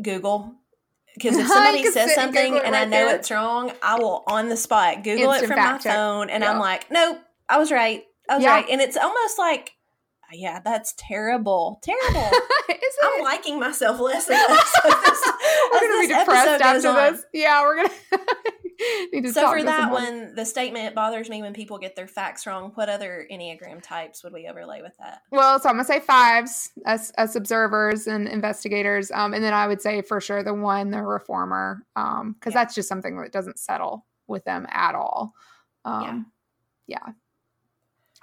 Google. 0.00 0.54
Because 1.14 1.36
if 1.36 1.46
somebody 1.48 1.84
says 1.84 1.96
and 1.96 2.10
something 2.12 2.58
and 2.58 2.74
I 2.74 2.84
know 2.84 2.90
there. 3.08 3.16
it's 3.16 3.30
wrong, 3.30 3.72
I 3.82 3.98
will 3.98 4.24
on 4.26 4.48
the 4.48 4.56
spot 4.56 5.02
Google 5.04 5.32
it 5.32 5.46
from 5.46 5.56
my 5.58 5.78
check. 5.78 5.92
phone 5.94 6.30
and 6.30 6.42
Yeah. 6.42 6.52
I'm 6.52 6.58
like, 6.58 6.90
nope, 6.90 7.18
I 7.48 7.58
was 7.58 7.70
right. 7.70 8.04
I 8.30 8.36
was 8.36 8.44
Yeah. 8.44 8.52
right. 8.52 8.66
And 8.70 8.80
it's 8.80 8.96
almost 8.96 9.38
like, 9.38 9.72
yeah, 10.32 10.60
that's 10.60 10.94
terrible. 10.96 11.80
Terrible. 11.82 12.20
is 12.70 12.96
I'm 13.02 13.22
liking 13.22 13.58
myself 13.60 14.00
less 14.00 14.28
and 14.28 14.36
less. 14.48 14.72
this, 14.84 15.32
we're 15.72 15.80
gonna 15.80 16.00
be 16.00 16.06
depressed 16.08 16.62
after 16.62 16.88
on. 16.88 17.12
this. 17.12 17.24
Yeah, 17.32 17.62
we're 17.62 17.76
gonna 17.76 17.94
need 19.12 19.22
to 19.22 19.32
So 19.32 19.42
talk 19.42 19.52
for 19.52 19.58
to 19.60 19.64
that 19.64 19.80
someone. 19.82 20.02
one, 20.26 20.34
the 20.34 20.44
statement 20.44 20.94
bothers 20.94 21.28
me 21.28 21.42
when 21.42 21.52
people 21.52 21.78
get 21.78 21.94
their 21.96 22.08
facts 22.08 22.46
wrong. 22.46 22.72
What 22.74 22.88
other 22.88 23.26
Enneagram 23.30 23.82
types 23.82 24.22
would 24.24 24.32
we 24.32 24.48
overlay 24.48 24.82
with 24.82 24.96
that? 24.98 25.22
Well, 25.30 25.58
so 25.60 25.68
I'm 25.68 25.74
gonna 25.76 25.84
say 25.84 26.00
fives, 26.00 26.70
as, 26.86 27.12
us 27.18 27.34
observers 27.36 28.06
and 28.06 28.26
investigators, 28.28 29.10
um, 29.10 29.34
and 29.34 29.42
then 29.44 29.54
I 29.54 29.66
would 29.66 29.80
say 29.80 30.02
for 30.02 30.20
sure 30.20 30.42
the 30.42 30.54
one, 30.54 30.90
the 30.90 31.02
reformer, 31.02 31.84
um, 31.96 32.32
because 32.32 32.54
Yeah. 32.54 32.60
that's 32.62 32.74
just 32.74 32.88
something 32.88 33.20
that 33.20 33.32
doesn't 33.32 33.58
settle 33.58 34.06
with 34.26 34.44
them 34.44 34.66
at 34.70 34.94
all. 34.94 35.32
Um, 35.84 36.26
yeah. 36.86 37.04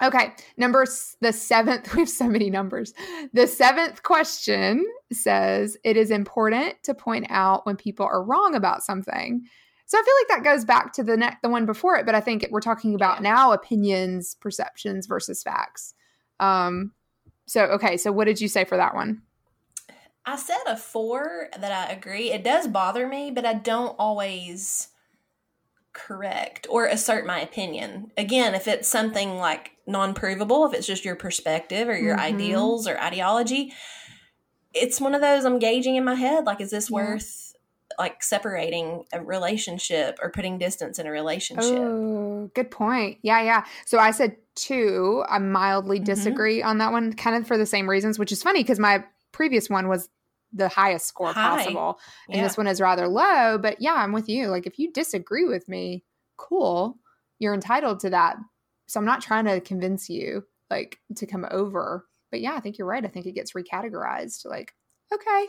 Okay, 0.02 0.32
number 0.56 0.86
the 1.20 1.32
seventh. 1.32 1.92
We 1.94 2.00
have 2.00 2.08
so 2.08 2.28
many 2.28 2.50
numbers. 2.50 2.94
The 3.32 3.46
seventh 3.46 4.02
question 4.02 4.84
says 5.12 5.76
it 5.84 5.96
is 5.96 6.10
important 6.10 6.82
to 6.84 6.94
point 6.94 7.26
out 7.28 7.66
when 7.66 7.76
people 7.76 8.06
are 8.06 8.22
wrong 8.22 8.54
about 8.54 8.82
something. 8.82 9.42
So 9.86 9.98
I 9.98 10.02
feel 10.02 10.14
like 10.20 10.44
that 10.44 10.50
goes 10.50 10.64
back 10.64 10.92
to 10.94 11.02
the 11.02 11.16
ne- 11.16 11.36
the 11.42 11.48
one 11.48 11.66
before 11.66 11.96
it, 11.96 12.06
but 12.06 12.14
I 12.14 12.20
think 12.20 12.46
we're 12.50 12.60
talking 12.60 12.94
about 12.94 13.16
Yeah. 13.16 13.30
now 13.30 13.52
opinions, 13.52 14.36
perceptions 14.36 15.06
versus 15.06 15.42
facts. 15.42 15.94
Um, 16.38 16.92
so 17.46 17.64
okay, 17.64 17.96
so 17.96 18.12
what 18.12 18.26
did 18.26 18.40
you 18.40 18.46
say 18.48 18.64
for 18.64 18.76
that 18.76 18.94
one? 18.94 19.22
I 20.24 20.36
said 20.36 20.58
a 20.66 20.76
four 20.76 21.48
that 21.58 21.72
I 21.72 21.92
agree. 21.92 22.30
It 22.30 22.44
does 22.44 22.68
bother 22.68 23.08
me, 23.08 23.32
but 23.32 23.44
I 23.44 23.54
don't 23.54 23.96
always 23.98 24.89
correct 25.92 26.66
or 26.70 26.86
assert 26.86 27.26
my 27.26 27.40
opinion. 27.40 28.12
Again, 28.16 28.54
if 28.54 28.68
it's 28.68 28.88
something 28.88 29.36
like 29.36 29.72
non 29.86 30.14
provable, 30.14 30.64
if 30.66 30.74
it's 30.74 30.86
just 30.86 31.04
your 31.04 31.16
perspective 31.16 31.88
or 31.88 31.96
your 31.96 32.16
Mhm. 32.16 32.20
ideals 32.20 32.86
or 32.86 33.00
ideology, 33.00 33.72
it's 34.72 35.00
one 35.00 35.14
of 35.14 35.20
those 35.20 35.44
I'm 35.44 35.58
gauging 35.58 35.96
in 35.96 36.04
my 36.04 36.14
head. 36.14 36.44
Like, 36.44 36.60
is 36.60 36.70
this 36.70 36.90
Yeah. 36.90 36.96
worth 36.96 37.46
like 37.98 38.22
separating 38.22 39.04
a 39.12 39.20
relationship 39.22 40.18
or 40.22 40.30
putting 40.30 40.58
distance 40.58 40.98
in 40.98 41.06
a 41.06 41.10
relationship? 41.10 41.76
Oh, 41.76 42.50
good 42.54 42.70
point. 42.70 43.18
Yeah, 43.22 43.42
yeah. 43.42 43.64
So 43.84 43.98
I 43.98 44.12
said 44.12 44.36
two. 44.54 45.24
I 45.28 45.38
mildly 45.38 45.98
Mhm. 45.98 46.04
disagree 46.04 46.62
on 46.62 46.78
that 46.78 46.92
one, 46.92 47.12
kind 47.14 47.36
of 47.36 47.46
for 47.48 47.58
the 47.58 47.66
same 47.66 47.90
reasons, 47.90 48.18
which 48.18 48.30
is 48.32 48.42
funny 48.42 48.62
because 48.62 48.78
my 48.78 49.04
previous 49.32 49.68
one 49.68 49.88
was 49.88 50.08
the 50.52 50.68
highest 50.68 51.06
score 51.06 51.32
High. 51.32 51.56
possible. 51.58 51.98
And 52.28 52.36
Yeah. 52.38 52.42
this 52.42 52.56
one 52.56 52.66
is 52.66 52.80
rather 52.80 53.06
low. 53.08 53.58
But 53.58 53.80
yeah, 53.80 53.94
I'm 53.94 54.12
with 54.12 54.28
you. 54.28 54.48
Like 54.48 54.66
if 54.66 54.78
you 54.78 54.92
disagree 54.92 55.44
with 55.46 55.68
me, 55.68 56.04
cool. 56.36 56.98
You're 57.38 57.54
entitled 57.54 58.00
to 58.00 58.10
that. 58.10 58.36
So 58.86 58.98
I'm 58.98 59.06
not 59.06 59.22
trying 59.22 59.44
to 59.46 59.60
convince 59.60 60.10
you 60.10 60.44
like 60.70 60.98
to 61.16 61.26
come 61.26 61.46
over. 61.50 62.06
But 62.30 62.40
yeah, 62.40 62.54
I 62.54 62.60
think 62.60 62.78
you're 62.78 62.86
right. 62.86 63.04
I 63.04 63.08
think 63.08 63.26
it 63.26 63.32
gets 63.34 63.52
recategorized. 63.52 64.44
Like, 64.46 64.74
okay. 65.12 65.46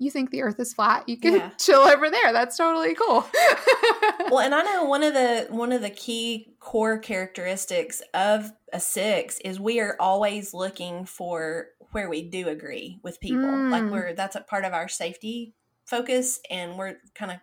You 0.00 0.10
think 0.10 0.30
the 0.30 0.42
earth 0.42 0.58
is 0.58 0.72
flat? 0.74 1.08
You 1.08 1.16
can 1.18 1.34
Yeah. 1.34 1.50
chill 1.58 1.80
over 1.82 2.10
there. 2.10 2.32
That's 2.32 2.56
totally 2.56 2.94
cool. 2.94 3.24
well 4.30 4.40
and 4.40 4.54
i 4.54 4.62
know 4.62 4.84
one 4.84 5.02
of 5.02 5.12
the 5.14 5.46
one 5.50 5.72
of 5.72 5.82
the 5.82 5.90
key 5.90 6.54
core 6.60 6.98
characteristics 6.98 8.00
of 8.14 8.52
a 8.72 8.78
six 8.80 9.38
is 9.44 9.58
we 9.58 9.80
are 9.80 9.96
always 9.98 10.54
looking 10.54 11.04
for 11.04 11.66
where 11.92 12.08
we 12.08 12.22
do 12.22 12.48
agree 12.48 13.00
with 13.02 13.18
people 13.20 13.42
like 13.70 13.82
Mm. 13.82 13.90
we're 13.92 14.14
that's 14.14 14.36
a 14.36 14.40
part 14.40 14.64
of 14.64 14.72
our 14.72 14.88
safety 14.88 15.54
focus 15.86 16.38
and 16.50 16.78
we're 16.78 16.96
kind 17.14 17.32
of 17.32 17.38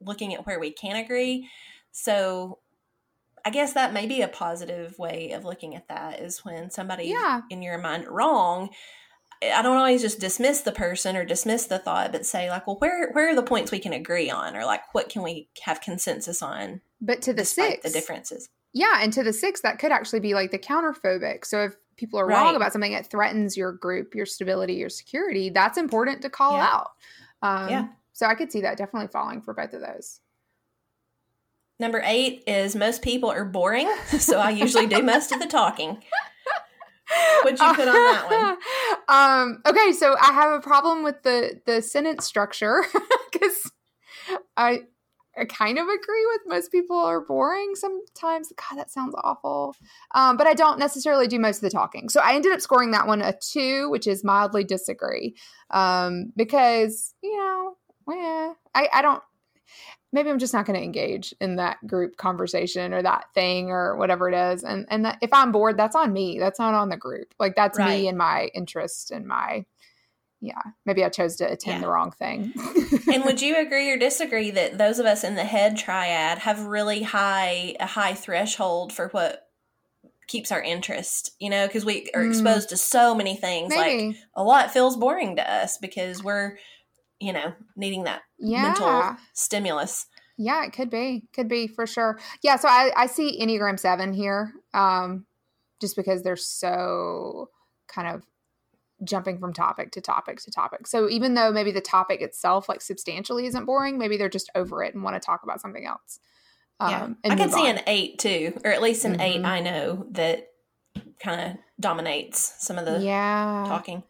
looking 0.00 0.32
at 0.34 0.46
where 0.46 0.60
we 0.60 0.70
can 0.70 0.94
agree 0.96 1.48
so 1.90 2.58
i 3.44 3.50
guess 3.50 3.72
that 3.72 3.92
may 3.92 4.06
be 4.06 4.22
a 4.22 4.28
positive 4.28 4.96
way 4.98 5.32
of 5.32 5.44
looking 5.44 5.74
at 5.74 5.88
that 5.88 6.20
is 6.20 6.44
when 6.44 6.70
somebody 6.70 7.04
Yeah. 7.06 7.40
in 7.50 7.62
your 7.62 7.78
mind 7.78 8.06
wrong 8.06 8.70
I 9.42 9.62
don't 9.62 9.76
always 9.76 10.02
just 10.02 10.20
dismiss 10.20 10.60
the 10.60 10.72
person 10.72 11.16
or 11.16 11.24
dismiss 11.24 11.66
the 11.66 11.78
thought, 11.78 12.12
but 12.12 12.26
say 12.26 12.50
like, 12.50 12.66
well, 12.66 12.76
where 12.78 13.10
where 13.12 13.30
are 13.30 13.34
the 13.34 13.42
points 13.42 13.70
we 13.70 13.78
can 13.78 13.92
agree 13.94 14.30
on, 14.30 14.54
or 14.56 14.64
like, 14.66 14.82
what 14.92 15.08
can 15.08 15.22
we 15.22 15.48
have 15.62 15.80
consensus 15.80 16.42
on, 16.42 16.80
but 17.00 17.22
to 17.22 17.32
the 17.32 17.44
six, 17.44 17.82
the 17.82 17.90
differences? 17.90 18.48
Yeah, 18.72 18.98
and 19.00 19.12
to 19.14 19.22
the 19.22 19.32
six, 19.32 19.62
that 19.62 19.78
could 19.78 19.92
actually 19.92 20.20
be 20.20 20.34
like 20.34 20.50
the 20.50 20.58
counterphobic. 20.58 21.44
So 21.44 21.64
if 21.64 21.76
people 21.96 22.20
are 22.20 22.26
wrong 22.26 22.54
about 22.54 22.72
something 22.72 22.92
that 22.92 23.10
threatens 23.10 23.56
your 23.56 23.72
group, 23.72 24.14
your 24.14 24.26
stability, 24.26 24.74
your 24.74 24.88
security, 24.90 25.50
that's 25.50 25.76
important 25.78 26.22
to 26.22 26.30
call 26.30 26.56
Yeah. 26.56 26.66
out. 26.66 26.90
Um, 27.42 27.68
Yeah. 27.68 27.88
So 28.12 28.26
I 28.26 28.34
could 28.34 28.52
see 28.52 28.60
that 28.60 28.76
definitely 28.76 29.08
falling 29.08 29.40
for 29.42 29.54
both 29.54 29.72
of 29.72 29.80
those. 29.80 30.20
Number 31.78 32.02
eight 32.04 32.44
is 32.46 32.76
most 32.76 33.00
people 33.00 33.30
are 33.30 33.44
boring, 33.44 33.90
so 34.18 34.38
I 34.38 34.50
usually 34.50 34.86
do 34.86 35.02
most 35.02 35.32
of 35.32 35.40
the 35.40 35.46
talking. 35.46 36.02
What'd 37.42 37.58
you 37.58 37.74
put 37.74 37.88
on 37.88 37.94
that 37.94 38.58
one? 39.08 39.08
um, 39.08 39.62
okay, 39.66 39.92
so 39.92 40.16
I 40.20 40.32
have 40.32 40.52
a 40.52 40.60
problem 40.60 41.02
with 41.02 41.22
the 41.22 41.60
the 41.66 41.82
sentence 41.82 42.24
structure 42.24 42.84
because 43.32 43.70
I 44.56 44.82
I 45.38 45.44
kind 45.44 45.78
of 45.78 45.84
agree 45.84 46.26
with 46.26 46.40
most 46.46 46.72
people 46.72 46.96
are 46.96 47.20
boring 47.20 47.74
sometimes. 47.74 48.52
God, 48.56 48.78
that 48.78 48.90
sounds 48.90 49.14
awful. 49.22 49.74
Um, 50.14 50.36
but 50.36 50.46
I 50.46 50.54
don't 50.54 50.78
necessarily 50.78 51.26
do 51.28 51.38
most 51.38 51.56
of 51.56 51.62
the 51.62 51.70
talking. 51.70 52.08
So 52.08 52.20
I 52.20 52.34
ended 52.34 52.52
up 52.52 52.60
scoring 52.60 52.90
that 52.90 53.06
one 53.06 53.22
a 53.22 53.32
two, 53.32 53.88
which 53.90 54.06
is 54.06 54.24
mildly 54.24 54.64
disagree. 54.64 55.36
Um, 55.70 56.32
because, 56.36 57.14
you 57.22 57.36
know, 57.36 57.76
eh, 58.12 58.52
I, 58.74 58.88
I 58.92 59.02
don't 59.02 59.22
maybe 60.12 60.28
I'm 60.30 60.38
just 60.38 60.52
not 60.54 60.66
going 60.66 60.78
to 60.78 60.84
engage 60.84 61.34
in 61.40 61.56
that 61.56 61.84
group 61.86 62.16
conversation 62.16 62.92
or 62.92 63.02
that 63.02 63.26
thing 63.34 63.70
or 63.70 63.96
whatever 63.96 64.28
it 64.28 64.34
is. 64.54 64.64
And 64.64 64.86
and 64.90 65.04
that, 65.04 65.18
if 65.20 65.32
I'm 65.32 65.52
bored, 65.52 65.76
that's 65.76 65.96
on 65.96 66.12
me. 66.12 66.38
That's 66.38 66.58
not 66.58 66.74
on 66.74 66.88
the 66.88 66.96
group. 66.96 67.34
Like 67.38 67.54
that's 67.56 67.78
Right. 67.78 68.00
me 68.00 68.08
and 68.08 68.18
my 68.18 68.50
interest 68.54 69.10
and 69.10 69.26
my 69.26 69.64
yeah. 70.42 70.62
Maybe 70.86 71.04
I 71.04 71.10
chose 71.10 71.36
to 71.36 71.44
attend 71.52 71.76
Yeah. 71.80 71.86
the 71.86 71.92
wrong 71.92 72.12
thing. 72.12 72.54
and 73.12 73.24
would 73.26 73.42
you 73.42 73.58
agree 73.58 73.90
or 73.90 73.98
disagree 73.98 74.50
that 74.52 74.78
those 74.78 74.98
of 74.98 75.04
us 75.04 75.22
in 75.22 75.34
the 75.34 75.44
head 75.44 75.76
triad 75.76 76.38
have 76.38 76.64
really 76.64 77.02
high 77.02 77.76
a 77.78 77.86
high 77.86 78.14
threshold 78.14 78.92
for 78.92 79.08
what 79.08 79.46
keeps 80.26 80.50
our 80.50 80.62
interest? 80.62 81.32
You 81.40 81.50
know, 81.50 81.66
because 81.66 81.84
we 81.84 82.08
are 82.14 82.22
Mm. 82.24 82.30
exposed 82.30 82.70
to 82.70 82.76
so 82.78 83.14
many 83.14 83.36
things. 83.36 83.74
Like 83.74 84.16
a 84.34 84.42
lot 84.42 84.72
feels 84.72 84.96
boring 84.96 85.36
to 85.36 85.52
us 85.52 85.76
because 85.76 86.22
we're, 86.24 86.56
you 87.20 87.32
know, 87.32 87.52
needing 87.76 88.04
that 88.04 88.22
yeah. 88.38 88.62
mental 88.62 89.16
stimulus. 89.34 90.06
Yeah, 90.38 90.64
it 90.64 90.72
could 90.72 90.88
be. 90.88 91.24
Could 91.34 91.48
be 91.48 91.66
for 91.66 91.86
sure. 91.86 92.18
Yeah, 92.42 92.56
so 92.56 92.66
I, 92.66 92.90
I 92.96 93.06
see 93.06 93.38
Enneagram 93.40 93.78
7 93.78 94.14
here 94.14 94.52
um, 94.72 95.26
just 95.80 95.96
because 95.96 96.22
they're 96.22 96.36
so 96.36 97.50
kind 97.88 98.08
of 98.08 98.22
jumping 99.04 99.38
from 99.38 99.52
topic 99.52 99.92
to 99.92 100.00
topic 100.00 100.40
to 100.40 100.50
topic. 100.50 100.86
So 100.86 101.10
even 101.10 101.34
though 101.34 101.52
maybe 101.52 101.72
the 101.72 101.80
topic 101.82 102.22
itself, 102.22 102.68
like 102.68 102.80
substantially, 102.80 103.46
isn't 103.46 103.66
boring, 103.66 103.98
maybe 103.98 104.16
they're 104.16 104.30
just 104.30 104.50
over 104.54 104.82
it 104.82 104.94
and 104.94 105.02
want 105.02 105.14
to 105.14 105.24
talk 105.24 105.42
about 105.42 105.60
something 105.60 105.86
else. 105.86 106.20
yeah, 106.80 107.02
Um, 107.04 107.18
and 107.22 107.34
I 107.34 107.36
can 107.36 107.50
see 107.50 107.68
on. 107.68 107.76
an 107.76 107.82
eight 107.86 108.18
too, 108.18 108.58
or 108.64 108.70
at 108.70 108.80
least 108.80 109.04
an 109.04 109.20
eight. 109.20 109.42
Mhm. 109.42 109.46
I 109.46 109.60
know 109.60 110.06
that 110.12 110.48
kind 111.22 111.50
of 111.50 111.56
dominates 111.78 112.54
some 112.64 112.78
of 112.78 112.86
the 112.86 112.98
yeah. 113.00 113.64
talking. 113.68 114.02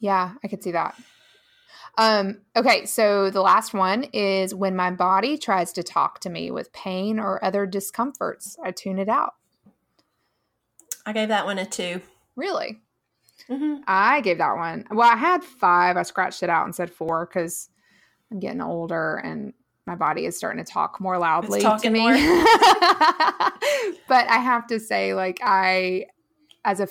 Yeah, 0.00 0.34
I 0.44 0.48
could 0.48 0.62
see 0.62 0.72
that. 0.72 0.94
Um, 1.98 2.38
okay, 2.56 2.86
so 2.86 3.28
the 3.30 3.42
last 3.42 3.74
one 3.74 4.04
is 4.12 4.54
when 4.54 4.74
my 4.74 4.90
body 4.90 5.36
tries 5.36 5.72
to 5.74 5.82
talk 5.82 6.20
to 6.20 6.30
me 6.30 6.50
with 6.50 6.72
pain 6.72 7.18
or 7.18 7.44
other 7.44 7.66
discomforts, 7.66 8.56
I 8.62 8.70
tune 8.70 8.98
it 8.98 9.08
out. 9.08 9.34
I 11.04 11.12
gave 11.12 11.28
that 11.28 11.44
one 11.44 11.58
a 11.58 11.66
two. 11.66 12.00
Really? 12.36 12.80
hmm 13.48 13.76
I 13.86 14.20
gave 14.20 14.38
that 14.38 14.56
one. 14.56 14.86
Well, 14.90 15.10
I 15.10 15.16
had 15.16 15.42
five. 15.42 15.96
I 15.96 16.02
scratched 16.02 16.42
it 16.42 16.48
out 16.48 16.64
and 16.64 16.74
said 16.74 16.90
four 16.90 17.26
because 17.26 17.68
I'm 18.30 18.38
getting 18.38 18.62
older 18.62 19.16
and 19.16 19.52
my 19.86 19.96
body 19.96 20.26
is 20.26 20.36
starting 20.36 20.64
to 20.64 20.72
talk 20.72 21.00
more 21.00 21.18
loudly 21.18 21.62
It's 21.64 21.82
to 21.82 21.90
me. 21.90 22.00
more. 22.00 22.12
but 24.08 24.28
I 24.28 24.38
have 24.38 24.66
to 24.68 24.78
say, 24.78 25.12
like 25.14 25.40
I, 25.42 26.06
as 26.64 26.78
a 26.80 26.88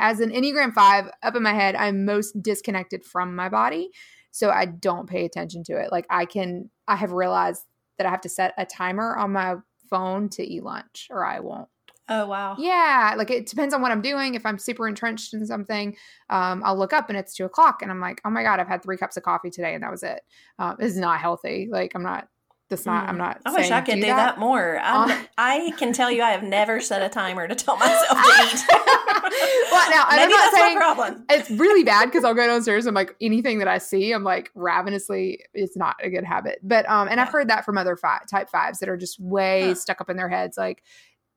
as 0.00 0.18
an 0.20 0.30
Enneagram 0.30 0.72
five, 0.72 1.10
up 1.22 1.36
in 1.36 1.42
my 1.42 1.52
head, 1.54 1.76
I'm 1.76 2.04
most 2.04 2.42
disconnected 2.42 3.04
from 3.04 3.36
my 3.36 3.48
body, 3.48 3.90
so 4.32 4.50
I 4.50 4.64
don't 4.64 5.08
pay 5.08 5.24
attention 5.24 5.62
to 5.64 5.74
it. 5.78 5.92
Like 5.92 6.06
I 6.10 6.24
can, 6.24 6.70
I 6.88 6.96
have 6.96 7.12
realized 7.12 7.62
that 7.98 8.06
I 8.06 8.10
have 8.10 8.22
to 8.22 8.28
set 8.28 8.54
a 8.58 8.64
timer 8.66 9.16
on 9.16 9.32
my 9.32 9.56
phone 9.88 10.28
to 10.30 10.42
eat 10.42 10.62
lunch, 10.64 11.06
or 11.10 11.24
I 11.24 11.40
won't. 11.40 11.68
Oh 12.08 12.26
wow. 12.26 12.56
Yeah, 12.58 13.14
like 13.16 13.30
it 13.30 13.46
depends 13.46 13.72
on 13.72 13.82
what 13.82 13.92
I'm 13.92 14.00
doing. 14.02 14.34
If 14.34 14.44
I'm 14.44 14.58
super 14.58 14.88
entrenched 14.88 15.32
in 15.32 15.46
something, 15.46 15.96
um, 16.28 16.60
I'll 16.64 16.76
look 16.76 16.92
up 16.92 17.08
and 17.08 17.16
it's 17.16 17.34
two 17.34 17.44
o'clock, 17.44 17.82
and 17.82 17.90
I'm 17.90 18.00
like, 18.00 18.20
oh 18.24 18.30
my 18.30 18.42
god, 18.42 18.58
I've 18.58 18.66
had 18.68 18.82
three 18.82 18.96
cups 18.96 19.16
of 19.16 19.22
coffee 19.22 19.50
today, 19.50 19.74
and 19.74 19.82
that 19.84 19.90
was 19.92 20.02
it. 20.02 20.20
Um, 20.58 20.76
is 20.80 20.96
not 20.96 21.20
healthy. 21.20 21.68
Like 21.70 21.92
I'm 21.94 22.02
not. 22.02 22.26
That's 22.68 22.86
not. 22.86 23.08
I'm 23.08 23.16
Mm. 23.16 23.18
not. 23.18 23.40
I 23.46 23.52
wish 23.52 23.70
I 23.72 23.80
could 23.80 23.96
do 23.96 24.00
that. 24.02 24.16
that, 24.16 24.38
more. 24.38 24.78
I'm, 24.80 25.10
Uh, 25.10 25.22
I 25.36 25.72
can 25.76 25.92
tell 25.92 26.08
you, 26.10 26.22
I 26.22 26.30
have 26.30 26.44
never 26.44 26.80
set 26.80 27.02
a 27.02 27.08
timer 27.08 27.48
to 27.48 27.54
tell 27.56 27.76
myself 27.84 28.16
to 28.16 28.42
eat. 28.44 28.64
well, 29.70 29.90
now 29.90 30.04
I'm 30.08 30.28
not 30.28 30.38
that's 30.40 30.54
saying 30.56 30.74
my 30.74 30.80
problem. 30.80 31.24
it's 31.30 31.50
really 31.50 31.84
bad 31.84 32.06
because 32.06 32.24
I'll 32.24 32.34
go 32.34 32.46
downstairs 32.46 32.86
and 32.86 32.94
like 32.94 33.14
anything 33.20 33.58
that 33.60 33.68
I 33.68 33.78
see, 33.78 34.12
I'm 34.12 34.24
like 34.24 34.50
ravenously. 34.54 35.40
It's 35.54 35.76
not 35.76 35.96
a 36.02 36.10
good 36.10 36.24
habit, 36.24 36.58
but 36.62 36.88
um, 36.88 37.08
and 37.08 37.20
I've 37.20 37.28
heard 37.30 37.48
that 37.48 37.64
from 37.64 37.78
other 37.78 37.96
five, 37.96 38.26
type 38.26 38.48
fives 38.50 38.78
that 38.80 38.88
are 38.88 38.96
just 38.96 39.18
way 39.20 39.68
Huh. 39.68 39.74
stuck 39.74 40.00
up 40.00 40.10
in 40.10 40.16
their 40.16 40.28
heads, 40.28 40.56
like 40.58 40.82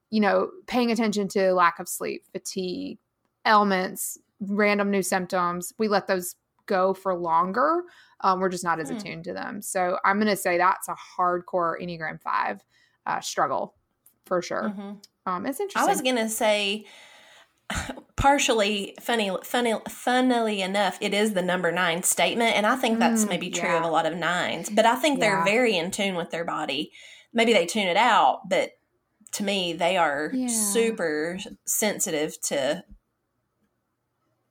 you 0.10 0.20
know, 0.20 0.50
paying 0.68 0.92
attention 0.92 1.28
to 1.30 1.54
lack 1.54 1.80
of 1.80 1.88
sleep, 1.88 2.24
fatigue, 2.32 3.00
ailments, 3.48 4.18
random 4.40 4.92
new 4.92 5.02
symptoms. 5.02 5.74
We 5.80 5.88
let 5.88 6.08
those 6.08 6.36
go 6.66 6.94
for 6.94 7.16
longer. 7.16 7.84
Um, 8.22 8.40
we're 8.40 8.50
just 8.50 8.64
not 8.64 8.80
as 8.80 8.90
Hmm. 8.90 8.96
attuned 8.98 9.24
to 9.26 9.34
them. 9.34 9.62
So 9.62 9.98
I'm 10.06 10.18
going 10.18 10.28
to 10.28 10.36
say 10.36 10.58
that's 10.58 10.88
a 10.88 10.96
hardcore 11.18 11.82
Enneagram 11.82 12.22
five 12.22 12.64
uh, 13.06 13.20
struggle 13.22 13.76
for 14.26 14.42
sure. 14.42 14.74
Mhm. 14.78 15.04
Um, 15.26 15.46
it's 15.46 15.60
interesting. 15.60 15.90
I 15.90 15.92
was 15.92 16.02
gonna 16.02 16.30
say, 16.30 16.86
partially 18.16 18.96
funny, 19.02 19.36
funny, 19.44 19.74
funnily 19.90 20.62
enough, 20.62 20.98
it 21.02 21.14
is 21.14 21.34
the 21.34 21.42
number 21.42 21.72
nine 21.72 22.04
statement, 22.04 22.56
and 22.56 22.66
I 22.66 22.76
think 22.76 23.00
that's 23.00 23.26
Mm, 23.26 23.30
maybe 23.30 23.50
true 23.50 23.70
yeah. 23.70 23.78
of 23.80 23.84
a 23.84 23.88
lot 23.90 24.06
of 24.06 24.16
nines. 24.16 24.70
But 24.70 24.86
I 24.86 24.96
think 24.96 25.20
they're 25.20 25.44
very 25.44 25.76
in 25.78 25.92
tune 25.92 26.16
with 26.16 26.30
their 26.32 26.46
body. 26.46 26.92
Maybe 27.34 27.54
they 27.54 27.66
tune 27.66 27.88
it 27.88 27.98
out, 27.98 28.48
but 28.48 28.72
to 29.34 29.44
me, 29.44 29.74
they 29.74 29.98
are 29.98 30.30
Yeah. 30.34 30.48
super 30.48 31.40
sensitive 31.66 32.40
to 32.44 32.84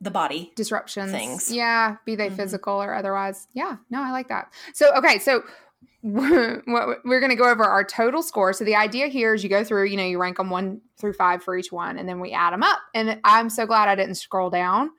the 0.00 0.10
body. 0.10 0.52
disruptions 0.56 1.12
things. 1.12 1.48
yeah 1.52 1.94
be 2.04 2.16
they 2.16 2.28
Mhm. 2.28 2.34
physical 2.34 2.82
or 2.82 2.92
otherwise 2.92 3.46
yeah 3.52 3.76
no 3.88 4.02
i 4.02 4.10
like 4.10 4.26
that 4.26 4.52
so 4.74 4.92
okay 4.96 5.20
so 5.20 5.44
what 6.02 6.98
we're 7.04 7.20
going 7.20 7.30
to 7.30 7.36
go 7.36 7.48
over 7.48 7.62
our 7.62 7.84
total 7.84 8.22
score 8.22 8.52
so 8.52 8.64
the 8.64 8.74
idea 8.74 9.06
here 9.06 9.34
is 9.34 9.44
you 9.44 9.48
go 9.48 9.62
through 9.62 9.84
you 9.84 9.96
know 9.96 10.04
you 10.04 10.18
rank 10.18 10.36
them 10.36 10.50
one 10.50 10.80
through 10.98 11.12
five 11.12 11.42
for 11.42 11.56
each 11.56 11.70
one 11.70 11.96
and 11.96 12.08
then 12.08 12.18
we 12.18 12.32
add 12.32 12.52
them 12.52 12.62
up 12.64 12.80
and 12.92 13.20
i'm 13.22 13.48
so 13.48 13.66
glad 13.66 13.88
i 13.88 13.94
didn't 13.94 14.16
scroll 14.16 14.50
down 14.50 14.90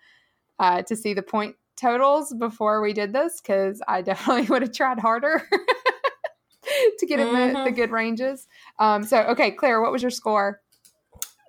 uh, 0.60 0.82
to 0.84 0.96
see 0.96 1.14
the 1.14 1.22
point 1.22 1.56
totals 1.76 2.34
before 2.40 2.82
we 2.82 2.94
did 2.94 3.12
this 3.12 3.42
because 3.42 3.82
i 3.88 4.02
definitely 4.10 4.44
would 4.44 4.62
have 4.62 4.72
tried 4.72 4.98
harder 5.00 5.46
to 7.00 7.06
get 7.06 7.20
in 7.20 7.34
the, 7.34 7.64
the 7.66 7.72
Mhm. 7.72 7.76
good 7.76 7.92
ranges 7.92 8.48
um, 8.80 9.04
so 9.04 9.18
okay 9.24 9.52
claire 9.52 9.82
what 9.82 9.92
was 9.92 10.02
your 10.02 10.12
score 10.12 10.62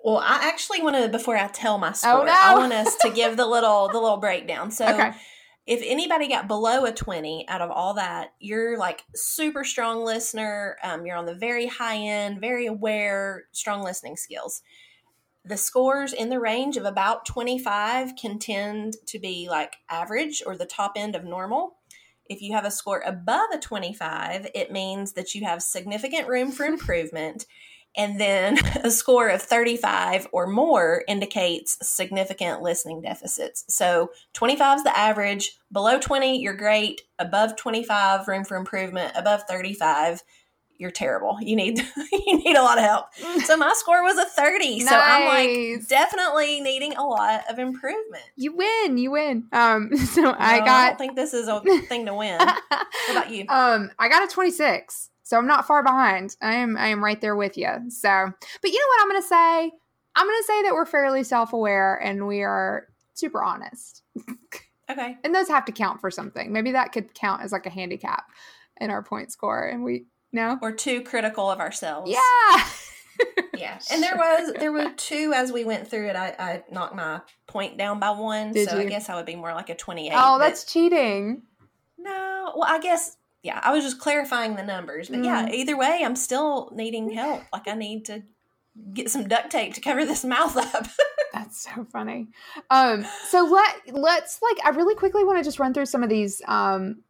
Well, 0.03 0.17
I 0.17 0.39
actually 0.43 0.81
want 0.83 0.97
to 0.97 1.07
before 1.09 1.35
I 1.37 1.47
tell 1.47 1.77
my 1.79 1.93
score, 1.93 2.11
Oh, 2.11 2.23
no. 2.25 2.31
I 2.31 2.53
want 2.55 2.73
us 2.73 2.95
to 2.97 3.09
give 3.09 3.37
the 3.37 3.45
little 3.47 3.87
the 3.89 3.99
little 3.99 4.17
breakdown. 4.17 4.69
So 4.69 4.85
okay 4.85 5.13
if 5.65 5.81
anybody 5.83 6.27
got 6.27 6.47
below 6.47 6.85
a 6.85 6.91
20 6.91 7.47
out 7.47 7.61
of 7.61 7.71
all 7.71 7.95
that, 7.95 8.33
you're 8.39 8.77
like 8.77 9.03
super 9.15 9.63
strong 9.63 10.03
listener. 10.03 10.77
Um, 10.83 11.05
you're 11.05 11.17
on 11.17 11.25
the 11.25 11.33
very 11.33 11.65
high 11.65 11.97
end, 11.97 12.39
very 12.39 12.67
aware, 12.67 13.45
strong 13.51 13.83
listening 13.83 14.15
skills. 14.15 14.61
The 15.43 15.57
scores 15.57 16.13
in 16.13 16.29
the 16.29 16.39
range 16.39 16.77
of 16.77 16.85
about 16.85 17.25
25 17.25 18.15
can 18.15 18.37
tend 18.37 18.97
to 19.07 19.19
be 19.19 19.47
like 19.49 19.77
average 19.89 20.43
or 20.45 20.55
the 20.55 20.65
top 20.65 20.93
end 20.95 21.15
of 21.15 21.23
normal. 21.23 21.77
If 22.27 22.41
you 22.41 22.53
have 22.53 22.65
a 22.65 22.71
score 22.71 23.03
above 23.05 23.49
a 23.53 23.59
25, 23.59 24.47
it 24.53 24.71
means 24.71 25.13
that 25.13 25.33
you 25.33 25.45
have 25.45 25.61
significant 25.63 26.27
room 26.27 26.51
for 26.51 26.65
improvement. 26.65 27.47
And 27.97 28.19
then 28.19 28.57
a 28.83 28.91
score 28.91 29.29
of 29.29 29.41
35 29.41 30.27
or 30.31 30.47
more 30.47 31.03
indicates 31.07 31.77
significant 31.87 32.61
listening 32.61 33.01
deficits. 33.01 33.65
So 33.67 34.11
25 34.33 34.77
is 34.79 34.83
the 34.83 34.97
average. 34.97 35.57
Below 35.71 35.99
20, 35.99 36.39
you're 36.41 36.53
great. 36.55 37.01
Above 37.19 37.55
25, 37.55 38.27
room 38.27 38.43
for 38.43 38.57
improvement. 38.57 39.13
Above 39.15 39.43
35, 39.47 40.23
you're 40.77 40.91
terrible. 40.91 41.37
You 41.41 41.55
need 41.55 41.79
you 42.11 42.37
need 42.37 42.57
a 42.57 42.61
lot 42.61 42.77
of 42.77 42.83
help. 42.83 43.05
So 43.45 43.55
my 43.55 43.71
score 43.77 44.03
was 44.03 44.17
a 44.17 44.25
30. 44.25 44.81
So 44.81 44.93
I'm 44.93 45.25
like 45.25 45.87
definitely 45.87 46.59
needing 46.59 46.97
a 46.97 47.05
lot 47.05 47.43
of 47.49 47.59
improvement. 47.59 48.23
you 48.35 48.53
win 48.55 48.97
you 48.97 49.11
win 49.11 49.45
um 49.53 49.95
so 50.13 50.21
i 50.21 50.23
No, 50.23 50.35
I 50.37 50.59
got 50.65 50.87
don't 50.89 50.97
think 50.97 51.15
this 51.15 51.33
is 51.33 51.47
a 51.47 51.61
thing 51.87 52.05
to 52.07 52.13
win. 52.13 52.37
What 52.39 52.57
about 53.09 53.31
you? 53.31 53.45
Um, 53.47 53.89
I 53.97 54.09
got 54.09 54.23
a 54.23 54.27
26, 54.27 55.09
so 55.25 55.37
I'm 55.39 55.47
not 55.47 55.65
far 55.65 55.81
behind. 55.81 56.37
I 56.39 56.53
am 56.53 56.77
I 56.77 56.87
am 56.89 57.03
right 57.03 57.19
there 57.19 57.35
with 57.35 57.57
you. 57.57 57.67
So, 57.89 58.31
but 58.61 58.71
you 58.71 58.79
know 58.79 58.87
what 58.87 59.01
I'm 59.01 59.09
going 59.09 59.21
to 59.21 59.27
say? 59.27 59.71
I'm 60.15 60.27
going 60.27 60.39
to 60.39 60.43
say 60.45 60.61
that 60.63 60.73
we're 60.73 60.85
fairly 60.85 61.23
self-aware 61.23 61.95
and 61.95 62.27
we 62.27 62.43
are 62.43 62.87
super 63.15 63.43
honest. 63.43 64.03
Okay. 64.87 65.17
And 65.23 65.33
those 65.33 65.47
have 65.47 65.65
to 65.65 65.71
count 65.71 65.99
for 65.99 66.11
something. 66.11 66.53
Maybe 66.53 66.71
that 66.73 66.91
could 66.91 67.15
count 67.15 67.41
as 67.41 67.51
like 67.51 67.65
a 67.65 67.71
handicap 67.71 68.25
in 68.79 68.91
our 68.91 69.01
point 69.01 69.31
score 69.31 69.65
and 69.65 69.83
we 69.83 70.05
no. 70.31 70.59
We're 70.61 70.73
too 70.73 71.01
critical 71.01 71.49
of 71.49 71.59
ourselves. 71.59 72.11
Yeah. 72.11 72.63
Yeah. 73.57 73.79
And 73.89 74.03
there 74.03 74.17
was 74.17 74.53
there 74.59 74.73
were 74.73 74.91
two 74.97 75.31
as 75.33 75.49
we 75.49 75.63
went 75.63 75.87
through 75.87 76.09
it. 76.09 76.17
I, 76.17 76.35
I 76.37 76.63
knocked 76.69 76.95
my 76.95 77.21
point 77.47 77.77
down 77.77 77.97
by 77.99 78.09
one. 78.09 78.51
Did 78.51 78.69
so 78.69 78.77
I 78.77 78.85
guess 78.85 79.09
I 79.09 79.15
would 79.15 79.25
be 79.25 79.37
more 79.37 79.53
like 79.53 79.69
a 79.69 79.75
twenty 79.75 80.09
eight. 80.09 80.13
oh, 80.15 80.37
that's 80.37 80.65
cheating. 80.65 81.43
no. 81.97 82.51
Well, 82.55 82.67
I 82.67 82.79
guess 82.79 83.15
yeah, 83.45 83.59
I 83.63 83.71
was 83.71 83.83
just 83.83 83.99
clarifying 83.99 84.55
the 84.55 84.63
numbers. 84.63 85.09
But 85.09 85.23
yeah, 85.23 85.45
Mm. 85.45 85.53
either 85.53 85.77
way, 85.77 86.01
I'm 86.03 86.15
still 86.15 86.71
needing 86.73 87.11
help. 87.11 87.43
Like 87.53 87.67
I 87.67 87.75
need 87.75 88.05
to 88.05 88.23
get 88.93 89.09
some 89.11 89.27
duct 89.27 89.51
tape 89.51 89.73
to 89.75 89.81
cover 89.81 90.03
this 90.05 90.25
mouth 90.35 90.57
up. 90.57 90.87
That's 91.31 91.61
so 91.61 91.85
funny. 91.91 92.27
Um, 92.69 93.05
so 93.29 93.45
let 93.45 93.93
let's 93.95 94.39
like 94.41 94.57
I 94.65 94.69
really 94.69 94.95
quickly 94.95 95.23
want 95.23 95.37
to 95.37 95.43
just 95.43 95.59
run 95.59 95.73
through 95.73 95.85
some 95.85 96.01
of 96.03 96.09
these 96.09 96.41
um 96.47 97.03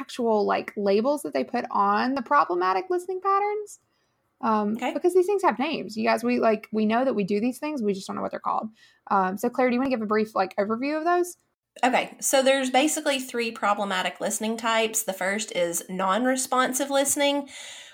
actual 0.00 0.44
like 0.44 0.72
labels 0.76 1.22
that 1.22 1.32
they 1.32 1.44
put 1.44 1.64
on 1.70 2.14
the 2.14 2.22
problematic 2.22 2.84
listening 2.90 3.20
patterns. 3.22 3.78
Um, 4.42 4.74
Okay. 4.76 4.92
because 4.92 5.14
these 5.14 5.24
things 5.26 5.42
have 5.42 5.58
names. 5.58 5.96
You 5.96 6.04
guys, 6.04 6.22
we 6.22 6.38
like 6.38 6.68
we 6.70 6.84
know 6.84 7.04
that 7.04 7.14
we 7.14 7.24
do 7.24 7.40
these 7.40 7.58
things, 7.58 7.82
we 7.82 7.94
just 7.94 8.06
don't 8.06 8.16
know 8.16 8.22
what 8.22 8.30
they're 8.30 8.40
called. 8.40 8.68
Um, 9.10 9.38
so 9.38 9.48
Claire, 9.48 9.70
do 9.70 9.74
you 9.74 9.80
want 9.80 9.90
to 9.90 9.96
give 9.96 10.02
a 10.02 10.06
brief 10.06 10.34
like 10.34 10.54
overview 10.56 10.98
of 10.98 11.04
those? 11.04 11.38
Okay, 11.84 12.16
so 12.20 12.42
there's 12.42 12.70
basically 12.70 13.20
three 13.20 13.50
problematic 13.50 14.20
listening 14.20 14.56
types. 14.56 15.02
The 15.02 15.12
first 15.12 15.52
is 15.52 15.84
non 15.88 16.24
responsive 16.24 16.90
listening, 16.90 17.48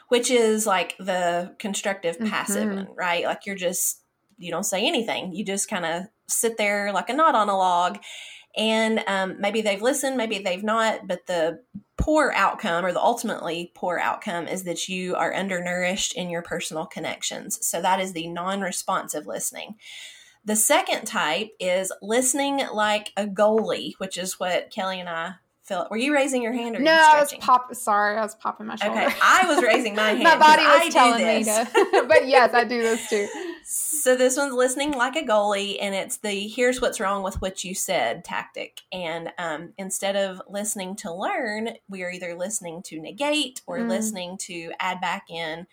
which 0.09 0.31
is 0.31 0.67
like 0.67 0.97
the 0.99 1.55
constructive 1.59 2.19
passive 2.21 2.69
Mhm. 2.69 2.77
one, 2.77 2.95
right? 2.95 3.25
Like 3.25 3.45
you're 3.45 3.57
just, 3.57 4.03
you 4.39 4.51
don't 4.51 4.65
say 4.65 4.87
anything. 4.87 5.33
You 5.35 5.45
just 5.45 5.69
kind 5.69 5.85
of 5.85 6.05
sit 6.29 6.57
there 6.57 6.93
like 6.93 7.11
a 7.11 7.15
knot 7.15 7.35
on 7.35 7.49
a 7.49 7.57
log. 7.57 7.99
And 8.57 9.03
um, 9.07 9.41
maybe 9.41 9.63
they've 9.63 9.81
listened, 9.83 10.17
maybe 10.17 10.39
they've 10.39 10.63
not, 10.63 11.07
but 11.07 11.27
the 11.27 11.61
poor 11.97 12.33
outcome 12.35 12.85
or 12.85 12.93
the 12.93 13.01
ultimately 13.01 13.73
poor 13.75 13.99
outcome 13.99 14.47
is 14.47 14.65
that 14.65 14.89
you 14.89 15.15
are 15.17 15.35
undernourished 15.35 16.15
in 16.15 16.29
your 16.29 16.43
personal 16.43 16.85
connections. 16.87 17.67
So 17.67 17.81
that 17.81 18.01
is 18.01 18.13
the 18.13 18.29
non 18.29 18.61
responsive 18.61 19.27
listening. 19.27 19.77
The 20.45 20.57
second 20.57 21.05
type 21.05 21.51
is 21.61 21.93
listening 22.03 22.63
like 22.73 23.13
a 23.17 23.27
goalie, 23.27 23.93
which 23.99 24.19
is 24.19 24.41
what 24.41 24.71
Kelly 24.71 24.99
and 25.01 25.09
I 25.09 25.35
felt. 25.63 25.89
Were 25.91 25.97
you 25.97 26.13
raising 26.13 26.43
your 26.43 26.53
hand 26.53 26.75
or 26.75 26.81
No, 26.81 26.91
I 26.91 27.21
was 27.21 27.33
pop. 27.35 27.73
Sorry, 27.75 28.17
I 28.19 28.23
was 28.23 28.35
popping 28.35 28.67
my 28.67 28.75
shoulder. 28.75 29.01
Okay, 29.03 29.15
I 29.23 29.45
was 29.47 29.63
raising 29.63 29.95
my 29.95 30.03
hand. 30.11 30.25
my 30.25 30.37
body 30.37 30.63
was 30.63 30.87
do 30.87 30.91
telling 30.91 31.25
me 31.25 31.45
to. 31.45 32.05
but 32.09 32.27
yes, 32.27 32.53
I 32.55 32.65
do 32.65 32.83
this 32.83 33.09
too. 33.09 33.29
So 33.65 34.17
this 34.17 34.37
one's 34.37 34.55
listening 34.55 34.91
like 34.93 35.15
a 35.15 35.23
goalie, 35.23 35.79
and 35.81 35.95
it's 35.95 36.17
the 36.17 36.49
"here's 36.49 36.81
what's 36.81 36.99
wrong 36.99 37.23
with 37.23 37.41
what 37.41 37.63
you 37.63 37.77
said" 37.77 38.25
tactic. 38.25 38.81
And 38.93 39.31
um, 39.39 39.73
instead 39.79 40.17
of 40.17 40.43
listening 40.49 40.97
to 40.97 41.15
learn, 41.15 41.71
we 41.89 42.03
are 42.03 42.11
either 42.11 42.35
listening 42.35 42.83
to 42.87 43.01
negate 43.01 43.63
or 43.69 43.79
Mm. 43.79 43.89
listening 43.89 44.39
to 44.39 44.73
add 44.81 45.01
back 45.01 45.31
in 45.31 45.69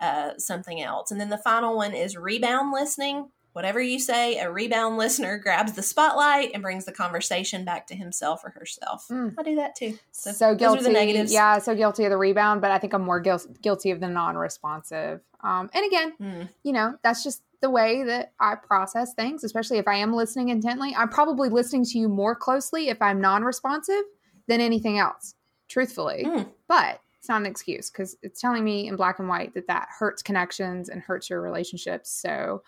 uh, 0.00 0.30
something 0.38 0.80
else. 0.80 1.10
And 1.10 1.20
then 1.20 1.28
the 1.28 1.36
final 1.38 1.76
one 1.76 1.92
is 1.92 2.16
rebound 2.16 2.72
listening. 2.72 3.28
Whatever 3.54 3.80
you 3.80 3.98
say, 3.98 4.38
a 4.38 4.50
rebound 4.50 4.98
listener 4.98 5.38
grabs 5.38 5.72
the 5.72 5.82
spotlight 5.82 6.50
and 6.52 6.62
brings 6.62 6.84
the 6.84 6.92
conversation 6.92 7.64
back 7.64 7.86
to 7.86 7.94
himself 7.94 8.44
or 8.44 8.50
herself. 8.50 9.06
Mm. 9.08 9.34
I 9.38 9.42
do 9.42 9.54
that 9.56 9.74
too. 9.76 9.96
So, 10.12 10.32
those 10.32 10.58
guilty. 10.58 10.82
the 10.82 10.90
negatives. 10.90 11.32
Yeah, 11.32 11.58
so 11.58 11.74
guilty 11.74 12.04
of 12.04 12.10
the 12.10 12.16
rebound, 12.16 12.60
but 12.60 12.70
I 12.72 12.78
think 12.78 12.92
I'm 12.92 13.02
more 13.02 13.22
guil- 13.22 13.60
guilty 13.62 13.90
of 13.92 14.00
the 14.00 14.08
non-responsive. 14.08 15.20
Um, 15.42 15.70
and 15.72 15.86
again, 15.86 16.12
Mm. 16.20 16.48
you 16.64 16.72
know, 16.72 16.98
that's 17.02 17.22
just 17.22 17.42
the 17.60 17.70
way 17.70 18.02
that 18.02 18.32
I 18.40 18.56
process 18.56 19.14
things, 19.14 19.44
especially 19.44 19.78
if 19.78 19.86
I 19.88 19.94
am 19.96 20.12
listening 20.12 20.48
intently. 20.50 20.94
I'm 20.94 21.08
probably 21.08 21.48
listening 21.48 21.84
to 21.86 21.98
you 21.98 22.08
more 22.08 22.34
closely 22.34 22.88
if 22.88 23.00
I'm 23.00 23.20
non 23.20 23.44
responsive 23.44 24.02
than 24.48 24.60
anything 24.60 24.98
else, 24.98 25.34
truthfully. 25.68 26.24
Mm. 26.26 26.48
But 26.68 27.00
it's 27.20 27.28
not 27.28 27.40
an 27.40 27.46
excuse 27.46 27.88
because 27.90 28.16
it's 28.22 28.40
telling 28.40 28.64
me 28.64 28.88
in 28.88 28.96
black 28.96 29.18
and 29.18 29.28
white 29.28 29.54
that 29.54 29.66
that 29.68 29.88
hurts 29.98 30.22
connections 30.22 30.88
and 30.90 31.00
hurts 31.00 31.30
your 31.30 31.40
relationships. 31.40 32.10
So 32.10 32.62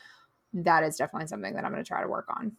that 0.65 0.85
is 0.85 0.97
definitely 0.97 1.27
something 1.27 1.55
that 1.55 1.65
I'm 1.65 1.73
going 1.73 1.83
to 1.83 1.89
try 1.89 2.03
to 2.03 2.09
work 2.09 2.27
on. 2.29 2.53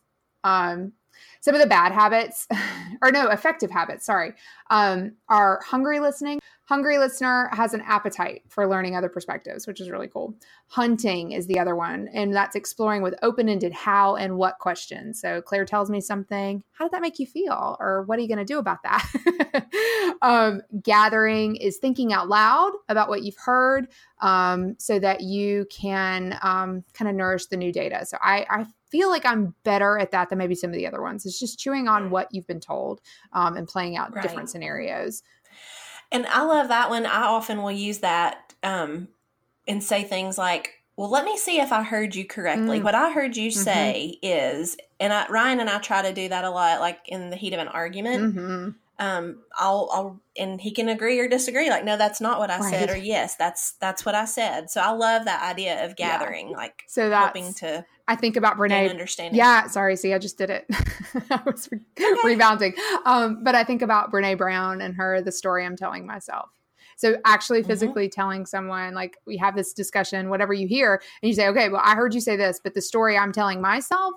Um, 0.44 0.94
some 1.42 1.56
of 1.56 1.62
the 1.62 1.68
bad 1.68 1.92
habits, 1.92 2.48
or 3.02 3.12
no, 3.12 3.30
effective 3.30 3.72
habits, 3.72 4.06
sorry, 4.06 4.34
um, 4.70 5.14
are 5.30 5.62
hungry 5.66 6.00
listening. 6.00 6.40
Hungry 6.68 6.98
listener 6.98 7.50
has 7.54 7.74
an 7.74 7.80
appetite 7.80 8.42
for 8.50 8.68
learning 8.68 8.94
other 8.94 9.08
perspectives, 9.08 9.66
which 9.66 9.80
is 9.80 9.90
really 9.90 10.10
cool. 10.10 10.36
Hunting 10.68 11.32
is 11.32 11.48
the 11.48 11.58
other 11.58 11.78
one, 11.78 12.10
and 12.14 12.36
that's 12.36 12.58
exploring 12.58 13.02
with 13.02 13.16
open 13.22 13.48
ended 13.48 13.72
how 13.72 14.18
and 14.18 14.36
what 14.38 14.60
questions. 14.60 15.22
So 15.22 15.42
Claire 15.42 15.64
tells 15.64 15.90
me 15.90 16.02
something. 16.02 16.62
How 16.74 16.84
did 16.84 16.92
that 16.92 17.02
make 17.02 17.20
you 17.20 17.26
feel? 17.26 17.78
Or 17.80 18.04
what 18.04 18.20
are 18.20 18.22
you 18.22 18.28
going 18.28 18.40
to 18.40 18.44
do 18.44 18.60
about 18.60 18.84
that? 18.84 19.66
um, 20.22 20.62
gathering 20.84 21.56
is 21.56 21.78
thinking 21.78 22.12
out 22.12 22.28
loud 22.28 22.74
about 22.90 23.08
what 23.08 23.24
you've 23.24 23.38
heard 23.38 23.88
um, 24.20 24.76
so 24.78 25.00
that 25.00 25.22
you 25.22 25.68
can 25.72 26.38
um, 26.42 26.84
kind 26.94 27.08
of 27.08 27.16
nourish 27.16 27.46
the 27.46 27.56
new 27.56 27.72
data. 27.72 28.06
So 28.06 28.18
I, 28.22 28.46
I 28.50 28.66
feel 28.90 29.10
like 29.10 29.26
I'm 29.26 29.54
better 29.64 29.98
at 29.98 30.12
that 30.12 30.30
than 30.30 30.38
maybe 30.38 30.56
some 30.56 30.70
of 30.70 30.76
the 30.76 30.88
other 30.88 31.02
ones. 31.02 31.26
It's 31.26 31.40
just 31.40 31.60
chewing 31.60 31.88
on 31.88 32.10
what 32.10 32.30
you've 32.32 32.48
been 32.48 32.60
told 32.60 33.02
um, 33.34 33.58
and 33.58 33.68
playing 33.68 33.98
out 33.98 34.14
right. 34.14 34.22
different 34.22 34.50
scenarios. 34.50 35.24
And 36.12 36.26
I 36.28 36.44
love 36.44 36.70
that 36.70 36.90
one. 36.90 37.06
I 37.06 37.24
often 37.24 37.62
will 37.62 37.72
use 37.72 38.00
that 38.00 38.54
um, 38.64 39.10
and 39.68 39.84
say 39.84 40.04
things 40.04 40.38
like, 40.38 40.74
well, 40.96 41.10
let 41.10 41.26
me 41.26 41.38
see 41.38 41.60
if 41.60 41.72
I 41.72 41.84
heard 41.84 42.16
you 42.16 42.26
correctly. 42.26 42.80
Mm. 42.80 42.84
What 42.84 42.96
I 42.96 43.12
heard 43.12 43.38
you 43.38 43.52
mm-hmm. 43.52 43.62
say 43.62 44.18
is, 44.22 44.78
and 45.00 45.14
I, 45.14 45.28
Ryan 45.28 45.60
and 45.60 45.70
I 45.70 45.78
try 45.80 46.02
to 46.02 46.14
do 46.14 46.30
that 46.30 46.44
a 46.44 46.50
lot, 46.50 46.80
like 46.80 47.00
in 47.08 47.30
the 47.30 47.36
heat 47.36 47.54
of 47.54 47.60
an 47.60 47.68
argument. 47.68 48.36
Mm-hmm 48.36 48.70
um 49.00 49.40
i'll 49.56 49.90
i'll 49.92 50.22
and 50.38 50.60
he 50.60 50.72
can 50.72 50.90
agree 50.90 51.20
or 51.20 51.28
disagree 51.28 51.70
like 51.70 51.84
no 51.84 51.98
that's 51.98 52.20
not 52.20 52.40
what 52.40 52.50
i 52.50 52.60
right. 52.60 52.72
said 52.72 52.90
or 52.90 52.98
yes 52.98 53.36
that's 53.36 53.74
that's 53.74 54.06
what 54.06 54.16
i 54.16 54.26
said 54.26 54.70
so 54.70 54.82
i 54.82 54.90
love 54.90 55.26
that 55.26 55.44
idea 55.44 55.86
of 55.86 55.96
gathering 55.96 56.50
yeah. 56.50 56.58
like 56.58 56.84
so 56.88 57.10
that's 57.10 57.38
helping 57.38 57.54
to 57.54 57.86
i 58.08 58.16
think 58.16 58.36
about 58.36 58.58
brene 58.58 58.90
understanding 58.90 59.38
yeah 59.38 59.68
sorry 59.68 59.96
see 59.96 60.14
i 60.14 60.18
just 60.18 60.38
did 60.38 60.50
it 60.50 60.66
i 61.30 61.42
was 61.46 61.70
okay. 61.72 62.14
rebounding 62.24 62.74
um 63.06 63.44
but 63.44 63.56
i 63.56 63.64
think 63.64 63.82
about 63.82 64.12
brene 64.12 64.38
brown 64.38 64.82
and 64.82 64.96
her 64.96 65.22
the 65.22 65.32
story 65.32 65.66
i'm 65.66 65.76
telling 65.76 66.06
myself 66.06 66.50
so 66.96 67.16
actually 67.26 67.60
mm-hmm. 67.60 67.68
physically 67.68 68.08
mm-hmm. 68.08 68.20
telling 68.20 68.46
someone 68.46 68.94
like 68.94 69.18
we 69.26 69.38
have 69.38 69.56
this 69.56 69.74
discussion 69.74 70.30
whatever 70.30 70.54
you 70.54 70.68
hear 70.68 71.02
and 71.22 71.30
you 71.30 71.36
say 71.36 71.48
okay 71.48 71.70
well 71.70 71.82
i 71.84 71.96
heard 71.96 72.14
you 72.14 72.22
say 72.22 72.36
this 72.36 72.60
but 72.64 72.74
the 72.74 72.82
story 72.82 73.18
i'm 73.18 73.32
telling 73.32 73.62
myself 73.62 74.14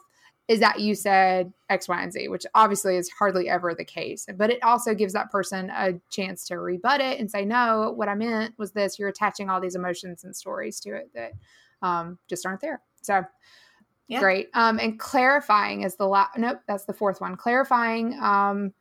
is 0.51 0.59
that 0.59 0.81
you 0.81 0.97
said 0.97 1.53
X, 1.69 1.87
Y, 1.87 2.03
and 2.03 2.13
Z, 2.13 2.27
which 2.27 2.45
obviously 2.57 2.97
is 2.97 3.09
hardly 3.09 3.49
ever 3.49 3.73
the 3.73 3.85
case. 3.85 4.27
But 4.35 4.51
it 4.51 4.61
also 4.65 4.95
gives 4.95 5.13
that 5.13 5.31
person 5.31 5.71
a 5.71 5.93
chance 6.11 6.45
to 6.49 6.59
rebut 6.59 7.01
it 7.01 7.21
and 7.21 7.31
say, 7.31 7.45
no, 7.45 7.93
what 7.95 8.09
I 8.09 8.17
meant 8.17 8.59
was 8.59 8.73
this. 8.73 8.99
You're 8.99 9.11
attaching 9.11 9.49
all 9.49 9.61
these 9.61 9.77
emotions 9.77 10.25
and 10.25 10.35
stories 10.35 10.81
to 10.81 10.97
it 10.97 11.11
that 11.15 11.35
um, 11.83 12.19
just 12.29 12.45
aren't 12.45 12.63
there. 12.63 12.83
So 13.01 13.23
yeah. 14.11 14.21
great. 14.21 14.49
Um, 14.55 14.79
and 14.79 14.99
clarifying 14.99 15.83
is 15.83 15.97
the 15.97 16.07
last, 16.07 16.37
nope, 16.37 16.61
that's 16.67 16.85
the 16.85 16.93
fourth 16.93 17.21
one. 17.21 17.37
Clarifying 17.37 18.19
um, 18.21 18.73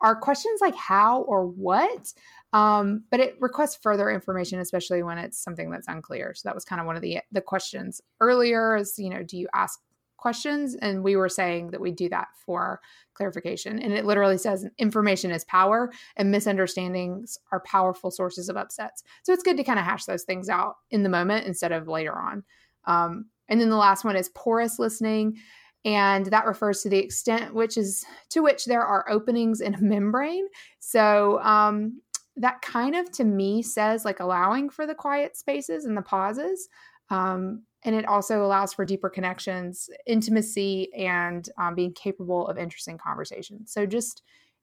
are 0.00 0.14
questions 0.14 0.60
like 0.60 0.74
how 0.74 1.22
or 1.22 1.46
what. 1.46 2.12
Um, 2.52 3.04
but 3.10 3.18
it 3.18 3.36
requests 3.40 3.76
further 3.82 4.10
information, 4.10 4.60
especially 4.60 5.02
when 5.02 5.18
it's 5.18 5.42
something 5.42 5.70
that's 5.70 5.88
unclear. 5.88 6.34
So 6.34 6.48
that 6.48 6.54
was 6.54 6.64
kind 6.64 6.80
of 6.80 6.86
one 6.86 6.94
of 6.94 7.02
the 7.02 7.18
the 7.32 7.40
questions 7.40 8.00
earlier. 8.20 8.76
Is 8.76 8.96
you 8.96 9.10
know, 9.10 9.24
do 9.24 9.36
you 9.36 9.48
ask 9.52 9.80
questions 10.24 10.74
and 10.76 11.02
we 11.02 11.16
were 11.16 11.28
saying 11.28 11.70
that 11.70 11.82
we 11.82 11.90
do 11.90 12.08
that 12.08 12.28
for 12.46 12.80
clarification 13.12 13.78
and 13.78 13.92
it 13.92 14.06
literally 14.06 14.38
says 14.38 14.66
information 14.78 15.30
is 15.30 15.44
power 15.44 15.92
and 16.16 16.30
misunderstandings 16.30 17.36
are 17.52 17.60
powerful 17.60 18.10
sources 18.10 18.48
of 18.48 18.56
upsets 18.56 19.02
so 19.22 19.34
it's 19.34 19.42
good 19.42 19.58
to 19.58 19.62
kind 19.62 19.78
of 19.78 19.84
hash 19.84 20.06
those 20.06 20.22
things 20.22 20.48
out 20.48 20.76
in 20.90 21.02
the 21.02 21.10
moment 21.10 21.46
instead 21.46 21.72
of 21.72 21.88
later 21.88 22.18
on 22.18 22.42
um, 22.86 23.26
and 23.48 23.60
then 23.60 23.70
the 23.70 23.76
last 23.76 24.04
one 24.04 24.16
is 24.16 24.30
porous 24.30 24.78
listening 24.78 25.36
and 25.84 26.26
that 26.26 26.46
refers 26.46 26.80
to 26.82 26.88
the 26.88 26.98
extent 26.98 27.54
which 27.54 27.76
is 27.76 28.04
to 28.30 28.40
which 28.40 28.64
there 28.64 28.84
are 28.84 29.08
openings 29.10 29.60
in 29.60 29.74
a 29.74 29.80
membrane 29.80 30.46
so 30.80 31.40
um, 31.42 32.00
that 32.36 32.60
kind 32.62 32.94
of 32.94 33.10
to 33.10 33.24
me 33.24 33.62
says 33.62 34.04
like 34.04 34.20
allowing 34.20 34.68
for 34.70 34.86
the 34.86 34.94
quiet 34.94 35.36
spaces 35.36 35.84
and 35.84 35.96
the 35.96 36.02
pauses 36.02 36.68
um, 37.10 37.62
and 37.84 37.94
it 37.94 38.06
also 38.06 38.44
allows 38.44 38.72
for 38.72 38.84
deeper 38.84 39.10
connections, 39.10 39.90
intimacy, 40.06 40.92
and 40.94 41.48
um, 41.58 41.74
being 41.74 41.92
capable 41.92 42.48
of 42.48 42.56
interesting 42.56 42.98
conversations. 42.98 43.72
So, 43.72 43.84
just 43.84 44.22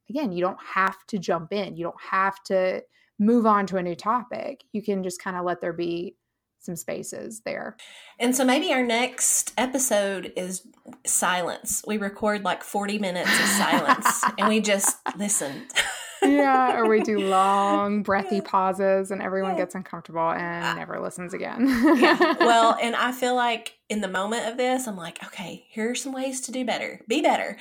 again, 0.09 0.32
you 0.32 0.41
don't 0.41 0.59
have 0.61 1.05
to 1.07 1.19
jump 1.19 1.53
in, 1.53 1.75
you 1.75 1.84
don't 1.84 2.01
have 2.01 2.43
to 2.45 2.84
move 3.19 3.45
on 3.45 3.67
to 3.67 3.77
a 3.77 3.84
new 3.84 3.95
topic. 3.95 4.63
You 4.73 4.82
can 4.82 5.03
just 5.03 5.21
kind 5.21 5.38
of 5.38 5.45
let 5.45 5.61
there 5.61 5.73
be 5.73 6.15
some 6.62 6.76
spaces 6.76 7.41
there. 7.41 7.76
And 8.20 8.36
so 8.36 8.45
maybe 8.45 8.72
our 8.72 8.84
next 8.84 9.53
episode 9.57 10.32
is 10.36 10.66
silence. 11.05 11.84
We 11.88 11.97
record 11.97 12.43
like 12.43 12.64
40 12.64 12.99
minutes 12.99 13.30
of 13.30 13.45
silence 13.47 14.24
and 14.38 14.47
we 14.47 14.62
just 14.62 14.97
listen. 15.18 15.68
yeah, 16.22 16.78
or 16.78 16.88
we 16.88 17.01
do 17.01 17.20
long, 17.30 18.03
breathy 18.03 18.36
yeah. 18.36 18.41
pauses 18.45 19.12
and 19.12 19.22
everyone 19.22 19.51
yeah. 19.51 19.57
gets 19.57 19.76
uncomfortable 19.76 20.30
and 20.32 20.66
uh, 20.66 20.74
never 20.76 20.99
listens 20.99 21.34
again. 21.34 21.68
yeah. 21.99 22.36
Well, 22.39 22.78
and 22.82 22.95
I 22.95 23.12
feel 23.12 23.36
like 23.36 23.74
in 23.89 24.01
the 24.01 24.07
moment 24.07 24.47
of 24.47 24.57
this, 24.57 24.88
I'm 24.88 24.97
like, 24.97 25.24
okay, 25.26 25.66
here 25.70 25.89
are 25.89 25.95
some 25.95 26.14
ways 26.14 26.41
to 26.41 26.51
do 26.51 26.64
better, 26.64 27.01
be 27.07 27.22
better. 27.22 27.57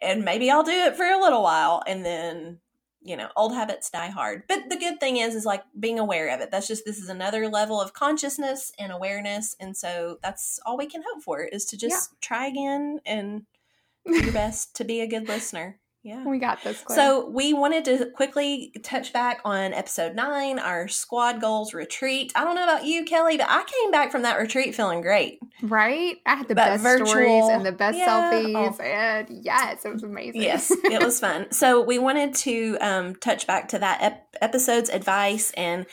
And 0.00 0.24
maybe 0.24 0.50
I'll 0.50 0.62
do 0.62 0.70
it 0.70 0.96
for 0.96 1.04
a 1.04 1.20
little 1.20 1.42
while 1.42 1.82
and 1.86 2.04
then 2.04 2.60
you 3.02 3.16
know 3.16 3.28
old 3.36 3.54
habits 3.54 3.90
die 3.90 4.08
hard 4.08 4.42
but 4.48 4.68
the 4.68 4.76
good 4.76 4.98
thing 5.00 5.16
is 5.16 5.34
is 5.34 5.46
like 5.46 5.62
being 5.78 5.98
aware 5.98 6.34
of 6.34 6.40
it 6.40 6.50
that's 6.50 6.66
just 6.66 6.84
this 6.84 6.98
is 6.98 7.08
another 7.08 7.48
level 7.48 7.80
of 7.80 7.92
consciousness 7.92 8.72
and 8.78 8.92
awareness 8.92 9.54
and 9.60 9.76
so 9.76 10.18
that's 10.22 10.58
all 10.66 10.76
we 10.76 10.86
can 10.86 11.02
hope 11.06 11.22
for 11.22 11.42
is 11.42 11.64
to 11.64 11.76
just 11.76 12.10
yeah. 12.12 12.16
try 12.20 12.46
again 12.46 12.98
and 13.06 13.42
do 14.06 14.22
your 14.22 14.32
best 14.32 14.74
to 14.76 14.84
be 14.84 15.00
a 15.00 15.06
good 15.06 15.28
listener 15.28 15.78
yeah. 16.04 16.24
We 16.24 16.38
got 16.38 16.62
this. 16.62 16.80
Claire. 16.80 16.96
So 16.96 17.28
we 17.28 17.52
wanted 17.52 17.84
to 17.86 18.06
quickly 18.06 18.72
touch 18.82 19.12
back 19.12 19.40
on 19.44 19.74
episode 19.74 20.14
nine, 20.14 20.58
our 20.58 20.88
squad 20.88 21.40
goals 21.40 21.74
retreat. 21.74 22.32
I 22.34 22.44
don't 22.44 22.54
know 22.54 22.64
about 22.64 22.86
you, 22.86 23.04
Kelly, 23.04 23.36
but 23.36 23.48
I 23.48 23.64
came 23.64 23.90
back 23.90 24.10
from 24.12 24.22
that 24.22 24.38
retreat 24.38 24.74
feeling 24.74 25.02
great. 25.02 25.40
Right? 25.62 26.16
I 26.24 26.36
had 26.36 26.48
the 26.48 26.54
but 26.54 26.66
best 26.66 26.82
virtual, 26.82 27.06
stories 27.06 27.44
and 27.50 27.66
the 27.66 27.72
best 27.72 27.98
yeah, 27.98 28.30
selfies. 28.30 28.76
Oh. 28.78 28.82
And 28.82 29.44
yes, 29.44 29.84
it 29.84 29.92
was 29.92 30.02
amazing. 30.02 30.42
Yes, 30.42 30.70
it 30.70 31.02
was 31.02 31.20
fun. 31.20 31.46
So 31.58 31.82
we 31.82 31.98
wanted 31.98 32.34
to 32.36 32.78
um, 32.80 33.16
touch 33.16 33.46
back 33.46 33.68
to 33.68 33.78
that 33.80 33.98
ep- 34.00 34.36
episode's 34.40 34.90
advice 34.90 35.50
and 35.56 35.86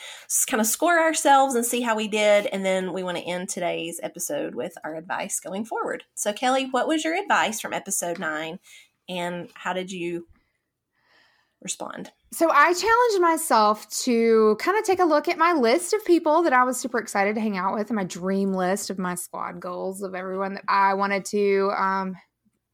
kind 0.46 0.60
of 0.60 0.66
score 0.66 1.00
ourselves 1.00 1.54
and 1.54 1.66
see 1.66 1.80
how 1.80 1.96
we 1.96 2.06
did. 2.06 2.46
And 2.46 2.64
then 2.64 2.92
we 2.92 3.02
want 3.02 3.16
to 3.16 3.24
end 3.24 3.48
today's 3.48 3.98
episode 4.02 4.54
with 4.54 4.74
our 4.84 4.94
advice 4.94 5.40
going 5.40 5.64
forward. 5.64 6.04
So, 6.14 6.32
Kelly, 6.32 6.68
what 6.70 6.86
was 6.86 7.04
your 7.04 7.20
advice 7.20 7.60
from 7.60 7.72
episode 7.72 8.18
nine? 8.18 8.60
and 9.08 9.48
how 9.54 9.72
did 9.72 9.90
you 9.90 10.26
respond? 11.60 12.10
So 12.32 12.50
I 12.50 12.74
challenged 12.74 13.20
myself 13.20 13.88
to 14.02 14.56
kind 14.58 14.76
of 14.76 14.84
take 14.84 14.98
a 14.98 15.04
look 15.04 15.28
at 15.28 15.38
my 15.38 15.52
list 15.52 15.94
of 15.94 16.04
people 16.04 16.42
that 16.42 16.52
I 16.52 16.64
was 16.64 16.78
super 16.78 16.98
excited 16.98 17.34
to 17.36 17.40
hang 17.40 17.56
out 17.56 17.74
with, 17.74 17.88
and 17.88 17.96
my 17.96 18.04
dream 18.04 18.52
list 18.52 18.90
of 18.90 18.98
my 18.98 19.14
squad 19.14 19.60
goals 19.60 20.02
of 20.02 20.14
everyone 20.14 20.54
that 20.54 20.64
I 20.68 20.94
wanted 20.94 21.24
to 21.26 21.70
um, 21.76 22.16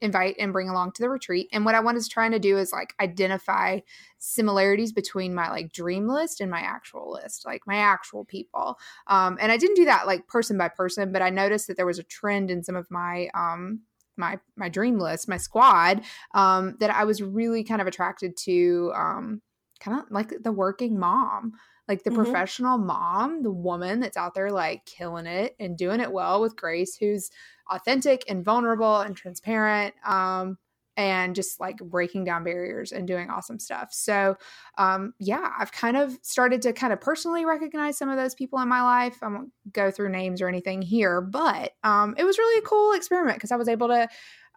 invite 0.01 0.37
and 0.39 0.53
bring 0.53 0.69
along 0.69 0.93
to 0.93 1.03
the 1.03 1.09
retreat. 1.09 1.49
And 1.53 1.65
what 1.65 1.75
I 1.75 1.81
was 1.81 2.09
trying 2.09 2.33
to 2.33 2.39
do 2.39 2.59
is 2.59 2.73
like 2.73 2.95
identify 3.01 3.81
similarities 4.19 4.93
between 4.93 5.35
my 5.35 5.51
like 5.51 5.73
dream 5.73 6.09
list 6.09 6.41
and 6.41 6.51
my 6.51 6.61
actual 6.61 7.13
list, 7.13 7.47
like 7.47 7.63
my 7.67 7.77
actual 7.77 8.25
people. 8.25 8.79
Um, 9.07 9.39
and 9.41 9.53
I 9.53 9.59
didn't 9.59 9.77
do 9.77 9.85
that 9.85 10.07
like 10.07 10.27
person 10.27 10.59
by 10.59 10.69
person, 10.69 11.13
but 11.13 11.23
I 11.23 11.31
noticed 11.31 11.69
that 11.69 11.77
there 11.77 11.87
was 11.87 11.99
a 11.99 12.05
trend 12.05 12.51
in 12.51 12.65
some 12.65 12.75
of 12.75 12.91
my 12.91 13.29
um, 13.35 13.83
my 14.17 14.39
my 14.57 14.69
dream 14.69 14.99
list, 14.99 15.29
my 15.29 15.37
squad, 15.37 16.03
um, 16.35 16.77
that 16.81 16.91
I 16.91 17.05
was 17.05 17.23
really 17.23 17.65
kind 17.65 17.81
of 17.81 17.87
attracted 17.87 18.37
to, 18.39 18.93
um, 18.95 19.43
kind 19.81 20.01
of 20.01 20.11
like 20.11 20.33
the 20.43 20.53
working 20.53 20.99
mom, 20.99 21.53
like 21.89 22.05
the 22.05 22.11
mm-hmm. 22.11 22.23
professional 22.23 22.79
mom, 22.79 23.43
the 23.43 23.51
woman 23.51 24.01
that's 24.01 24.17
out 24.17 24.35
there 24.35 24.51
like 24.51 24.85
killing 24.85 25.27
it 25.27 25.57
and 25.59 25.77
doing 25.77 26.01
it 26.01 26.13
well 26.13 26.41
with 26.41 26.57
grace, 26.57 26.97
who's 26.97 27.31
authentic 27.71 28.25
and 28.29 28.45
vulnerable 28.45 29.01
and 29.01 29.17
transparent. 29.17 29.95
Um, 30.07 30.59
and 30.97 31.35
just 31.35 31.59
like 31.59 31.79
breaking 31.79 32.25
down 32.25 32.45
barriers 32.45 32.93
and 32.93 33.07
doing 33.07 33.31
awesome 33.31 33.59
stuff. 33.59 33.89
So, 33.93 34.37
um, 34.79 35.15
yeah, 35.19 35.51
I've 35.59 35.73
kind 35.73 35.97
of 35.97 36.19
started 36.23 36.63
to 36.63 36.73
kind 36.73 36.93
of 36.93 37.01
personally 37.01 37.45
recognize 37.45 37.97
some 37.97 38.09
of 38.09 38.17
those 38.17 38.35
people 38.35 38.59
in 38.61 38.69
my 38.69 38.83
life. 38.83 39.19
I 39.23 39.29
won't 39.29 39.51
go 39.73 39.91
through 39.91 40.11
names 40.11 40.43
or 40.43 40.49
anything 40.49 40.83
here, 40.83 41.21
but 41.21 41.73
um, 41.83 42.15
it 42.19 42.25
was 42.25 42.39
really 42.39 42.59
a 42.59 42.67
cool 42.67 42.93
experiment 42.93 43.39
because 43.39 43.53
I 43.53 43.57
was 43.57 43.69
able 43.69 43.89
to 43.89 44.09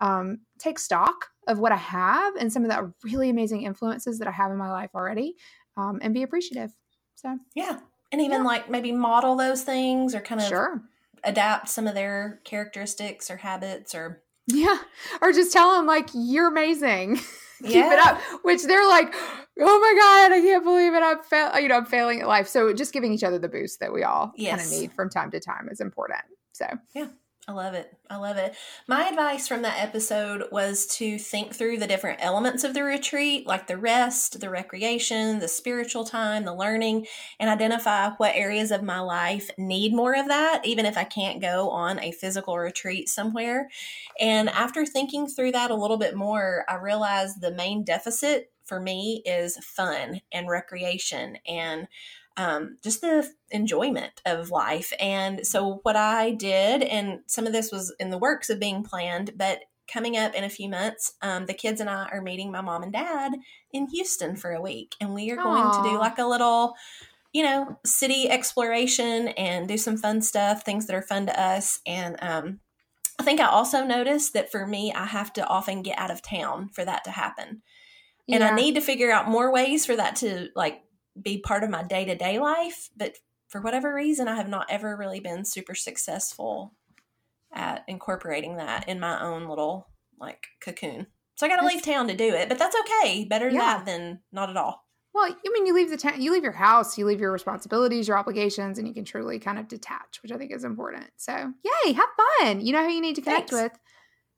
um, 0.02 0.40
take 0.60 0.78
stock 0.78 1.28
of 1.48 1.60
what 1.60 1.72
I 1.72 1.78
have 1.78 2.36
and 2.36 2.52
some 2.52 2.66
of 2.66 2.70
the 2.70 2.94
really 3.04 3.30
amazing 3.30 3.64
influences 3.64 4.20
that 4.20 4.28
I 4.28 4.32
have 4.32 4.52
in 4.52 4.58
my 4.58 4.72
life 4.72 4.90
already 4.94 5.36
um, 5.78 6.00
and 6.02 6.14
be 6.14 6.24
appreciative. 6.24 6.72
So, 7.16 7.38
yeah. 7.56 7.80
And 8.12 8.22
even 8.22 8.42
yeah. 8.42 8.48
like 8.48 8.70
maybe 8.70 8.92
model 8.92 9.36
those 9.36 9.64
things 9.64 10.14
or 10.16 10.22
kind 10.22 10.42
of 10.42 10.48
sure. 10.48 10.82
adapt 11.24 11.70
some 11.70 11.88
of 11.88 11.94
their 11.94 12.42
characteristics 12.44 13.32
or 13.32 13.38
habits 13.38 13.96
or 13.96 14.22
yeah. 14.48 14.78
Or 15.22 15.32
just 15.32 15.52
tell 15.54 15.76
them, 15.76 15.86
like, 15.86 16.10
you're 16.14 16.48
amazing. 16.48 17.18
keep 17.64 17.86
it 17.86 18.00
up. 18.00 18.20
Which 18.44 18.64
they're 18.64 18.88
like, 18.88 19.14
oh 19.60 19.80
my 19.80 19.94
god, 20.00 20.36
I 20.38 20.42
can't 20.42 20.64
believe 20.64 20.94
it. 20.94 21.02
I'm 21.02 21.24
fail, 21.24 21.60
you 21.60 21.68
know, 21.70 21.78
I'm 21.78 21.86
failing 21.86 22.22
at 22.22 22.28
life. 22.28 22.48
So 22.48 22.74
just 22.74 22.94
giving 22.94 23.14
each 23.14 23.24
other 23.24 23.40
the 23.40 23.48
boost 23.48 23.80
that 23.80 23.94
we 23.94 24.04
all 24.04 24.34
Yes. 24.36 24.58
kind 24.60 24.74
of 24.74 24.80
need 24.80 24.94
from 24.94 25.10
time 25.10 25.32
to 25.32 25.40
time 25.40 25.70
is 25.72 25.80
important. 25.80 26.22
So 26.52 26.66
I 27.48 27.52
love 27.52 27.76
it. 27.76 27.96
I 28.10 28.16
love 28.16 28.38
it. 28.38 28.56
My 28.88 29.08
advice 29.08 29.48
from 29.48 29.62
that 29.62 29.80
episode 29.80 30.46
was 30.52 30.88
to 30.98 31.20
think 31.20 31.54
through 31.54 31.78
the 31.78 31.86
different 31.86 32.20
elements 32.24 32.64
of 32.64 32.74
the 32.74 32.84
retreat, 32.84 33.46
like 33.46 33.68
the 33.68 33.78
rest, 33.78 34.40
the 34.40 34.50
recreation, 34.50 35.38
the 35.38 35.48
spiritual 35.48 36.06
time, 36.06 36.44
the 36.44 36.56
learning, 36.56 37.06
and 37.40 37.48
identify 37.48 38.10
what 38.18 38.36
areas 38.36 38.72
of 38.72 38.82
my 38.82 39.00
life 39.00 39.52
need 39.60 39.94
more 39.94 40.16
of 40.16 40.28
that, 40.28 40.62
even 40.66 40.88
if 40.88 40.98
I 40.98 41.04
can't 41.04 41.40
go 41.40 41.70
on 41.70 42.00
a 42.00 42.12
physical 42.12 42.58
retreat 42.58 43.10
somewhere. 43.10 43.70
And 44.20 44.50
after 44.50 44.84
thinking 44.84 45.28
through 45.28 45.52
that 45.52 45.70
a 45.70 45.76
little 45.76 45.98
bit 45.98 46.16
more, 46.16 46.66
I 46.68 46.76
realized 46.78 47.42
the 47.42 47.52
main 47.52 47.84
deficit 47.84 48.52
for 48.64 48.80
me 48.80 49.22
is 49.24 49.58
fun 49.58 50.22
and 50.32 50.50
recreation 50.50 51.38
and 51.48 51.88
um, 52.38 52.78
just 52.84 53.02
the 53.02 53.30
enjoyment 53.52 54.22
of 54.26 54.52
life. 54.52 54.92
And 55.00 55.46
so, 55.46 55.80
what 55.84 55.96
I 55.96 56.32
did, 56.32 56.84
and 56.84 57.20
some 57.28 57.48
of 57.48 57.54
this 57.54 57.72
was 57.72 57.94
in 58.00 58.10
the 58.10 58.18
works 58.18 58.50
of 58.50 58.60
being 58.60 58.84
planned, 58.84 59.32
but 59.36 59.62
coming 59.92 60.18
up 60.18 60.34
in 60.34 60.44
a 60.44 60.50
few 60.50 60.68
months, 60.68 61.14
um, 61.22 61.46
the 61.46 61.54
kids 61.54 61.80
and 61.80 61.90
I 61.90 62.08
are 62.12 62.22
meeting 62.22 62.52
my 62.52 62.62
mom 62.62 62.84
and 62.84 62.92
dad 62.92 63.34
in 63.72 63.88
Houston 63.88 64.36
for 64.36 64.52
a 64.52 64.62
week. 64.62 64.96
And 65.00 65.14
we 65.14 65.30
are 65.32 65.36
going 65.36 65.72
to 65.72 65.90
do 65.90 66.00
like 66.00 66.18
a 66.18 66.26
little, 66.26 66.74
you 67.34 67.44
know, 67.44 67.78
city 67.86 68.30
exploration 68.30 69.28
and 69.30 69.68
do 69.68 69.78
some 69.78 69.96
fun 69.96 70.22
stuff, 70.22 70.64
things 70.64 70.88
that 70.88 70.96
are 70.96 71.04
fun 71.04 71.28
to 71.28 71.40
us. 71.40 71.82
And 71.86 72.18
um, 72.22 72.62
I 73.20 73.24
think 73.24 73.40
I 73.40 73.46
also 73.46 73.84
noticed 73.84 74.34
that 74.34 74.52
for 74.52 74.66
me, 74.66 74.92
I 74.92 75.06
have 75.06 75.32
to 75.34 75.46
often 75.46 75.84
get 75.84 76.00
out 76.00 76.12
of 76.12 76.24
town 76.24 76.70
for 76.70 76.84
that 76.84 77.04
to 77.04 77.12
happen 77.12 77.62
and 78.34 78.44
I 78.44 78.56
need 78.56 78.76
to 78.76 78.82
figure 78.82 79.12
out 79.12 79.30
more 79.30 79.52
ways 79.52 79.86
for 79.86 79.96
that 79.96 80.16
to 80.18 80.50
like 80.56 80.82
be 81.22 81.38
part 81.38 81.64
of 81.64 81.70
my 81.70 81.84
day 81.84 82.06
to 82.06 82.16
day 82.16 82.40
life. 82.40 82.90
But 82.96 83.18
for 83.48 83.62
whatever 83.62 83.94
reason, 83.94 84.28
I 84.28 84.36
have 84.36 84.50
not 84.50 84.68
ever 84.70 84.96
really 84.96 85.20
been 85.20 85.46
super 85.46 85.76
successful 85.76 86.74
at 87.54 87.84
incorporating 87.88 88.58
that 88.58 88.88
in 88.90 89.00
my 89.00 89.22
own 89.22 89.48
little 89.48 89.88
like 90.20 90.46
cocoon. 90.62 91.08
So 91.36 91.46
I 91.46 91.50
got 91.50 91.60
to 91.60 91.68
leave 91.68 91.82
town 91.82 92.08
to 92.08 92.16
do 92.16 92.34
it, 92.34 92.48
but 92.50 92.58
that's 92.58 92.76
okay. 92.82 93.26
Better 93.26 93.50
Yeah. 93.50 93.60
that 93.60 93.86
than 93.86 94.20
not 94.32 94.50
at 94.50 94.58
all. 94.58 94.86
Well, 95.14 95.26
I 95.32 95.50
mean, 95.50 95.66
you 95.66 95.74
leave 95.74 95.90
the 95.90 95.96
town, 95.98 96.22
you 96.22 96.32
leave 96.34 96.44
your 96.44 96.52
house, 96.52 96.98
you 96.98 97.06
leave 97.06 97.22
your 97.22 97.32
responsibilities, 97.32 98.08
your 98.08 98.18
obligations, 98.18 98.78
and 98.78 98.86
you 98.88 98.94
can 98.94 99.06
truly 99.06 99.40
kind 99.40 99.58
of 99.58 99.70
detach, 99.70 100.20
which 100.22 100.32
I 100.32 100.38
think 100.38 100.52
is 100.54 100.66
important. 100.66 101.06
So, 101.16 101.54
yay, 101.64 101.94
have 101.94 102.10
fun. 102.42 102.60
You 102.60 102.74
know 102.74 102.84
who 102.84 102.92
you 102.92 103.00
need 103.00 103.16
to 103.16 103.22
connect 103.22 103.50
Thanks. 103.52 103.64
with 103.72 103.80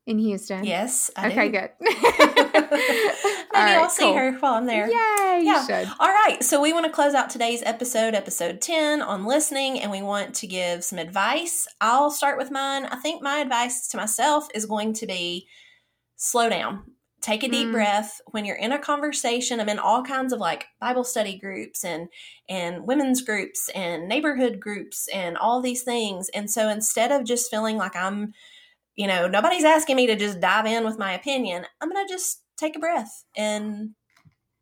in 0.08 0.18
Houston. 0.18 0.64
Yes. 0.64 1.10
I 1.16 1.28
Okay, 1.28 1.48
do. 1.50 1.58
good. 1.58 1.70
Maybe 1.80 3.64
right, 3.64 3.78
I'll 3.78 3.90
see 3.90 4.04
cool. 4.04 4.14
her 4.14 4.32
while 4.40 4.54
I'm 4.54 4.66
there. 4.66 4.86
Yay, 4.86 5.42
Yeah. 5.44 5.60
you 5.60 5.66
should. 5.66 5.88
All 6.00 6.08
right, 6.08 6.42
so 6.42 6.60
we 6.60 6.72
want 6.72 6.86
to 6.86 6.92
close 6.92 7.14
out 7.14 7.30
today's 7.30 7.62
episode, 7.64 8.14
episode 8.14 8.60
10, 8.60 9.02
on 9.02 9.24
listening, 9.26 9.80
and 9.80 9.90
we 9.90 10.02
want 10.02 10.34
to 10.36 10.46
give 10.46 10.84
some 10.84 10.98
advice. 10.98 11.66
I'll 11.80 12.10
start 12.10 12.38
with 12.38 12.50
mine. 12.50 12.86
I 12.86 12.96
think 12.96 13.22
my 13.22 13.38
advice 13.38 13.88
to 13.88 13.96
myself 13.96 14.48
is 14.54 14.66
going 14.66 14.92
to 14.94 15.06
be 15.06 15.46
slow 16.16 16.48
down. 16.48 16.84
Take 17.20 17.42
a 17.42 17.48
deep 17.48 17.68
Mm. 17.68 17.72
breath. 17.72 18.20
When 18.30 18.44
you're 18.44 18.56
in 18.56 18.70
a 18.70 18.78
conversation, 18.78 19.58
I'm 19.60 19.68
in 19.68 19.80
all 19.80 20.04
kinds 20.04 20.32
of 20.32 20.38
like 20.38 20.66
Bible 20.80 21.02
study 21.04 21.36
groups 21.36 21.84
and 21.84 22.08
and 22.48 22.86
women's 22.86 23.22
groups 23.22 23.68
and 23.74 24.08
neighborhood 24.08 24.60
groups 24.60 25.08
and 25.12 25.36
all 25.36 25.60
these 25.60 25.82
things. 25.82 26.28
And 26.30 26.48
so 26.48 26.68
instead 26.68 27.10
of 27.10 27.24
just 27.24 27.50
feeling 27.50 27.76
like 27.76 27.96
I'm, 27.96 28.32
you 28.98 29.06
know, 29.06 29.28
nobody's 29.28 29.64
asking 29.64 29.94
me 29.96 30.08
to 30.08 30.16
just 30.16 30.40
dive 30.40 30.66
in 30.66 30.84
with 30.84 30.98
my 30.98 31.12
opinion, 31.14 31.64
I'm 31.80 31.88
going 31.88 32.04
to 32.06 32.12
just 32.12 32.42
take 32.58 32.74
a 32.76 32.80
breath 32.80 33.24
and 33.36 33.90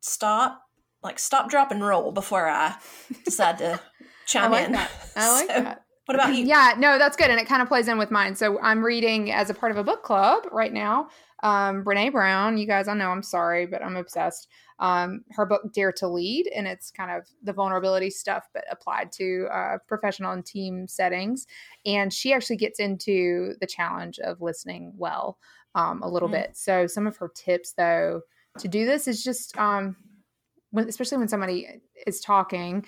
stop 0.00 0.60
like 1.02 1.18
stop 1.18 1.48
drop 1.48 1.70
and 1.70 1.84
roll 1.84 2.12
before 2.12 2.46
i 2.48 2.76
decide 3.24 3.58
to 3.58 3.74
I 3.74 4.06
chime 4.26 4.50
like 4.52 4.66
in 4.66 4.72
that. 4.72 4.90
I 5.16 5.32
like 5.32 5.46
So, 5.48 5.62
that. 5.62 5.84
what 6.04 6.14
about 6.14 6.34
you 6.34 6.44
Yeah, 6.44 6.74
no, 6.78 6.98
that's 6.98 7.16
good. 7.16 7.30
And 7.30 7.40
it 7.40 7.46
kind 7.46 7.62
of 7.62 7.68
plays 7.68 7.88
in 7.88 7.96
with 7.96 8.10
mine. 8.10 8.34
So 8.36 8.60
I'm 8.60 8.84
reading 8.84 9.32
as 9.32 9.48
a 9.50 9.54
part 9.54 9.72
of 9.72 9.78
a 9.78 9.84
book 9.84 10.02
club 10.02 10.44
right 10.52 10.72
now. 10.72 11.08
Um, 11.42 11.84
Brene 11.84 12.12
Brown, 12.12 12.58
you 12.58 12.66
guys, 12.66 12.88
I 12.88 12.94
know 12.94 13.10
I'm 13.10 13.22
sorry, 13.22 13.66
but 13.66 13.82
I'm 13.82 13.96
obsessed. 13.96 14.48
Um, 14.78 15.24
her 15.30 15.46
book 15.46 15.72
Dare 15.72 15.92
to 15.92 16.08
Lead, 16.08 16.48
and 16.54 16.66
it's 16.66 16.90
kind 16.90 17.10
of 17.10 17.26
the 17.42 17.52
vulnerability 17.52 18.10
stuff, 18.10 18.48
but 18.52 18.64
applied 18.70 19.10
to 19.12 19.48
uh, 19.52 19.78
professional 19.88 20.32
and 20.32 20.44
team 20.44 20.86
settings. 20.86 21.46
And 21.86 22.12
she 22.12 22.32
actually 22.32 22.56
gets 22.56 22.78
into 22.78 23.54
the 23.60 23.66
challenge 23.66 24.18
of 24.18 24.42
listening 24.42 24.92
well 24.96 25.38
um, 25.74 26.02
a 26.02 26.08
little 26.08 26.28
Mm. 26.28 26.32
bit. 26.32 26.56
So 26.56 26.86
some 26.86 27.06
of 27.06 27.16
her 27.16 27.30
tips, 27.34 27.72
though, 27.72 28.22
to 28.58 28.68
do 28.68 28.84
this 28.86 29.08
is 29.08 29.24
just, 29.24 29.56
um, 29.58 29.96
when, 30.70 30.88
especially 30.88 31.18
when 31.18 31.28
somebody 31.28 31.80
is 32.06 32.20
talking, 32.20 32.84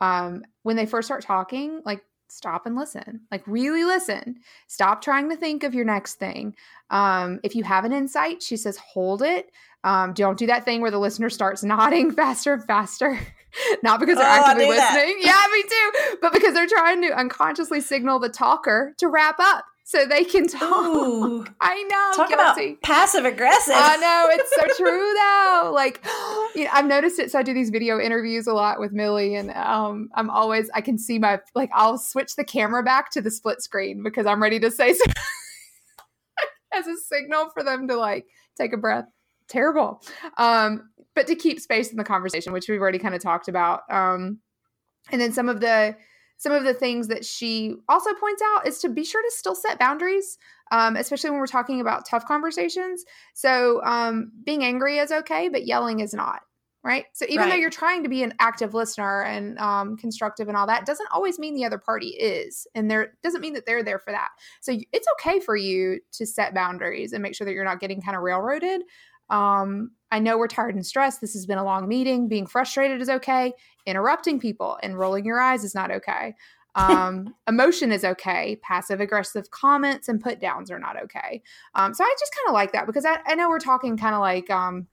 um, 0.00 0.42
when 0.62 0.76
they 0.76 0.86
first 0.86 1.06
start 1.06 1.22
talking, 1.22 1.82
like 1.84 2.02
stop 2.32 2.66
and 2.66 2.76
listen 2.76 3.20
like 3.30 3.42
really 3.46 3.84
listen 3.84 4.36
stop 4.68 5.02
trying 5.02 5.28
to 5.28 5.36
think 5.36 5.64
of 5.64 5.74
your 5.74 5.84
next 5.84 6.14
thing 6.14 6.54
um, 6.90 7.40
if 7.42 7.54
you 7.54 7.64
have 7.64 7.84
an 7.84 7.92
insight 7.92 8.42
she 8.42 8.56
says 8.56 8.76
hold 8.76 9.20
it 9.22 9.50
um, 9.84 10.12
don't 10.12 10.38
do 10.38 10.46
that 10.46 10.64
thing 10.64 10.80
where 10.80 10.90
the 10.90 10.98
listener 10.98 11.30
starts 11.30 11.62
nodding 11.62 12.10
faster 12.14 12.52
and 12.54 12.64
faster 12.64 13.18
not 13.82 13.98
because 14.00 14.16
they're 14.16 14.26
Oh, 14.26 14.30
actively 14.44 14.66
do 14.66 14.74
that. 14.74 14.94
listening 14.94 15.18
yeah 15.22 15.44
me 15.52 15.62
too 15.62 16.16
but 16.22 16.32
because 16.32 16.54
they're 16.54 16.66
trying 16.68 17.02
to 17.02 17.08
unconsciously 17.18 17.80
signal 17.80 18.18
the 18.18 18.28
talker 18.28 18.94
to 18.98 19.08
wrap 19.08 19.36
up 19.40 19.64
so 19.84 20.06
they 20.06 20.22
can 20.24 20.46
talk 20.46 20.62
Ooh, 20.86 21.44
i 21.60 21.82
know 21.82 22.12
talk 22.14 22.28
guilty. 22.28 22.70
about 22.72 22.82
passive 22.82 23.24
aggressive 23.24 23.74
I 23.76 23.96
know 23.96 24.28
it's 24.30 24.54
so 24.54 24.84
true 24.84 25.14
though. 25.14 25.72
Like, 25.74 26.04
you 26.54 26.64
know, 26.64 26.70
I've 26.72 26.86
noticed 26.86 27.18
it. 27.18 27.32
So 27.32 27.40
I 27.40 27.42
do 27.42 27.52
these 27.52 27.70
video 27.70 27.98
interviews 27.98 28.46
a 28.46 28.52
lot 28.52 28.78
with 28.78 28.92
Millie, 28.92 29.34
and 29.34 29.50
um, 29.50 30.08
I'm 30.14 30.30
always 30.30 30.70
I 30.74 30.80
can 30.80 30.96
see 30.96 31.18
my 31.18 31.40
like 31.56 31.70
I'll 31.74 31.98
switch 31.98 32.36
the 32.36 32.44
camera 32.44 32.84
back 32.84 33.10
to 33.12 33.20
the 33.20 33.30
split 33.32 33.62
screen 33.62 34.02
because 34.04 34.26
I'm 34.26 34.40
ready 34.40 34.60
to 34.60 34.70
say 34.70 34.92
something 34.94 35.14
as 36.72 36.86
a 36.86 36.96
signal 36.96 37.50
for 37.52 37.62
them 37.64 37.88
to 37.88 37.96
like 37.96 38.26
take 38.56 38.72
a 38.72 38.76
breath. 38.76 39.06
Terrible. 39.50 40.00
Um, 40.38 40.90
but 41.14 41.26
to 41.26 41.34
keep 41.34 41.60
space 41.60 41.90
in 41.90 41.96
the 41.96 42.04
conversation, 42.04 42.52
which 42.52 42.68
we've 42.68 42.80
already 42.80 42.98
kind 42.98 43.14
of 43.14 43.20
talked 43.20 43.48
about. 43.48 43.82
Um, 43.90 44.38
and 45.10 45.20
then 45.20 45.32
some 45.32 45.48
of 45.48 45.60
the 45.60 45.96
some 46.40 46.52
of 46.52 46.64
the 46.64 46.72
things 46.72 47.08
that 47.08 47.22
she 47.22 47.74
also 47.86 48.14
points 48.14 48.42
out 48.54 48.66
is 48.66 48.78
to 48.78 48.88
be 48.88 49.04
sure 49.04 49.22
to 49.22 49.30
still 49.30 49.54
set 49.54 49.78
boundaries 49.78 50.38
um, 50.72 50.96
especially 50.96 51.30
when 51.30 51.38
we're 51.38 51.46
talking 51.46 51.80
about 51.80 52.06
tough 52.06 52.24
conversations 52.24 53.04
so 53.34 53.82
um, 53.84 54.32
being 54.44 54.64
angry 54.64 54.98
is 54.98 55.12
okay 55.12 55.48
but 55.48 55.66
yelling 55.66 56.00
is 56.00 56.14
not 56.14 56.40
right 56.82 57.04
so 57.12 57.26
even 57.28 57.48
though 57.48 57.56
you're 57.56 57.68
trying 57.68 58.02
to 58.02 58.08
be 58.08 58.22
an 58.22 58.32
active 58.38 58.72
listener 58.72 59.22
and 59.22 59.58
um, 59.58 59.96
constructive 59.98 60.48
and 60.48 60.56
all 60.56 60.66
that 60.66 60.86
doesn't 60.86 61.10
always 61.12 61.38
mean 61.38 61.54
the 61.54 61.64
other 61.64 61.78
party 61.78 62.08
is 62.08 62.66
and 62.74 62.90
there 62.90 63.12
doesn't 63.22 63.42
mean 63.42 63.52
that 63.52 63.66
they're 63.66 63.82
there 63.82 63.98
for 63.98 64.12
that 64.12 64.30
so 64.62 64.74
it's 64.92 65.06
okay 65.18 65.40
for 65.40 65.56
you 65.56 66.00
to 66.12 66.24
set 66.24 66.54
boundaries 66.54 67.12
and 67.12 67.22
make 67.22 67.34
sure 67.34 67.44
that 67.44 67.52
you're 67.52 67.64
not 67.64 67.80
getting 67.80 68.00
kind 68.00 68.16
of 68.16 68.22
railroaded 68.22 68.82
um, 69.30 69.90
i 70.10 70.18
know 70.18 70.36
we're 70.36 70.48
tired 70.48 70.74
and 70.74 70.84
stressed 70.84 71.20
this 71.20 71.32
has 71.32 71.46
been 71.46 71.58
a 71.58 71.64
long 71.64 71.88
meeting 71.88 72.28
being 72.28 72.46
frustrated 72.46 73.00
is 73.00 73.08
okay 73.08 73.52
interrupting 73.86 74.38
people 74.38 74.78
and 74.82 74.98
rolling 74.98 75.24
your 75.24 75.40
eyes 75.40 75.64
is 75.64 75.74
not 75.74 75.90
okay 75.90 76.34
um, 76.74 77.34
emotion 77.48 77.92
is 77.92 78.04
okay. 78.04 78.58
Passive 78.62 79.00
aggressive 79.00 79.50
comments 79.50 80.08
and 80.08 80.20
put 80.20 80.40
downs 80.40 80.70
are 80.70 80.78
not 80.78 81.00
okay. 81.02 81.42
Um, 81.74 81.94
so 81.94 82.04
I 82.04 82.14
just 82.18 82.34
kind 82.34 82.48
of 82.48 82.54
like 82.54 82.72
that 82.72 82.86
because 82.86 83.04
I, 83.04 83.18
I 83.26 83.34
know 83.34 83.48
we're 83.48 83.58
talking 83.58 83.96
kind 83.96 84.14
of 84.14 84.20
like 84.20 84.50
um, 84.50 84.86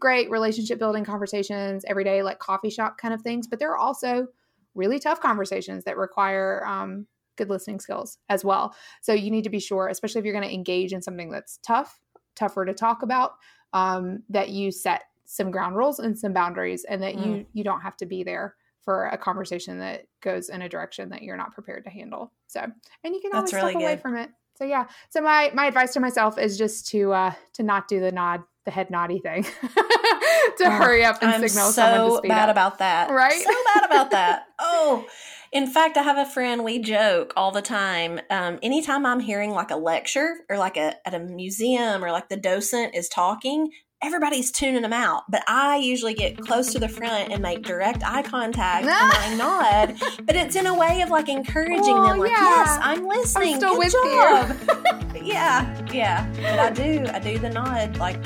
great 0.00 0.30
relationship 0.30 0.78
building 0.78 1.04
conversations 1.04 1.84
every 1.88 2.04
day, 2.04 2.22
like 2.22 2.38
coffee 2.38 2.70
shop 2.70 2.98
kind 2.98 3.14
of 3.14 3.22
things, 3.22 3.46
but 3.46 3.58
there 3.58 3.70
are 3.70 3.78
also 3.78 4.28
really 4.74 4.98
tough 4.98 5.20
conversations 5.20 5.84
that 5.84 5.96
require 5.96 6.64
um, 6.66 7.06
good 7.36 7.48
listening 7.48 7.80
skills 7.80 8.18
as 8.28 8.44
well. 8.44 8.74
So 9.00 9.12
you 9.12 9.30
need 9.30 9.44
to 9.44 9.50
be 9.50 9.60
sure, 9.60 9.88
especially 9.88 10.18
if 10.20 10.24
you're 10.24 10.34
going 10.34 10.48
to 10.48 10.54
engage 10.54 10.92
in 10.92 11.02
something 11.02 11.30
that's 11.30 11.58
tough, 11.62 12.00
tougher 12.34 12.64
to 12.64 12.74
talk 12.74 13.02
about, 13.02 13.34
um, 13.74 14.22
that 14.30 14.48
you 14.48 14.70
set 14.72 15.02
some 15.26 15.50
ground 15.50 15.76
rules 15.76 15.98
and 15.98 16.18
some 16.18 16.32
boundaries, 16.32 16.84
and 16.84 17.02
that 17.02 17.16
you 17.16 17.44
you 17.52 17.62
don't 17.62 17.80
have 17.80 17.96
to 17.98 18.06
be 18.06 18.22
there 18.22 18.54
for 18.82 19.06
a 19.06 19.18
conversation 19.18 19.78
that 19.80 20.06
goes 20.22 20.48
in 20.48 20.62
a 20.62 20.68
direction 20.68 21.10
that 21.10 21.22
you're 21.22 21.36
not 21.36 21.52
prepared 21.52 21.84
to 21.84 21.90
handle. 21.90 22.32
So, 22.46 22.60
and 22.60 23.14
you 23.14 23.20
can 23.20 23.32
always 23.34 23.50
That's 23.50 23.62
really 23.62 23.72
step 23.74 23.82
away 23.82 23.96
from 23.96 24.16
it. 24.16 24.30
So 24.56 24.64
yeah. 24.64 24.86
So 25.10 25.20
my 25.20 25.50
my 25.52 25.66
advice 25.66 25.92
to 25.94 26.00
myself 26.00 26.38
is 26.38 26.56
just 26.56 26.86
to 26.88 27.12
uh 27.12 27.32
to 27.54 27.62
not 27.62 27.88
do 27.88 28.00
the 28.00 28.12
nod, 28.12 28.44
the 28.64 28.70
head 28.70 28.90
naughty 28.90 29.18
thing, 29.18 29.44
to 30.58 30.70
hurry 30.70 31.04
up 31.04 31.18
and 31.22 31.30
i'm 31.30 31.48
signal 31.48 31.70
someone 31.70 32.04
to 32.04 32.10
so 32.10 32.16
speed 32.18 32.28
bad 32.28 32.48
up. 32.48 32.54
about 32.54 32.78
that 32.78 33.10
Right? 33.10 33.32
so 33.42 33.54
bad 33.74 33.84
about 33.84 34.10
that 34.10 34.44
oh 34.58 35.06
in 35.54 35.68
fact 35.68 35.96
i 35.96 36.02
have 36.02 36.18
a 36.18 36.30
friend 36.30 36.62
we 36.64 36.78
joke 36.78 37.32
all 37.36 37.50
the 37.50 37.62
time 37.62 38.20
um, 38.28 38.58
anytime 38.62 39.06
i'm 39.06 39.20
hearing 39.20 39.50
like 39.50 39.70
a 39.70 39.76
lecture 39.76 40.34
or 40.50 40.58
like 40.58 40.76
a 40.76 40.94
at 41.06 41.14
a 41.14 41.18
museum 41.18 42.04
or 42.04 42.10
like 42.10 42.28
the 42.28 42.36
docent 42.36 42.94
is 42.94 43.08
talking 43.08 43.70
everybody's 44.02 44.50
tuning 44.50 44.82
them 44.82 44.92
out 44.92 45.22
but 45.30 45.42
i 45.46 45.76
usually 45.76 46.12
get 46.12 46.36
close 46.36 46.72
to 46.72 46.78
the 46.78 46.88
front 46.88 47.32
and 47.32 47.40
make 47.40 47.62
direct 47.62 48.02
eye 48.04 48.22
contact 48.22 48.84
and 48.84 48.92
i 48.92 49.34
nod 49.38 49.96
but 50.26 50.36
it's 50.36 50.56
in 50.56 50.66
a 50.66 50.74
way 50.76 51.00
of 51.00 51.08
like 51.08 51.28
encouraging 51.28 52.02
them 52.02 52.18
like 52.18 52.30
yeah. 52.30 52.40
yes 52.40 52.78
i'm 52.82 53.06
listening 53.06 53.54
I'm 53.54 53.60
still 53.60 53.70
Good 53.70 53.78
with 53.78 53.92
job. 53.92 55.16
yeah 55.24 55.86
yeah 55.92 56.30
but 56.36 56.58
i 56.58 56.70
do 56.70 57.06
i 57.14 57.18
do 57.18 57.38
the 57.38 57.48
nod 57.48 57.96
like 57.96 58.18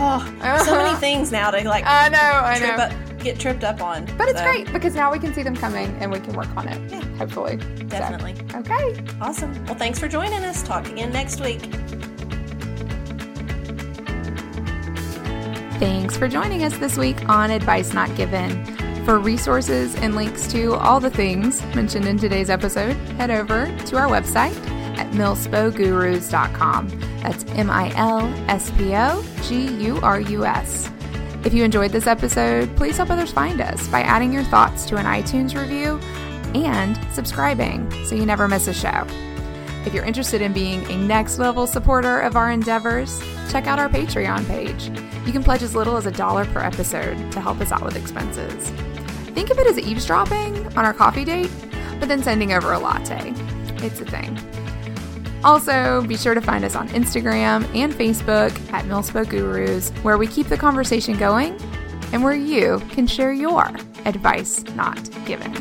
Oh, 0.00 0.62
so 0.64 0.76
many 0.76 0.96
things 0.98 1.32
now 1.32 1.50
to 1.50 1.68
like. 1.68 1.84
I 1.84 2.08
know, 2.08 2.18
I 2.20 2.58
trip 2.58 2.76
know. 2.76 2.84
Up, 2.84 3.07
get 3.20 3.38
tripped 3.38 3.64
up 3.64 3.80
on. 3.82 4.04
But 4.16 4.28
it's 4.28 4.38
So, 4.38 4.44
great 4.44 4.72
because 4.72 4.94
now 4.94 5.10
we 5.12 5.18
can 5.18 5.32
see 5.34 5.42
them 5.42 5.56
coming 5.56 5.96
and 6.00 6.10
we 6.12 6.20
can 6.20 6.34
work 6.34 6.48
on 6.56 6.68
it. 6.68 6.80
Yeah. 6.90 7.00
Hopefully. 7.18 7.58
So, 7.60 7.84
Definitely. 7.86 8.34
okay. 8.54 8.94
Awesome. 9.20 9.52
Well, 9.66 9.74
thanks 9.74 9.98
for 9.98 10.08
joining 10.08 10.44
us. 10.44 10.62
Talk 10.62 10.88
again 10.88 11.12
next 11.12 11.40
week. 11.40 11.62
Thanks 15.78 16.16
for 16.16 16.26
joining 16.26 16.64
us 16.64 16.76
this 16.78 16.96
week 16.96 17.28
on 17.28 17.50
Advice 17.52 17.92
Not 17.92 18.14
Given. 18.16 18.64
For 19.04 19.18
resources 19.18 19.94
and 19.96 20.14
links 20.16 20.46
to 20.48 20.74
all 20.74 21.00
the 21.00 21.08
things 21.10 21.62
mentioned 21.74 22.04
in 22.06 22.18
today's 22.18 22.50
episode, 22.50 22.94
head 23.16 23.30
over 23.30 23.66
to 23.86 23.96
our 23.96 24.08
website 24.08 24.54
at 24.98 25.10
milspogurus.com. 25.12 26.88
That's 27.22 27.44
M 27.52 27.70
I 27.70 27.90
L 27.94 28.26
S 28.50 28.70
P 28.72 28.94
O 28.96 29.24
G 29.44 29.66
U 29.84 29.98
R 30.02 30.20
U 30.20 30.44
S. 30.44 30.90
If 31.44 31.54
you 31.54 31.64
enjoyed 31.64 31.92
this 31.92 32.06
episode, 32.06 32.74
please 32.76 32.96
help 32.96 33.10
others 33.10 33.30
find 33.30 33.60
us 33.60 33.86
by 33.88 34.02
adding 34.02 34.32
your 34.32 34.42
thoughts 34.44 34.84
to 34.86 34.96
an 34.96 35.06
iTunes 35.06 35.58
review 35.58 35.98
and 36.54 36.98
subscribing 37.12 37.90
so 38.04 38.14
you 38.14 38.26
never 38.26 38.48
miss 38.48 38.66
a 38.66 38.74
show. 38.74 39.06
If 39.86 39.94
you're 39.94 40.04
interested 40.04 40.42
in 40.42 40.52
being 40.52 40.84
a 40.90 40.96
next 40.96 41.38
level 41.38 41.66
supporter 41.66 42.20
of 42.20 42.36
our 42.36 42.50
endeavors, 42.50 43.22
check 43.50 43.66
out 43.66 43.78
our 43.78 43.88
Patreon 43.88 44.46
page. 44.48 44.90
You 45.24 45.32
can 45.32 45.44
pledge 45.44 45.62
as 45.62 45.74
little 45.74 45.96
as 45.96 46.06
a 46.06 46.10
dollar 46.10 46.44
per 46.46 46.60
episode 46.60 47.30
to 47.32 47.40
help 47.40 47.60
us 47.60 47.70
out 47.70 47.82
with 47.82 47.96
expenses. 47.96 48.70
Think 49.34 49.50
of 49.50 49.58
it 49.58 49.66
as 49.68 49.78
eavesdropping 49.78 50.66
on 50.76 50.84
our 50.84 50.92
coffee 50.92 51.24
date, 51.24 51.50
but 52.00 52.08
then 52.08 52.22
sending 52.22 52.52
over 52.52 52.72
a 52.72 52.78
latte. 52.78 53.32
It's 53.76 54.00
a 54.00 54.04
thing. 54.04 54.36
Also, 55.44 56.02
be 56.02 56.16
sure 56.16 56.34
to 56.34 56.40
find 56.40 56.64
us 56.64 56.74
on 56.74 56.88
Instagram 56.88 57.64
and 57.74 57.92
Facebook 57.92 58.50
at 58.72 58.84
Milspo 58.86 59.28
Gurus, 59.28 59.90
where 60.02 60.18
we 60.18 60.26
keep 60.26 60.48
the 60.48 60.56
conversation 60.56 61.16
going 61.16 61.58
and 62.12 62.22
where 62.24 62.34
you 62.34 62.80
can 62.90 63.06
share 63.06 63.32
your 63.32 63.68
advice 64.04 64.64
not 64.74 64.98
given. 65.26 65.52